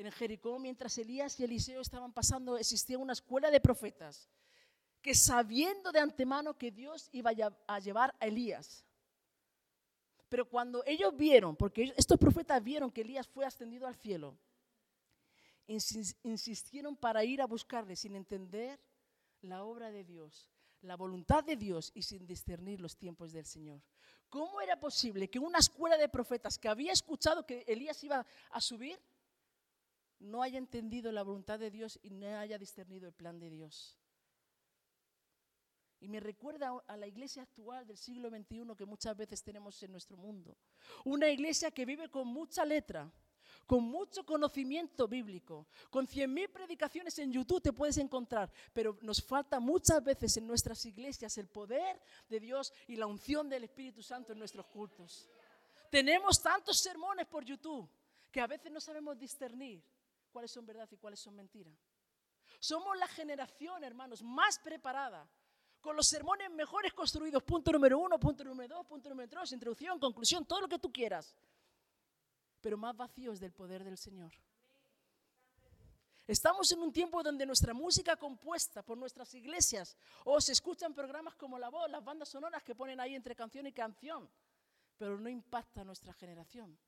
en 0.00 0.12
Jericó, 0.12 0.58
mientras 0.58 0.96
Elías 0.98 1.38
y 1.38 1.44
Eliseo 1.44 1.80
estaban 1.80 2.12
pasando, 2.12 2.56
existía 2.56 2.98
una 2.98 3.12
escuela 3.12 3.50
de 3.50 3.60
profetas 3.60 4.28
que 5.02 5.14
sabiendo 5.14 5.92
de 5.92 6.00
antemano 6.00 6.56
que 6.56 6.70
Dios 6.70 7.08
iba 7.12 7.32
a 7.66 7.78
llevar 7.78 8.14
a 8.20 8.26
Elías. 8.26 8.84
Pero 10.28 10.48
cuando 10.48 10.82
ellos 10.86 11.16
vieron, 11.16 11.56
porque 11.56 11.92
estos 11.96 12.18
profetas 12.18 12.62
vieron 12.62 12.90
que 12.90 13.00
Elías 13.00 13.26
fue 13.26 13.44
ascendido 13.44 13.86
al 13.86 13.96
cielo, 13.96 14.38
insistieron 15.66 16.96
para 16.96 17.24
ir 17.24 17.40
a 17.40 17.46
buscarle 17.46 17.96
sin 17.96 18.14
entender 18.14 18.80
la 19.40 19.64
obra 19.64 19.90
de 19.90 20.04
Dios, 20.04 20.50
la 20.82 20.96
voluntad 20.96 21.44
de 21.44 21.56
Dios 21.56 21.90
y 21.94 22.02
sin 22.02 22.26
discernir 22.26 22.80
los 22.80 22.96
tiempos 22.96 23.32
del 23.32 23.44
Señor. 23.44 23.82
¿Cómo 24.28 24.60
era 24.60 24.78
posible 24.78 25.28
que 25.28 25.38
una 25.38 25.58
escuela 25.58 25.96
de 25.96 26.08
profetas 26.08 26.58
que 26.58 26.68
había 26.68 26.92
escuchado 26.92 27.44
que 27.44 27.64
Elías 27.66 28.02
iba 28.04 28.24
a 28.50 28.60
subir, 28.60 28.98
no 30.20 30.42
haya 30.42 30.58
entendido 30.58 31.10
la 31.10 31.22
voluntad 31.22 31.58
de 31.58 31.70
Dios 31.70 31.98
y 32.02 32.10
no 32.10 32.38
haya 32.38 32.58
discernido 32.58 33.08
el 33.08 33.14
plan 33.14 33.38
de 33.38 33.50
Dios. 33.50 33.96
Y 35.98 36.08
me 36.08 36.20
recuerda 36.20 36.72
a 36.86 36.96
la 36.96 37.06
iglesia 37.06 37.42
actual 37.42 37.86
del 37.86 37.98
siglo 37.98 38.30
XXI 38.30 38.74
que 38.76 38.86
muchas 38.86 39.16
veces 39.16 39.42
tenemos 39.42 39.82
en 39.82 39.92
nuestro 39.92 40.16
mundo. 40.16 40.56
Una 41.04 41.28
iglesia 41.28 41.70
que 41.70 41.84
vive 41.84 42.08
con 42.08 42.26
mucha 42.26 42.64
letra, 42.64 43.10
con 43.66 43.84
mucho 43.84 44.24
conocimiento 44.24 45.06
bíblico, 45.06 45.66
con 45.90 46.06
100.000 46.06 46.50
predicaciones 46.50 47.18
en 47.18 47.32
YouTube 47.32 47.62
te 47.62 47.72
puedes 47.72 47.98
encontrar, 47.98 48.50
pero 48.72 48.98
nos 49.02 49.22
falta 49.22 49.60
muchas 49.60 50.02
veces 50.02 50.36
en 50.36 50.46
nuestras 50.46 50.84
iglesias 50.86 51.38
el 51.38 51.48
poder 51.48 52.00
de 52.28 52.40
Dios 52.40 52.72
y 52.88 52.96
la 52.96 53.06
unción 53.06 53.48
del 53.48 53.64
Espíritu 53.64 54.02
Santo 54.02 54.32
en 54.32 54.38
nuestros 54.38 54.66
cultos. 54.66 55.28
Tenemos 55.90 56.40
tantos 56.40 56.78
sermones 56.78 57.26
por 57.26 57.44
YouTube 57.44 57.88
que 58.30 58.40
a 58.40 58.46
veces 58.46 58.70
no 58.70 58.80
sabemos 58.80 59.18
discernir 59.18 59.82
cuáles 60.30 60.50
son 60.50 60.64
verdad 60.66 60.88
y 60.90 60.96
cuáles 60.96 61.20
son 61.20 61.34
mentiras. 61.34 61.74
Somos 62.58 62.96
la 62.96 63.08
generación, 63.08 63.82
hermanos, 63.84 64.22
más 64.22 64.58
preparada, 64.58 65.28
con 65.80 65.96
los 65.96 66.06
sermones 66.06 66.50
mejores 66.50 66.92
construidos, 66.92 67.42
punto 67.42 67.72
número 67.72 67.98
uno, 67.98 68.20
punto 68.20 68.44
número 68.44 68.76
dos, 68.76 68.86
punto 68.86 69.08
número 69.08 69.28
tres, 69.28 69.52
introducción, 69.52 69.98
conclusión, 69.98 70.44
todo 70.44 70.60
lo 70.60 70.68
que 70.68 70.78
tú 70.78 70.92
quieras, 70.92 71.34
pero 72.60 72.76
más 72.76 72.96
vacíos 72.96 73.40
del 73.40 73.52
poder 73.52 73.84
del 73.84 73.98
Señor. 73.98 74.32
Estamos 76.26 76.70
en 76.70 76.80
un 76.80 76.92
tiempo 76.92 77.22
donde 77.22 77.44
nuestra 77.44 77.74
música 77.74 78.16
compuesta 78.16 78.82
por 78.84 78.96
nuestras 78.96 79.34
iglesias 79.34 79.96
o 80.24 80.40
se 80.40 80.52
escuchan 80.52 80.94
programas 80.94 81.34
como 81.34 81.58
La 81.58 81.70
Voz, 81.70 81.90
las 81.90 82.04
bandas 82.04 82.28
sonoras 82.28 82.62
que 82.62 82.74
ponen 82.74 83.00
ahí 83.00 83.16
entre 83.16 83.34
canción 83.34 83.66
y 83.66 83.72
canción, 83.72 84.30
pero 84.96 85.18
no 85.18 85.28
impacta 85.28 85.80
a 85.80 85.84
nuestra 85.84 86.12
generación. 86.12 86.78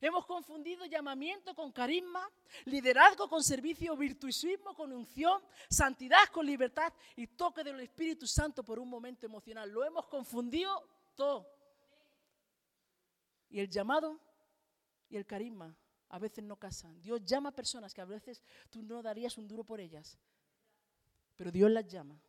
Hemos 0.00 0.24
confundido 0.26 0.86
llamamiento 0.86 1.54
con 1.54 1.72
carisma, 1.72 2.30
liderazgo 2.66 3.28
con 3.28 3.42
servicio, 3.42 3.96
virtuosismo 3.96 4.74
con 4.74 4.92
unción, 4.92 5.42
santidad 5.68 6.28
con 6.32 6.46
libertad 6.46 6.92
y 7.16 7.26
toque 7.26 7.64
del 7.64 7.80
Espíritu 7.80 8.26
Santo 8.26 8.62
por 8.62 8.78
un 8.78 8.88
momento 8.88 9.26
emocional. 9.26 9.68
Lo 9.68 9.84
hemos 9.84 10.06
confundido 10.06 10.88
todo. 11.16 11.50
Y 13.50 13.58
el 13.60 13.68
llamado 13.68 14.20
y 15.08 15.16
el 15.16 15.26
carisma 15.26 15.76
a 16.08 16.18
veces 16.18 16.44
no 16.44 16.56
casan. 16.56 17.00
Dios 17.00 17.24
llama 17.24 17.50
a 17.50 17.54
personas 17.54 17.92
que 17.92 18.00
a 18.00 18.06
veces 18.06 18.42
tú 18.70 18.82
no 18.82 19.02
darías 19.02 19.36
un 19.38 19.46
duro 19.46 19.64
por 19.64 19.80
ellas, 19.80 20.18
pero 21.36 21.50
Dios 21.50 21.70
las 21.70 21.86
llama 21.86 22.20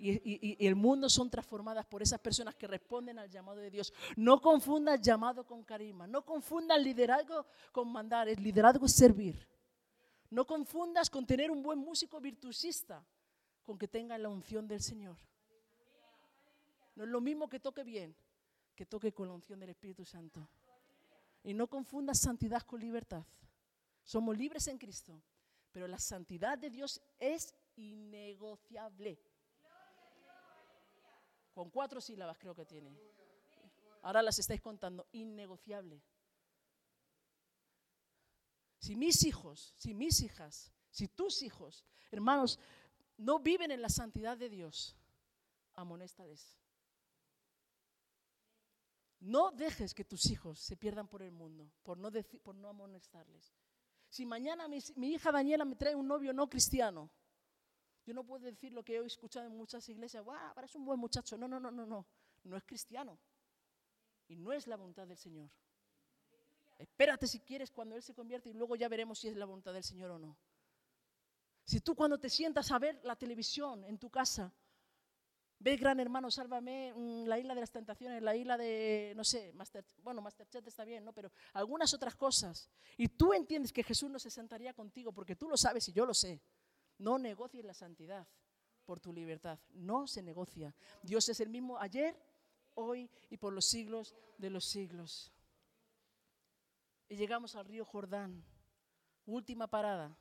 y, 0.00 0.66
el 0.66 0.74
mundo 0.74 1.08
son 1.08 1.28
transformadas 1.30 1.84
por 1.86 2.02
esas 2.02 2.18
personas 2.20 2.54
que 2.54 2.66
responden 2.66 3.18
al 3.18 3.30
llamado 3.30 3.58
de 3.58 3.70
Dios. 3.70 3.92
No 4.16 4.40
confundas 4.40 5.00
llamado 5.00 5.46
con 5.46 5.62
carisma, 5.62 6.06
no 6.06 6.24
confundas 6.24 6.82
liderazgo 6.82 7.46
con 7.72 7.92
mandar, 7.92 8.28
el 8.28 8.42
liderazgo 8.42 8.86
es 8.86 8.92
servir. 8.92 9.46
No 10.30 10.46
confundas 10.46 11.10
con 11.10 11.26
tener 11.26 11.50
un 11.50 11.62
buen 11.62 11.78
músico 11.78 12.20
virtuosista 12.20 13.04
con 13.62 13.76
que 13.76 13.88
tenga 13.88 14.16
la 14.16 14.28
unción 14.28 14.66
del 14.66 14.80
Señor. 14.80 15.16
No 16.94 17.04
es 17.04 17.10
lo 17.10 17.20
mismo 17.20 17.48
que 17.48 17.60
toque 17.60 17.82
bien, 17.82 18.14
que 18.74 18.86
toque 18.86 19.12
con 19.12 19.28
la 19.28 19.34
unción 19.34 19.58
del 19.60 19.70
Espíritu 19.70 20.04
Santo. 20.04 20.48
Y 21.42 21.54
no 21.54 21.68
confundas 21.68 22.20
santidad 22.20 22.62
con 22.62 22.80
libertad. 22.80 23.24
Somos 24.02 24.36
libres 24.36 24.66
en 24.68 24.78
Cristo, 24.78 25.22
pero 25.72 25.86
la 25.86 25.98
santidad 25.98 26.58
de 26.58 26.70
Dios 26.70 27.00
es 27.18 27.54
innegociable. 27.76 29.18
Con 31.52 31.70
cuatro 31.70 32.00
sílabas 32.00 32.38
creo 32.38 32.54
que 32.54 32.64
tiene. 32.64 32.96
Ahora 34.02 34.22
las 34.22 34.38
estáis 34.38 34.60
contando. 34.60 35.06
Innegociable. 35.12 36.02
Si 38.78 38.96
mis 38.96 39.24
hijos, 39.24 39.74
si 39.76 39.92
mis 39.94 40.20
hijas, 40.22 40.72
si 40.90 41.06
tus 41.08 41.42
hijos, 41.42 41.84
hermanos, 42.10 42.58
no 43.18 43.38
viven 43.38 43.70
en 43.70 43.82
la 43.82 43.90
santidad 43.90 44.38
de 44.38 44.48
Dios, 44.48 44.96
amonéstales. 45.74 46.59
No 49.20 49.50
dejes 49.50 49.92
que 49.92 50.04
tus 50.04 50.26
hijos 50.30 50.58
se 50.58 50.76
pierdan 50.76 51.06
por 51.06 51.22
el 51.22 51.30
mundo, 51.30 51.70
por 51.82 51.98
no, 51.98 52.68
amonestarles. 52.68 53.52
Si 54.08 54.24
mañana 54.24 54.66
mi, 54.66 55.12
hija 55.12 55.30
Daniela 55.30 55.64
me 55.64 55.76
trae 55.76 55.94
un 55.94 56.08
novio 56.08 56.32
no 56.32 56.48
cristiano, 56.48 57.10
yo 58.06 58.14
no 58.14 58.24
puedo 58.24 58.46
decir 58.46 58.72
lo 58.72 58.82
que 58.82 58.96
he 58.96 59.04
escuchado 59.04 59.46
en 59.46 59.56
muchas 59.56 59.86
iglesias, 59.88 60.24
wow, 60.24 60.34
ahora 60.34 60.64
es 60.64 60.74
un 60.74 60.86
buen 60.86 60.98
muchacho. 60.98 61.36
No, 61.36 61.46
no, 61.46 61.60
no, 61.60 61.70
no, 61.70 61.84
no. 61.86 62.06
No 62.44 62.56
es 62.56 62.64
cristiano. 62.64 63.18
Y 64.28 64.36
no 64.36 64.52
es 64.52 64.66
la 64.66 64.76
voluntad 64.76 65.06
del 65.06 65.18
Señor. 65.18 65.50
Espérate 66.78 67.26
si 67.26 67.40
quieres 67.40 67.70
cuando 67.70 67.94
Él 67.94 68.02
se 68.02 68.14
convierte 68.14 68.48
y 68.48 68.54
luego 68.54 68.74
ya 68.74 68.88
veremos 68.88 69.18
si 69.18 69.28
es 69.28 69.36
la 69.36 69.44
voluntad 69.44 69.74
del 69.74 69.84
Señor 69.84 70.12
o 70.12 70.18
no. 70.18 70.38
Si 71.64 71.80
tú 71.80 71.94
cuando 71.94 72.18
te 72.18 72.30
sientas 72.30 72.70
a 72.70 72.78
ver 72.78 72.98
la 73.04 73.16
televisión 73.16 73.84
en 73.84 73.98
tu 73.98 74.08
casa, 74.08 74.52
ves 75.60 75.78
Gran 75.78 76.00
Hermano, 76.00 76.30
sálvame, 76.30 76.92
mm, 76.96 77.26
la 77.26 77.38
isla 77.38 77.54
de 77.54 77.60
las 77.60 77.70
tentaciones, 77.70 78.22
la 78.22 78.34
isla 78.34 78.56
de, 78.56 79.12
no 79.14 79.22
sé, 79.22 79.52
Master, 79.52 79.84
bueno, 80.02 80.22
Masterchef 80.22 80.66
está 80.66 80.84
bien, 80.84 81.04
¿no? 81.04 81.12
Pero 81.12 81.30
algunas 81.52 81.92
otras 81.94 82.16
cosas. 82.16 82.68
Y 82.96 83.08
tú 83.08 83.34
entiendes 83.34 83.72
que 83.72 83.84
Jesús 83.84 84.10
no 84.10 84.18
se 84.18 84.30
sentaría 84.30 84.72
contigo 84.72 85.12
porque 85.12 85.36
tú 85.36 85.48
lo 85.48 85.56
sabes 85.56 85.86
y 85.88 85.92
yo 85.92 86.06
lo 86.06 86.14
sé. 86.14 86.40
No 86.98 87.18
negocies 87.18 87.64
la 87.64 87.74
santidad 87.74 88.26
por 88.86 89.00
tu 89.00 89.12
libertad. 89.12 89.58
No 89.74 90.06
se 90.06 90.22
negocia. 90.22 90.74
Dios 91.02 91.28
es 91.28 91.40
el 91.40 91.50
mismo 91.50 91.78
ayer, 91.78 92.16
hoy 92.74 93.10
y 93.28 93.36
por 93.36 93.52
los 93.52 93.66
siglos 93.66 94.16
de 94.38 94.50
los 94.50 94.64
siglos. 94.64 95.30
Y 97.08 97.16
llegamos 97.16 97.54
al 97.54 97.66
río 97.66 97.84
Jordán, 97.84 98.42
última 99.26 99.66
parada 99.66 100.16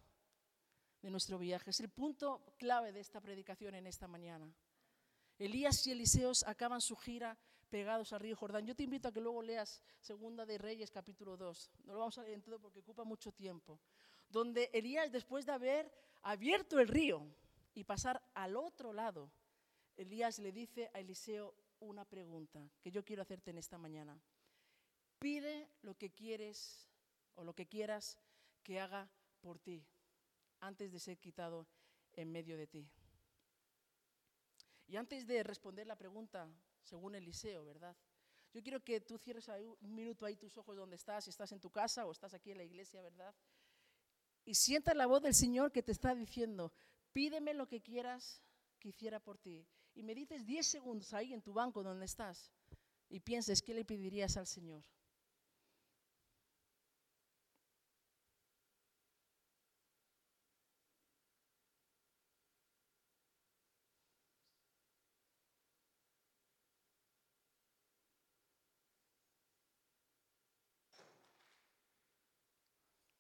de 1.01 1.09
nuestro 1.09 1.37
viaje. 1.37 1.69
Es 1.69 1.79
el 1.79 1.89
punto 1.89 2.41
clave 2.57 2.91
de 2.91 2.99
esta 2.99 3.21
predicación 3.21 3.75
en 3.75 3.87
esta 3.87 4.07
mañana. 4.07 4.53
Elías 5.39 5.87
y 5.87 5.91
Eliseos 5.91 6.43
acaban 6.43 6.81
su 6.81 6.97
gira 6.97 7.37
pegados 7.69 8.11
al 8.11 8.19
río 8.19 8.35
Jordán. 8.35 8.65
Yo 8.65 8.75
te 8.75 8.83
invito 8.83 9.07
a 9.07 9.13
que 9.13 9.21
luego 9.21 9.41
leas 9.41 9.81
Segunda 10.01 10.45
de 10.45 10.57
Reyes 10.57 10.91
capítulo 10.91 11.37
2. 11.37 11.71
No 11.85 11.93
lo 11.93 11.99
vamos 11.99 12.17
a 12.17 12.23
leer 12.23 12.35
en 12.35 12.41
todo 12.41 12.59
porque 12.59 12.79
ocupa 12.79 13.05
mucho 13.05 13.31
tiempo. 13.31 13.79
Donde 14.27 14.69
Elías, 14.73 15.11
después 15.13 15.45
de 15.45 15.53
haber 15.53 15.91
abierto 16.23 16.77
el 16.79 16.89
río 16.89 17.25
y 17.73 17.85
pasar 17.85 18.21
al 18.33 18.57
otro 18.57 18.91
lado, 18.91 19.31
Elías 19.95 20.39
le 20.39 20.51
dice 20.51 20.91
a 20.93 20.99
Eliseo 20.99 21.55
una 21.79 22.03
pregunta 22.03 22.69
que 22.81 22.91
yo 22.91 23.05
quiero 23.05 23.21
hacerte 23.21 23.51
en 23.51 23.59
esta 23.59 23.77
mañana. 23.77 24.19
Pide 25.19 25.69
lo 25.83 25.95
que 25.95 26.11
quieres 26.11 26.89
o 27.35 27.45
lo 27.45 27.53
que 27.53 27.65
quieras 27.65 28.17
que 28.61 28.81
haga 28.81 29.09
por 29.39 29.57
ti 29.57 29.85
antes 30.59 30.91
de 30.91 30.99
ser 30.99 31.17
quitado 31.17 31.65
en 32.11 32.29
medio 32.29 32.57
de 32.57 32.67
ti. 32.67 32.89
Y 34.89 34.97
antes 34.97 35.27
de 35.27 35.43
responder 35.43 35.85
la 35.85 35.95
pregunta, 35.95 36.49
según 36.81 37.13
Eliseo, 37.13 37.63
¿verdad? 37.63 37.95
Yo 38.51 38.63
quiero 38.63 38.83
que 38.83 38.99
tú 38.99 39.19
cierres 39.19 39.47
un 39.81 39.93
minuto 39.93 40.25
ahí 40.25 40.35
tus 40.35 40.57
ojos 40.57 40.75
donde 40.75 40.95
estás, 40.95 41.25
si 41.25 41.29
estás 41.29 41.51
en 41.51 41.59
tu 41.59 41.69
casa 41.69 42.07
o 42.07 42.11
estás 42.11 42.33
aquí 42.33 42.49
en 42.49 42.57
la 42.57 42.63
iglesia, 42.63 42.99
¿verdad? 43.03 43.35
Y 44.45 44.55
sientas 44.55 44.95
la 44.95 45.05
voz 45.05 45.21
del 45.21 45.35
Señor 45.35 45.71
que 45.71 45.83
te 45.83 45.91
está 45.91 46.15
diciendo, 46.15 46.73
pídeme 47.13 47.53
lo 47.53 47.67
que 47.67 47.81
quieras 47.81 48.41
que 48.79 48.89
hiciera 48.89 49.19
por 49.19 49.37
ti. 49.37 49.67
Y 49.93 50.01
medites 50.01 50.47
10 50.47 50.65
segundos 50.65 51.13
ahí 51.13 51.33
en 51.33 51.43
tu 51.43 51.53
banco 51.53 51.83
donde 51.83 52.05
estás 52.05 52.51
y 53.09 53.19
pienses 53.19 53.61
qué 53.61 53.75
le 53.75 53.85
pedirías 53.85 54.37
al 54.37 54.47
Señor. 54.47 54.83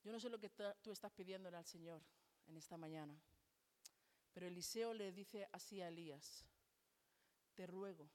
Yo 0.09 0.13
no 0.13 0.19
sé 0.19 0.29
lo 0.31 0.39
que 0.39 0.49
tú 0.81 0.91
estás 0.91 1.11
pidiéndole 1.11 1.55
al 1.55 1.67
Señor 1.67 2.01
en 2.47 2.57
esta 2.57 2.77
mañana, 2.77 3.15
pero 4.33 4.47
Eliseo 4.47 4.91
le 4.91 5.11
dice 5.11 5.47
así 5.51 5.81
a 5.81 5.89
Elías, 5.89 6.47
te 7.53 7.67
ruego, 7.67 8.09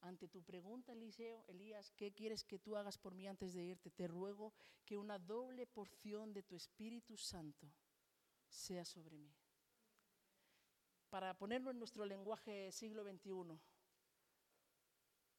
ante 0.00 0.26
tu 0.26 0.42
pregunta, 0.42 0.90
Eliseo, 0.90 1.44
Elías, 1.46 1.92
¿qué 1.92 2.12
quieres 2.12 2.42
que 2.42 2.58
tú 2.58 2.74
hagas 2.76 2.98
por 2.98 3.14
mí 3.14 3.28
antes 3.28 3.54
de 3.54 3.62
irte? 3.62 3.92
Te 3.92 4.08
ruego 4.08 4.52
que 4.84 4.96
una 4.96 5.20
doble 5.20 5.68
porción 5.68 6.32
de 6.32 6.42
tu 6.42 6.56
Espíritu 6.56 7.16
Santo 7.16 7.72
sea 8.48 8.84
sobre 8.84 9.18
mí. 9.18 9.32
Para 11.10 11.38
ponerlo 11.38 11.70
en 11.70 11.78
nuestro 11.78 12.04
lenguaje 12.04 12.72
siglo 12.72 13.04
XXI, 13.04 13.56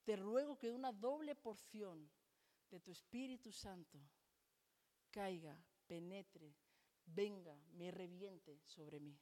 te 0.05 0.15
ruego 0.15 0.57
que 0.57 0.71
una 0.71 0.93
doble 0.93 1.35
porción 1.35 2.09
de 2.69 2.79
tu 2.79 2.93
Espíritu 2.93 3.51
Santo 3.51 3.99
caiga, 5.19 5.61
penetre, 5.85 6.55
venga, 7.05 7.53
me 7.73 7.91
reviente 7.91 8.61
sobre 8.63 9.01
mí. 9.01 9.19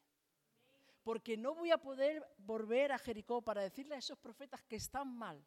Porque 1.01 1.35
no 1.35 1.55
voy 1.55 1.71
a 1.71 1.79
poder 1.79 2.23
volver 2.37 2.91
a 2.91 2.99
Jericó 2.99 3.41
para 3.41 3.63
decirle 3.63 3.95
a 3.95 3.97
esos 3.97 4.19
profetas 4.19 4.63
que 4.65 4.75
están 4.75 5.07
mal 5.07 5.43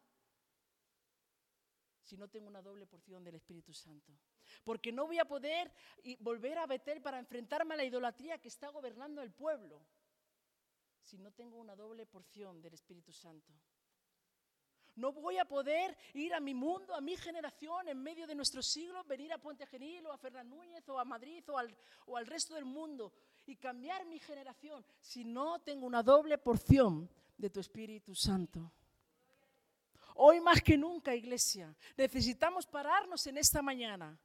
si 2.01 2.17
no 2.17 2.27
tengo 2.27 2.47
una 2.49 2.61
doble 2.61 2.85
porción 2.85 3.23
del 3.23 3.35
Espíritu 3.35 3.73
Santo. 3.73 4.11
Porque 4.65 4.91
no 4.91 5.05
voy 5.05 5.19
a 5.19 5.25
poder 5.25 5.71
volver 6.19 6.57
a 6.57 6.67
Betel 6.67 7.01
para 7.01 7.19
enfrentarme 7.19 7.75
a 7.75 7.77
la 7.77 7.85
idolatría 7.85 8.37
que 8.37 8.49
está 8.49 8.67
gobernando 8.67 9.21
el 9.21 9.31
pueblo 9.31 9.85
si 10.99 11.17
no 11.17 11.31
tengo 11.31 11.57
una 11.59 11.77
doble 11.77 12.05
porción 12.05 12.61
del 12.61 12.73
Espíritu 12.73 13.13
Santo. 13.13 13.53
No 14.95 15.11
voy 15.13 15.37
a 15.37 15.45
poder 15.45 15.97
ir 16.13 16.33
a 16.33 16.39
mi 16.39 16.53
mundo, 16.53 16.93
a 16.93 17.01
mi 17.01 17.15
generación, 17.15 17.87
en 17.87 18.01
medio 18.01 18.27
de 18.27 18.35
nuestro 18.35 18.61
siglo, 18.61 19.03
venir 19.05 19.31
a 19.31 19.37
Puente 19.37 19.65
Genil 19.65 20.05
o 20.05 20.11
a 20.11 20.17
Fernán 20.17 20.49
Núñez 20.49 20.87
o 20.89 20.99
a 20.99 21.05
Madrid 21.05 21.43
o 21.49 21.57
al, 21.57 21.75
o 22.05 22.17
al 22.17 22.27
resto 22.27 22.55
del 22.55 22.65
mundo 22.65 23.13
y 23.45 23.55
cambiar 23.55 24.05
mi 24.05 24.19
generación 24.19 24.85
si 24.99 25.23
no 25.23 25.59
tengo 25.59 25.85
una 25.85 26.03
doble 26.03 26.37
porción 26.37 27.09
de 27.37 27.49
tu 27.49 27.59
Espíritu 27.59 28.13
Santo. 28.13 28.71
Hoy 30.15 30.41
más 30.41 30.61
que 30.61 30.77
nunca, 30.77 31.15
iglesia, 31.15 31.75
necesitamos 31.97 32.67
pararnos 32.67 33.25
en 33.27 33.37
esta 33.37 33.61
mañana 33.61 34.19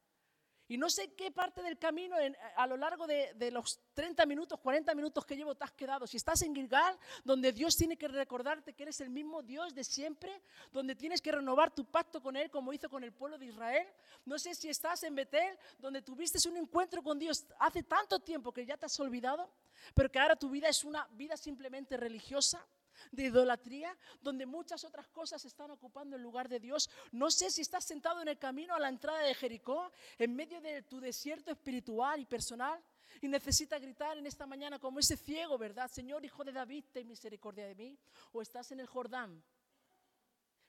y 0.69 0.77
no 0.77 0.91
sé 0.91 1.13
qué 1.15 1.31
parte 1.31 1.63
del 1.63 1.79
camino 1.79 2.17
a 2.57 2.67
lo 2.67 2.77
largo 2.77 3.07
de, 3.07 3.51
los 3.51 3.81
30 3.95 4.27
minutos, 4.27 4.59
40 4.61 4.95
minutos 4.95 5.25
que 5.25 5.37
llevo 5.37 5.55
te 5.55 5.65
has 5.65 5.73
quedado. 5.73 6.07
Si 6.07 6.17
estás 6.17 6.43
en 6.43 6.55
Gilgal, 6.55 6.99
donde 7.25 7.53
Dios 7.53 7.77
tiene 7.77 7.97
que 7.97 8.09
recordarte 8.09 8.73
que 8.73 8.83
eres 8.83 9.01
el 9.01 9.11
mismo 9.11 9.43
Dios 9.43 9.75
de 9.75 9.85
siempre, 9.85 10.43
donde 10.73 10.95
tienes 10.95 11.21
que 11.21 11.31
renovar 11.31 11.75
tu 11.75 11.85
pacto 11.85 12.21
con 12.21 12.37
Él 12.37 12.51
como 12.51 12.73
hizo 12.73 12.89
con 12.91 13.05
el 13.05 13.13
pueblo 13.13 13.39
de 13.39 13.47
Israel. 13.47 13.87
No 14.25 14.39
sé 14.39 14.55
si 14.55 14.69
estás 14.69 15.03
en 15.05 15.15
Betel, 15.15 15.57
donde 15.79 16.03
tuviste 16.03 16.37
un 16.49 16.57
encuentro 16.57 17.03
con 17.03 17.19
Dios 17.19 17.47
hace 17.59 17.83
tanto 17.83 18.19
tiempo 18.21 18.53
que 18.53 18.67
ya 18.67 18.77
te 18.77 18.87
has 18.87 19.01
olvidado, 19.01 19.49
pero 19.95 20.11
que 20.11 20.19
ahora 20.19 20.37
tu 20.37 20.51
vida 20.51 20.69
es 20.69 20.85
una 20.85 21.07
vida 21.13 21.37
simplemente 21.37 21.97
religiosa 21.97 22.67
de 23.13 23.25
idolatría, 23.25 23.97
donde 24.21 24.47
muchas 24.47 24.85
otras 24.85 25.07
cosas 25.09 25.45
están 25.45 25.71
ocupando 25.71 26.17
el 26.17 26.23
lugar 26.23 26.49
de 26.49 26.61
Dios. 26.61 26.91
No 27.13 27.31
sé 27.31 27.51
si 27.51 27.63
estás 27.63 27.85
sentado 27.85 28.23
en 28.23 28.29
el 28.29 28.39
camino 28.39 28.75
a 28.75 28.79
la 28.79 28.89
entrada 28.89 29.21
de 29.21 29.35
Jericó, 29.35 29.91
en 30.19 30.35
medio 30.35 30.61
de 30.61 30.83
tu 30.83 31.01
desierto 31.01 31.51
espiritual 31.51 32.21
y 32.21 32.27
personal, 32.27 32.83
y 33.21 33.29
necesitas 33.29 33.81
gritar 33.81 34.19
en 34.19 34.27
esta 34.27 34.47
mañana 34.47 34.79
como 34.79 34.99
ese 34.99 35.17
ciego, 35.17 35.57
¿verdad? 35.57 35.91
Señor, 35.91 36.25
hijo 36.25 36.45
de 36.45 36.53
David, 36.53 36.85
ten 36.93 37.09
misericordia 37.09 37.67
de 37.67 37.75
mí. 37.75 37.99
O 38.33 38.43
estás 38.43 38.73
en 38.73 38.81
el 38.81 38.87
Jordán. 38.87 39.43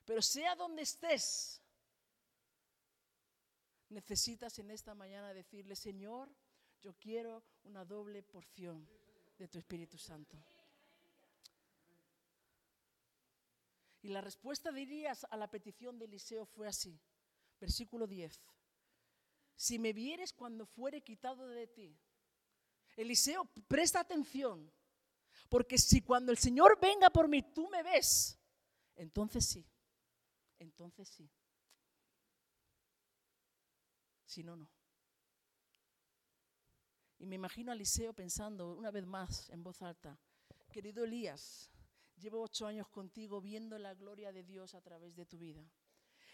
Pero 0.04 0.22
sea 0.22 0.54
donde 0.54 0.82
estés, 0.82 1.60
necesitas 3.90 4.58
en 4.58 4.70
esta 4.70 4.94
mañana 4.94 5.34
decirle, 5.34 5.76
Señor, 5.76 6.30
yo 6.80 6.94
quiero 6.94 7.42
una 7.64 7.84
doble 7.84 8.22
porción 8.22 8.88
de 9.36 9.48
tu 9.48 9.58
Espíritu 9.58 9.98
Santo. 9.98 10.38
Y 14.02 14.08
la 14.08 14.20
respuesta 14.20 14.70
de 14.70 14.82
Elías 14.82 15.26
a 15.30 15.36
la 15.36 15.50
petición 15.50 15.98
de 15.98 16.04
Eliseo 16.04 16.46
fue 16.46 16.68
así. 16.68 17.00
Versículo 17.60 18.06
10. 18.06 18.40
Si 19.56 19.78
me 19.78 19.92
vieres 19.92 20.32
cuando 20.32 20.66
fuere 20.66 21.02
quitado 21.02 21.48
de 21.48 21.66
ti. 21.66 21.98
Eliseo, 22.96 23.44
presta 23.66 24.00
atención. 24.00 24.72
Porque 25.48 25.78
si 25.78 26.02
cuando 26.02 26.30
el 26.30 26.38
Señor 26.38 26.78
venga 26.80 27.10
por 27.10 27.28
mí 27.28 27.42
tú 27.42 27.68
me 27.68 27.82
ves, 27.82 28.38
entonces 28.96 29.46
sí. 29.46 29.66
Entonces 30.58 31.08
sí. 31.08 31.30
Si 34.24 34.42
no, 34.42 34.56
no. 34.56 34.70
Y 37.18 37.26
me 37.26 37.36
imagino 37.36 37.72
a 37.72 37.74
Eliseo 37.74 38.12
pensando 38.12 38.76
una 38.76 38.90
vez 38.90 39.06
más 39.06 39.48
en 39.50 39.62
voz 39.62 39.82
alta, 39.82 40.18
querido 40.70 41.02
Elías, 41.02 41.70
Llevo 42.20 42.42
ocho 42.42 42.66
años 42.66 42.88
contigo 42.88 43.40
viendo 43.40 43.78
la 43.78 43.94
gloria 43.94 44.32
de 44.32 44.42
Dios 44.42 44.74
a 44.74 44.80
través 44.80 45.14
de 45.14 45.24
tu 45.24 45.38
vida. 45.38 45.62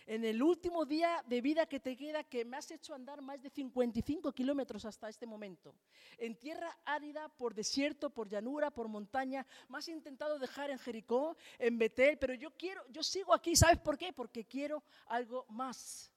En 0.07 0.25
el 0.25 0.43
último 0.43 0.85
día 0.85 1.25
de 1.27 1.41
vida 1.41 1.67
que 1.67 1.81
te 1.81 1.97
queda, 1.97 2.25
que 2.25 2.45
me 2.45 2.59
has 2.59 2.71
hecho 2.71 2.95
andar 2.95 3.23
más 3.23 3.41
de 3.43 3.49
55 3.49 4.33
kilómetros 4.33 4.85
hasta 4.85 5.09
este 5.09 5.25
momento, 5.27 5.75
en 6.19 6.39
tierra 6.39 6.77
árida, 6.85 7.29
por 7.31 7.55
desierto, 7.55 8.11
por 8.11 8.29
llanura, 8.29 8.71
por 8.71 8.89
montaña, 8.89 9.47
me 9.69 9.79
has 9.79 9.89
intentado 9.89 10.39
dejar 10.39 10.71
en 10.71 10.79
Jericó, 10.79 11.37
en 11.59 11.79
Betel, 11.79 12.19
pero 12.19 12.35
yo 12.35 12.51
quiero, 12.51 12.83
yo 12.91 13.03
sigo 13.03 13.33
aquí, 13.33 13.57
¿sabes 13.57 13.79
por 13.79 13.97
qué? 13.97 14.13
Porque 14.13 14.45
quiero 14.45 14.83
algo 15.07 15.47
más. 15.49 16.11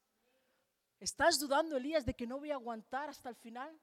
¿Estás 1.00 1.38
dudando, 1.40 1.78
Elías, 1.78 2.06
de 2.06 2.14
que 2.14 2.28
no 2.28 2.40
voy 2.40 2.52
a 2.52 2.56
aguantar 2.56 3.08
hasta 3.10 3.30
el 3.30 3.36
final? 3.36 3.74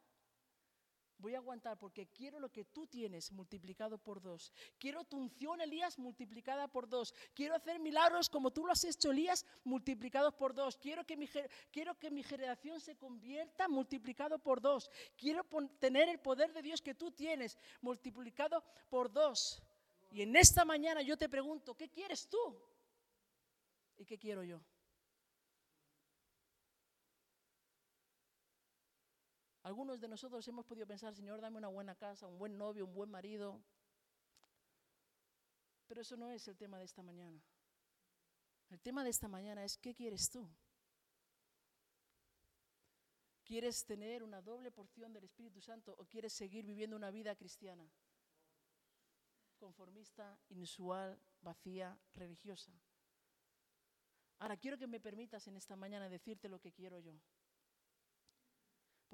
Voy 1.25 1.35
a 1.35 1.39
aguantar 1.39 1.79
porque 1.79 2.07
quiero 2.09 2.39
lo 2.39 2.53
que 2.53 2.67
tú 2.67 2.87
tienes 2.87 3.33
multiplicado 3.33 3.97
por 3.97 4.21
dos. 4.21 4.53
Quiero 4.79 5.05
tu 5.05 5.17
unción, 5.17 5.59
Elías, 5.59 5.99
multiplicada 5.99 6.69
por 6.69 6.87
dos. 6.87 7.15
Quiero 7.33 7.55
hacer 7.55 7.81
milagros 7.81 8.29
como 8.29 8.51
tú 8.51 8.67
lo 8.67 8.73
has 8.73 8.85
hecho, 8.85 9.11
Elías, 9.11 9.47
multiplicados 9.65 10.35
por 10.35 10.53
dos. 10.53 10.77
Quiero 10.77 11.03
que 11.07 11.17
mi, 11.17 11.27
quiero 11.73 11.99
que 11.99 12.11
mi 12.11 12.23
generación 12.23 12.79
se 12.79 12.99
convierta 12.99 13.69
multiplicado 13.69 14.39
por 14.39 14.61
dos. 14.61 14.91
Quiero 15.17 15.47
tener 15.79 16.11
el 16.11 16.21
poder 16.21 16.53
de 16.53 16.61
Dios 16.61 16.83
que 16.83 16.95
tú 16.95 17.11
tienes 17.11 17.57
multiplicado 17.81 18.63
por 18.91 19.11
dos. 19.11 19.63
Y 20.11 20.21
en 20.21 20.37
esta 20.37 20.67
mañana 20.67 21.01
yo 21.01 21.17
te 21.17 21.31
pregunto, 21.31 21.75
¿qué 21.75 21.89
quieres 21.89 22.29
tú? 22.29 22.55
¿Y 23.97 24.05
qué 24.05 24.19
quiero 24.19 24.43
yo? 24.43 24.61
Algunos 29.65 29.99
de 29.99 30.09
nosotros 30.09 30.47
hemos 30.47 30.67
podido 30.67 30.87
pensar, 30.87 31.15
Señor, 31.15 31.41
dame 31.41 31.57
una 31.57 31.69
buena 31.69 31.95
casa, 31.95 32.27
un 32.27 32.39
buen 32.39 32.59
novio, 32.59 32.85
un 32.85 32.93
buen 32.93 33.11
marido. 33.11 33.63
Pero 35.87 36.03
eso 36.03 36.19
no 36.19 36.31
es 36.31 36.47
el 36.49 36.57
tema 36.59 36.79
de 36.79 36.85
esta 36.85 37.03
mañana. 37.03 37.43
El 38.69 38.79
tema 38.83 39.03
de 39.03 39.09
esta 39.09 39.27
mañana 39.27 39.65
es, 39.65 39.79
¿qué 39.79 39.95
quieres 39.95 40.29
tú? 40.29 40.47
¿Quieres 43.43 43.87
tener 43.87 44.23
una 44.23 44.43
doble 44.43 44.71
porción 44.71 45.15
del 45.15 45.25
Espíritu 45.25 45.63
Santo 45.63 45.95
o 45.99 46.05
quieres 46.05 46.35
seguir 46.35 46.67
viviendo 46.67 46.95
una 46.95 47.11
vida 47.11 47.35
cristiana? 47.35 47.91
Conformista, 49.59 50.39
inusual, 50.51 51.19
vacía, 51.41 51.99
religiosa. 52.13 52.71
Ahora 54.41 54.59
quiero 54.59 54.77
que 54.77 54.87
me 54.87 55.01
permitas 55.01 55.47
en 55.47 55.57
esta 55.57 55.75
mañana 55.75 56.11
decirte 56.11 56.51
lo 56.51 56.61
que 56.61 56.73
quiero 56.73 56.99
yo. 56.99 57.19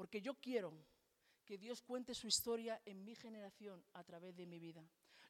Porque 0.00 0.22
yo 0.22 0.32
quiero 0.36 0.72
que 1.44 1.58
Dios 1.58 1.82
cuente 1.82 2.14
su 2.14 2.26
historia 2.26 2.80
en 2.86 3.04
mi 3.04 3.14
generación 3.14 3.84
a 3.92 4.02
través 4.02 4.34
de 4.34 4.46
mi 4.46 4.58
vida. 4.58 4.82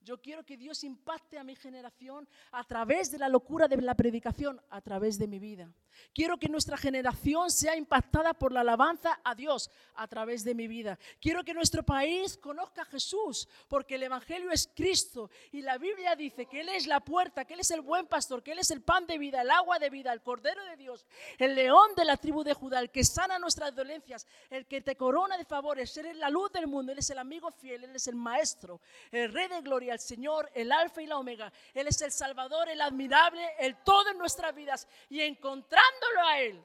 Yo 0.03 0.21
quiero 0.21 0.45
que 0.45 0.57
Dios 0.57 0.83
impacte 0.83 1.39
a 1.39 1.45
mi 1.45 1.55
generación 1.55 2.29
a 2.53 2.65
través 2.65 3.11
de 3.11 3.19
la 3.19 3.29
locura 3.29 3.69
de 3.69 3.77
la 3.83 3.95
predicación, 3.95 4.61
a 4.71 4.81
través 4.81 5.19
de 5.19 5.27
mi 5.27 5.39
vida. 5.39 5.73
Quiero 6.15 6.39
que 6.39 6.49
nuestra 6.49 6.77
generación 6.77 7.51
sea 7.51 7.77
impactada 7.77 8.35
por 8.35 8.53
la 8.53 8.61
alabanza 8.61 9.21
a 9.23 9.35
Dios 9.35 9.71
a 9.95 10.09
través 10.09 10.45
de 10.45 10.55
mi 10.55 10.67
vida. 10.69 10.99
Quiero 11.21 11.45
que 11.45 11.55
nuestro 11.55 11.83
país 11.83 12.37
conozca 12.37 12.83
a 12.83 12.87
Jesús, 12.87 13.49
porque 13.69 13.97
el 13.97 14.05
Evangelio 14.05 14.51
es 14.51 14.71
Cristo 14.75 15.31
y 15.53 15.63
la 15.63 15.79
Biblia 15.79 16.17
dice 16.17 16.47
que 16.47 16.61
Él 16.61 16.69
es 16.71 16.87
la 16.87 17.01
puerta, 17.01 17.45
que 17.45 17.55
Él 17.55 17.61
es 17.61 17.71
el 17.71 17.81
buen 17.81 18.07
pastor, 18.07 18.43
que 18.43 18.53
Él 18.53 18.59
es 18.59 18.71
el 18.71 18.83
pan 18.83 19.07
de 19.07 19.19
vida, 19.19 19.43
el 19.43 19.51
agua 19.51 19.79
de 19.79 19.91
vida, 19.91 20.13
el 20.13 20.23
Cordero 20.23 20.65
de 20.65 20.77
Dios, 20.77 21.07
el 21.39 21.55
león 21.55 21.91
de 21.97 22.05
la 22.05 22.17
tribu 22.17 22.43
de 22.43 22.55
Judá, 22.55 22.81
el 22.81 22.91
que 22.91 23.05
sana 23.05 23.39
nuestras 23.39 23.75
dolencias, 23.75 24.27
el 24.49 24.67
que 24.67 24.81
te 24.81 24.97
corona 24.97 25.37
de 25.37 25.45
favores. 25.45 25.97
Él 25.97 26.07
es 26.07 26.17
la 26.17 26.31
luz 26.31 26.51
del 26.53 26.67
mundo, 26.67 26.93
Él 26.93 26.99
es 26.99 27.11
el 27.11 27.19
amigo 27.19 27.51
fiel, 27.51 27.85
Él 27.85 27.95
es 27.95 28.07
el 28.07 28.17
maestro, 28.17 28.81
el 29.11 29.33
rey 29.33 29.49
de 29.49 29.61
gloria, 29.61 29.89
el 29.95 30.01
Señor, 30.01 30.51
el 30.55 30.72
alfa 30.72 31.03
y 31.03 31.07
la 31.07 31.18
omega. 31.18 31.53
Él 31.74 31.86
es 31.86 32.01
el 32.03 32.12
Salvador, 32.12 32.68
el 32.68 32.80
admirable, 32.80 33.55
el 33.59 33.76
todo 33.82 34.11
en 34.11 34.18
nuestras 34.18 34.55
vidas. 34.55 34.86
Y 35.09 35.20
encontrándolo 35.20 36.22
a 36.26 36.41
Él, 36.41 36.64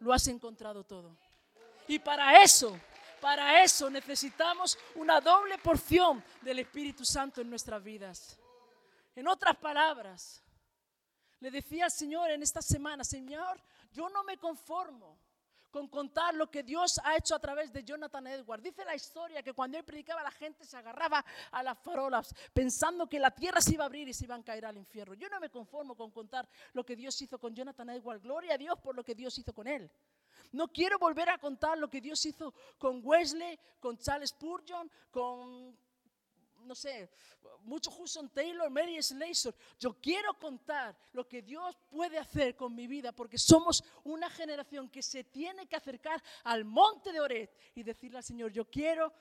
lo 0.00 0.12
has 0.12 0.26
encontrado 0.28 0.84
todo. 0.84 1.16
Y 1.86 1.98
para 1.98 2.42
eso, 2.42 2.78
para 3.20 3.62
eso 3.62 3.90
necesitamos 3.90 4.78
una 4.94 5.20
doble 5.20 5.58
porción 5.58 6.22
del 6.42 6.60
Espíritu 6.60 7.04
Santo 7.04 7.40
en 7.40 7.50
nuestras 7.50 7.82
vidas. 7.82 8.38
En 9.16 9.26
otras 9.26 9.56
palabras, 9.56 10.42
le 11.40 11.50
decía 11.50 11.86
al 11.86 11.90
Señor 11.90 12.30
en 12.30 12.42
esta 12.42 12.62
semana, 12.62 13.04
Señor, 13.04 13.60
yo 13.92 14.08
no 14.08 14.22
me 14.24 14.38
conformo 14.38 15.18
con 15.70 15.88
contar 15.88 16.34
lo 16.34 16.50
que 16.50 16.62
Dios 16.62 17.00
ha 17.04 17.16
hecho 17.16 17.34
a 17.34 17.38
través 17.38 17.72
de 17.72 17.84
Jonathan 17.84 18.26
Edwards. 18.26 18.62
Dice 18.62 18.84
la 18.84 18.94
historia 18.94 19.42
que 19.42 19.52
cuando 19.52 19.78
él 19.78 19.84
predicaba 19.84 20.22
la 20.22 20.30
gente 20.30 20.64
se 20.64 20.76
agarraba 20.76 21.24
a 21.50 21.62
las 21.62 21.78
farolas 21.78 22.34
pensando 22.52 23.08
que 23.08 23.18
la 23.18 23.30
tierra 23.30 23.60
se 23.60 23.74
iba 23.74 23.84
a 23.84 23.86
abrir 23.86 24.08
y 24.08 24.14
se 24.14 24.24
iban 24.24 24.40
a 24.40 24.44
caer 24.44 24.66
al 24.66 24.76
infierno. 24.76 25.14
Yo 25.14 25.28
no 25.28 25.40
me 25.40 25.50
conformo 25.50 25.94
con 25.94 26.10
contar 26.10 26.48
lo 26.72 26.84
que 26.84 26.96
Dios 26.96 27.20
hizo 27.20 27.38
con 27.38 27.54
Jonathan 27.54 27.90
Edwards. 27.90 28.22
Gloria 28.22 28.54
a 28.54 28.58
Dios 28.58 28.78
por 28.80 28.94
lo 28.94 29.04
que 29.04 29.14
Dios 29.14 29.38
hizo 29.38 29.52
con 29.52 29.66
él. 29.66 29.90
No 30.52 30.68
quiero 30.68 30.98
volver 30.98 31.28
a 31.28 31.38
contar 31.38 31.76
lo 31.76 31.88
que 31.88 32.00
Dios 32.00 32.24
hizo 32.24 32.54
con 32.78 33.00
Wesley, 33.04 33.58
con 33.80 33.98
Charles 33.98 34.30
Spurgeon, 34.30 34.90
con 35.10 35.76
no 36.68 36.74
sé, 36.74 37.10
mucho 37.62 37.90
Hudson 37.90 38.28
Taylor, 38.28 38.70
Mary 38.70 39.02
Slessor. 39.02 39.54
Yo 39.78 39.94
quiero 39.94 40.34
contar 40.34 40.96
lo 41.12 41.26
que 41.26 41.42
Dios 41.42 41.76
puede 41.90 42.18
hacer 42.18 42.54
con 42.54 42.74
mi 42.74 42.86
vida 42.86 43.12
porque 43.12 43.38
somos 43.38 43.82
una 44.04 44.30
generación 44.30 44.88
que 44.88 45.02
se 45.02 45.24
tiene 45.24 45.66
que 45.66 45.76
acercar 45.76 46.22
al 46.44 46.64
monte 46.64 47.10
de 47.10 47.20
Oret 47.20 47.56
y 47.74 47.82
decirle 47.82 48.18
al 48.18 48.24
Señor, 48.24 48.52
yo 48.52 48.70
quiero 48.70 49.12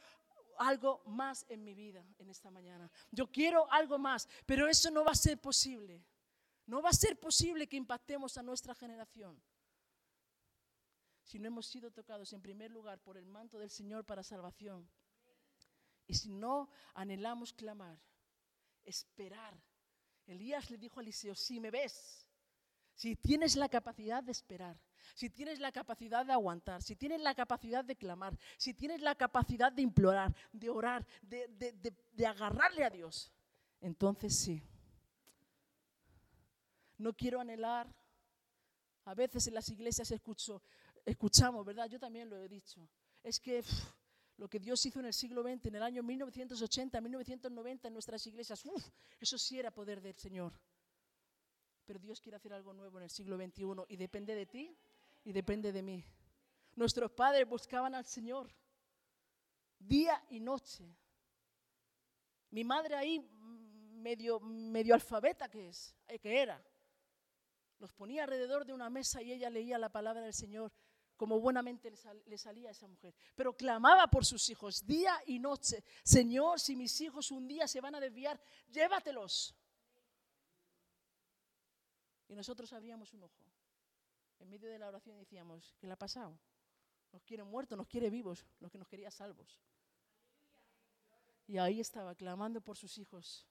algo 0.60 1.02
más 1.06 1.46
en 1.50 1.64
mi 1.64 1.74
vida 1.74 2.06
en 2.20 2.30
esta 2.30 2.52
mañana. 2.52 2.92
Yo 3.12 3.32
quiero 3.32 3.72
algo 3.72 3.98
más, 3.98 4.28
pero 4.46 4.68
eso 4.68 4.92
no 4.92 5.04
va 5.04 5.12
a 5.12 5.16
ser 5.16 5.40
posible. 5.40 6.04
No 6.66 6.82
va 6.82 6.90
a 6.90 6.94
ser 6.94 7.18
posible 7.18 7.68
que 7.68 7.78
impactemos 7.78 8.38
a 8.38 8.44
nuestra 8.44 8.76
generación 8.76 9.42
si 11.28 11.40
no 11.40 11.48
hemos 11.48 11.68
sido 11.68 11.92
tocados 11.92 12.32
en 12.32 12.42
primer 12.42 12.72
lugar 12.72 13.00
por 13.00 13.18
el 13.18 13.26
manto 13.26 13.60
del 13.60 13.70
Señor 13.70 14.06
para 14.06 14.24
salvación. 14.24 14.90
Y 16.08 16.14
si 16.14 16.30
no 16.34 16.70
anhelamos 16.94 17.54
clamar, 17.54 18.00
esperar. 18.86 19.54
Elías 20.26 20.70
le 20.72 20.78
dijo 20.78 21.00
a 21.00 21.04
Eliseo, 21.04 21.36
si 21.36 21.60
me 21.60 21.70
ves, 21.70 22.26
si 22.96 23.16
tienes 23.16 23.56
la 23.56 23.70
capacidad 23.70 24.24
de 24.24 24.32
esperar, 24.32 24.80
si 25.14 25.30
tienes 25.30 25.60
la 25.60 25.72
capacidad 25.72 26.26
de 26.26 26.34
aguantar, 26.34 26.82
si 26.82 26.96
tienes 26.96 27.22
la 27.22 27.36
capacidad 27.36 27.84
de 27.84 27.96
clamar, 27.96 28.38
si 28.58 28.74
tienes 28.74 29.02
la 29.02 29.16
capacidad 29.16 29.72
de 29.72 29.82
implorar, 29.82 30.36
de 30.52 30.70
orar, 30.70 31.06
de, 31.22 32.26
agarrarle 32.26 32.84
a 32.84 32.90
Dios, 32.90 33.32
entonces 33.82 34.36
sí. 34.36 34.62
No 36.98 37.14
quiero 37.14 37.40
anhelar. 37.40 37.88
A 39.06 39.14
veces 39.14 39.48
en 39.48 39.54
las 39.54 39.70
iglesias 39.70 40.10
escucho, 40.12 40.62
escuchamos, 41.06 41.66
¿verdad? 41.66 41.88
Yo 41.88 42.00
también 42.00 42.30
lo 42.30 42.38
he 42.44 42.50
dicho. 42.50 42.90
Es 43.24 43.40
que 43.40 43.64
lo 44.38 44.48
que 44.48 44.60
Dios 44.60 44.86
hizo 44.86 45.00
en 45.00 45.08
el 45.08 45.14
siglo 45.14 45.42
XX, 45.42 45.66
en 45.66 45.76
el 45.76 45.84
año 45.84 46.04
1980, 46.04 47.02
1990 47.02 47.88
en 47.88 47.94
nuestras 47.94 48.26
iglesias, 48.28 48.64
uf, 48.66 48.88
eso 49.20 49.38
sí 49.38 49.60
era 49.60 49.72
poder 49.72 50.00
del 50.02 50.16
Señor. 50.16 50.54
Pero 51.86 52.00
Dios 52.00 52.22
quiere 52.22 52.36
hacer 52.36 52.54
algo 52.54 52.74
nuevo 52.74 52.98
en 52.98 53.06
el 53.06 53.10
siglo 53.10 53.38
XXI 53.38 53.64
y 53.88 53.98
depende 53.98 54.36
de 54.36 54.46
ti 54.46 54.78
y 55.24 55.32
depende 55.32 55.72
de 55.72 55.82
mí. 55.82 56.06
Nuestros 56.76 57.12
padres 57.12 57.48
buscaban 57.48 57.96
al 57.96 58.06
Señor 58.06 58.54
día 59.80 60.24
y 60.30 60.40
noche. 60.40 60.96
Mi 62.52 62.64
madre 62.64 62.96
ahí 62.96 63.20
medio, 63.20 64.40
medio 64.40 64.94
alfabeta 64.94 65.50
que 65.50 65.70
es, 65.70 65.96
eh, 66.08 66.20
que 66.20 66.40
era. 66.40 66.64
Los 67.80 67.94
ponía 67.94 68.24
alrededor 68.24 68.66
de 68.66 68.74
una 68.74 68.90
mesa 68.90 69.22
y 69.22 69.32
ella 69.32 69.50
leía 69.50 69.78
la 69.80 69.90
palabra 69.90 70.22
del 70.22 70.34
Señor 70.34 70.72
como 71.18 71.40
buenamente 71.40 71.92
le, 72.26 72.38
salía 72.38 72.70
a 72.70 72.72
esa 72.72 72.88
mujer. 72.88 73.14
Pero 73.36 73.58
clamaba 73.58 74.08
por 74.08 74.24
sus 74.24 74.50
hijos 74.50 74.86
día 74.86 75.20
y 75.26 75.40
noche. 75.40 75.84
Señor, 76.04 76.60
si 76.60 76.76
mis 76.76 77.02
hijos 77.02 77.32
un 77.32 77.48
día 77.48 77.68
se 77.68 77.82
van 77.82 77.96
a 77.96 78.00
desviar, 78.00 78.40
llévatelos. 78.72 79.56
Y 82.30 82.36
nosotros 82.36 82.72
abríamos 82.72 83.14
un 83.14 83.24
ojo. 83.24 83.44
En 84.40 84.50
medio 84.50 84.70
de 84.70 84.78
la 84.78 84.88
oración 84.88 85.18
decíamos, 85.18 85.76
¿qué 85.80 85.88
le 85.88 85.94
ha 85.94 85.98
pasado? 85.98 86.38
Nos 87.12 87.24
quiere 87.24 87.44
muertos, 87.44 87.78
nos 87.78 87.88
quiere 87.88 88.10
vivos, 88.10 88.46
los 88.60 88.72
que 88.72 88.78
nos 88.78 88.88
quería 88.88 89.10
salvos. 89.10 89.60
Y 91.48 91.58
ahí 91.58 91.80
estaba, 91.80 92.14
clamando 92.14 92.62
por 92.62 92.78
sus 92.78 92.98
hijos. 92.98 93.48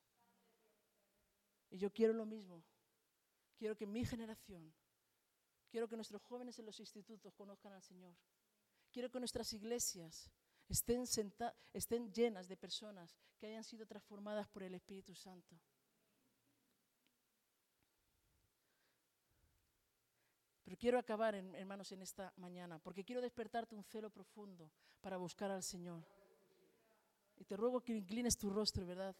Y 1.70 1.78
yo 1.78 1.90
quiero 1.90 2.12
lo 2.12 2.26
mismo. 2.26 2.62
Quiero 3.56 3.74
que 3.74 3.86
mi 3.86 4.04
generación 4.04 4.72
Quiero 5.68 5.88
que 5.88 5.96
nuestros 5.96 6.22
jóvenes 6.22 6.58
en 6.58 6.66
los 6.66 6.78
institutos 6.80 7.34
conozcan 7.34 7.72
al 7.72 7.82
Señor. 7.82 8.14
Quiero 8.92 9.10
que 9.10 9.18
nuestras 9.18 9.52
iglesias 9.52 10.30
estén, 10.68 12.12
llenas 12.12 12.48
de 12.48 12.56
personas 12.56 13.16
que 13.38 13.46
hayan 13.46 13.64
sido 13.64 13.86
transformadas 13.86 14.48
por 14.48 14.62
el 14.62 14.74
Espíritu 14.74 15.14
Santo. 15.14 15.60
Pero 20.64 20.76
quiero 20.76 20.98
acabar, 20.98 21.34
hermanos, 21.34 21.92
en 21.92 22.02
esta 22.02 22.32
mañana, 22.36 22.78
porque 22.80 23.04
quiero 23.04 23.20
despertarte 23.20 23.76
un 23.76 23.84
celo 23.84 24.10
profundo 24.10 24.70
para 25.00 25.16
buscar 25.16 25.50
al 25.50 25.62
Señor. 25.62 26.04
Y 27.36 27.44
te 27.44 27.56
ruego 27.56 27.82
que 27.82 27.94
inclines 27.94 28.36
tu 28.36 28.50
rostro, 28.50 28.84
¿verdad? 28.86 29.14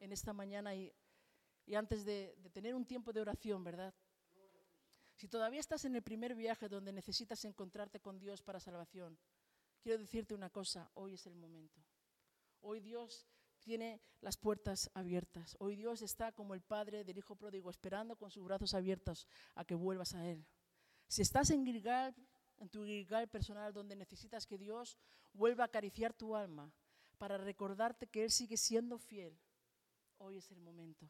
En 0.00 0.12
esta 0.12 0.32
mañana 0.32 0.74
y, 0.74 0.92
antes 1.74 2.04
de 2.04 2.36
tener 2.52 2.74
un 2.74 2.84
tiempo 2.84 3.12
de 3.12 3.20
oración, 3.20 3.64
¿verdad? 3.64 3.94
Si 5.22 5.28
todavía 5.28 5.60
estás 5.60 5.84
en 5.84 5.94
el 5.94 6.02
primer 6.02 6.34
viaje 6.34 6.68
donde 6.68 6.92
necesitas 6.92 7.44
encontrarte 7.44 8.00
con 8.00 8.18
Dios 8.18 8.42
para 8.42 8.58
salvación, 8.58 9.16
quiero 9.80 9.96
decirte 9.96 10.34
una 10.34 10.50
cosa, 10.50 10.90
hoy 10.94 11.14
es 11.14 11.24
el 11.28 11.36
momento. 11.36 11.80
Hoy 12.60 12.80
Dios 12.80 13.28
tiene 13.60 14.02
las 14.20 14.36
puertas 14.36 14.90
abiertas. 14.94 15.54
Hoy 15.60 15.76
Dios 15.76 16.02
está 16.02 16.32
como 16.32 16.54
el 16.54 16.60
Padre 16.60 17.04
del 17.04 17.18
Hijo 17.18 17.36
Pródigo, 17.36 17.70
esperando 17.70 18.16
con 18.16 18.32
sus 18.32 18.42
brazos 18.42 18.74
abiertos 18.74 19.28
a 19.54 19.64
que 19.64 19.76
vuelvas 19.76 20.12
a 20.14 20.26
Él. 20.28 20.44
Si 21.06 21.22
estás 21.22 21.50
en 21.50 21.64
Gilgal, 21.64 22.16
en 22.58 22.68
tu 22.68 22.82
guirgal 22.84 23.28
personal 23.28 23.72
donde 23.72 23.94
necesitas 23.94 24.44
que 24.44 24.58
Dios 24.58 24.98
vuelva 25.34 25.62
a 25.62 25.66
acariciar 25.66 26.12
tu 26.12 26.34
alma 26.34 26.74
para 27.18 27.38
recordarte 27.38 28.08
que 28.08 28.24
Él 28.24 28.32
sigue 28.32 28.56
siendo 28.56 28.98
fiel, 28.98 29.38
hoy 30.18 30.38
es 30.38 30.50
el 30.50 30.58
momento. 30.58 31.08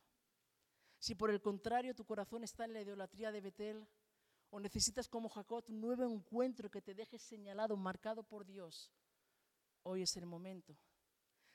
Si 0.99 1.15
por 1.15 1.31
el 1.31 1.41
contrario 1.41 1.95
tu 1.95 2.05
corazón 2.05 2.45
está 2.45 2.67
en 2.67 2.75
la 2.75 2.83
idolatría 2.83 3.33
de 3.33 3.41
Betel, 3.41 3.89
o 4.53 4.61
necesitas 4.61 5.09
como 5.09 5.31
Jacob 5.31 5.65
un 5.69 5.81
nuevo 5.81 6.05
encuentro 6.05 6.71
que 6.71 6.83
te 6.83 6.95
deje 6.95 7.19
señalado, 7.19 7.75
marcado 7.75 8.23
por 8.23 8.45
Dios, 8.45 8.93
hoy 9.83 10.03
es 10.03 10.15
el 10.19 10.27
momento. 10.27 10.77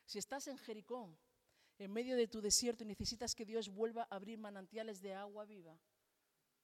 Si 0.03 0.17
estás 0.17 0.47
en 0.47 0.57
Jericó, 0.57 1.15
en 1.77 1.93
medio 1.93 2.15
de 2.15 2.27
tu 2.27 2.41
desierto 2.41 2.83
y 2.83 2.87
necesitas 2.87 3.35
que 3.35 3.45
Dios 3.45 3.69
vuelva 3.69 4.07
a 4.09 4.15
abrir 4.15 4.39
manantiales 4.39 4.99
de 4.99 5.13
agua 5.13 5.45
viva, 5.45 5.77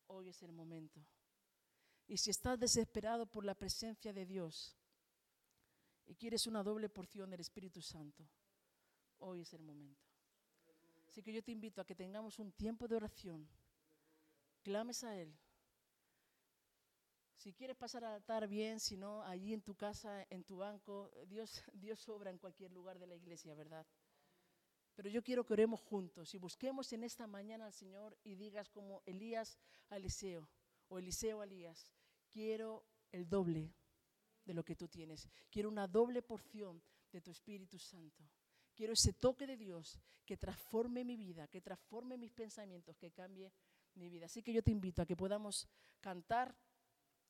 hoy 0.07 0.29
es 0.29 0.41
el 0.41 0.51
momento. 0.51 1.05
Y 2.07 2.17
si 2.17 2.31
estás 2.31 2.59
desesperado 2.59 3.27
por 3.27 3.45
la 3.45 3.53
presencia 3.53 4.11
de 4.11 4.25
Dios 4.25 4.75
y 6.07 6.15
quieres 6.15 6.47
una 6.47 6.63
doble 6.63 6.89
porción 6.89 7.29
del 7.29 7.41
Espíritu 7.41 7.79
Santo, 7.83 8.27
hoy 9.19 9.41
es 9.41 9.53
el 9.53 9.61
momento. 9.61 10.01
Así 11.07 11.21
que 11.21 11.31
yo 11.31 11.43
te 11.43 11.51
invito 11.51 11.79
a 11.79 11.85
que 11.85 11.93
tengamos 11.93 12.39
un 12.39 12.51
tiempo 12.51 12.87
de 12.87 12.95
oración, 12.95 13.47
clames 14.63 15.03
a 15.03 15.15
Él. 15.15 15.37
Si 17.43 17.51
quieres 17.51 17.75
pasar 17.75 18.05
al 18.05 18.13
altar, 18.13 18.47
bien, 18.47 18.79
si 18.79 18.95
no, 18.95 19.21
allí 19.23 19.53
en 19.53 19.61
tu 19.61 19.75
casa, 19.75 20.25
en 20.29 20.45
tu 20.45 20.55
banco, 20.59 21.11
Dios, 21.27 21.61
Dios 21.73 21.99
sobra 21.99 22.31
en 22.31 22.37
cualquier 22.37 22.71
lugar 22.71 22.99
de 22.99 23.05
la 23.05 23.15
iglesia, 23.15 23.53
¿verdad? 23.53 23.85
Pero 24.95 25.09
yo 25.09 25.21
quiero 25.21 25.45
que 25.45 25.51
oremos 25.51 25.81
juntos 25.81 26.33
y 26.33 26.37
busquemos 26.37 26.93
en 26.93 27.03
esta 27.03 27.27
mañana 27.27 27.65
al 27.65 27.73
Señor 27.73 28.17
y 28.23 28.35
digas 28.35 28.69
como 28.69 29.03
Elías 29.05 29.59
a 29.89 29.97
Eliseo 29.97 30.49
o 30.87 30.99
Eliseo 30.99 31.41
a 31.41 31.43
Elías, 31.43 31.91
quiero 32.29 32.85
el 33.11 33.27
doble 33.27 33.73
de 34.45 34.53
lo 34.53 34.63
que 34.63 34.77
tú 34.77 34.87
tienes. 34.87 35.27
Quiero 35.51 35.67
una 35.67 35.85
doble 35.85 36.21
porción 36.21 36.81
de 37.11 37.19
tu 37.19 37.31
Espíritu 37.31 37.77
Santo. 37.77 38.23
Quiero 38.73 38.93
ese 38.93 39.11
toque 39.11 39.47
de 39.47 39.57
Dios 39.57 39.99
que 40.25 40.37
transforme 40.37 41.03
mi 41.03 41.17
vida, 41.17 41.49
que 41.49 41.59
transforme 41.59 42.17
mis 42.17 42.31
pensamientos, 42.31 42.97
que 42.97 43.11
cambie 43.11 43.51
mi 43.95 44.07
vida. 44.07 44.27
Así 44.27 44.41
que 44.41 44.53
yo 44.53 44.63
te 44.63 44.71
invito 44.71 45.01
a 45.01 45.05
que 45.05 45.17
podamos 45.17 45.67
cantar 45.99 46.55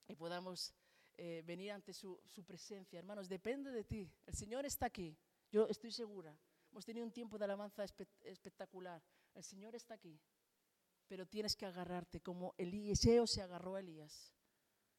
y 0.07 0.15
podamos 0.15 0.73
eh, 1.15 1.43
venir 1.45 1.71
ante 1.71 1.93
su, 1.93 2.19
su 2.27 2.43
presencia. 2.43 2.99
Hermanos, 2.99 3.29
depende 3.29 3.71
de 3.71 3.83
ti. 3.83 4.11
El 4.25 4.35
Señor 4.35 4.65
está 4.65 4.87
aquí. 4.87 5.17
Yo 5.51 5.67
estoy 5.67 5.91
segura. 5.91 6.35
Hemos 6.71 6.85
tenido 6.85 7.05
un 7.05 7.11
tiempo 7.11 7.37
de 7.37 7.45
alabanza 7.45 7.85
espectacular. 8.21 9.01
El 9.35 9.43
Señor 9.43 9.75
está 9.75 9.93
aquí. 9.93 10.19
Pero 11.07 11.27
tienes 11.27 11.55
que 11.55 11.65
agarrarte 11.65 12.21
como 12.21 12.55
Eliseo 12.57 13.27
se 13.27 13.41
agarró 13.41 13.75
a 13.75 13.79
Elías 13.79 14.33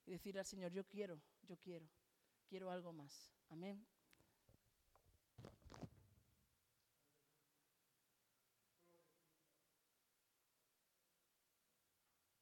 y 0.07 0.13
decir 0.13 0.39
al 0.39 0.45
Señor, 0.45 0.73
yo 0.73 0.85
quiero, 0.85 1.21
yo 1.43 1.57
quiero, 1.57 1.89
quiero 2.47 2.71
algo 2.71 2.93
más. 2.93 3.33
Amén. 3.49 3.85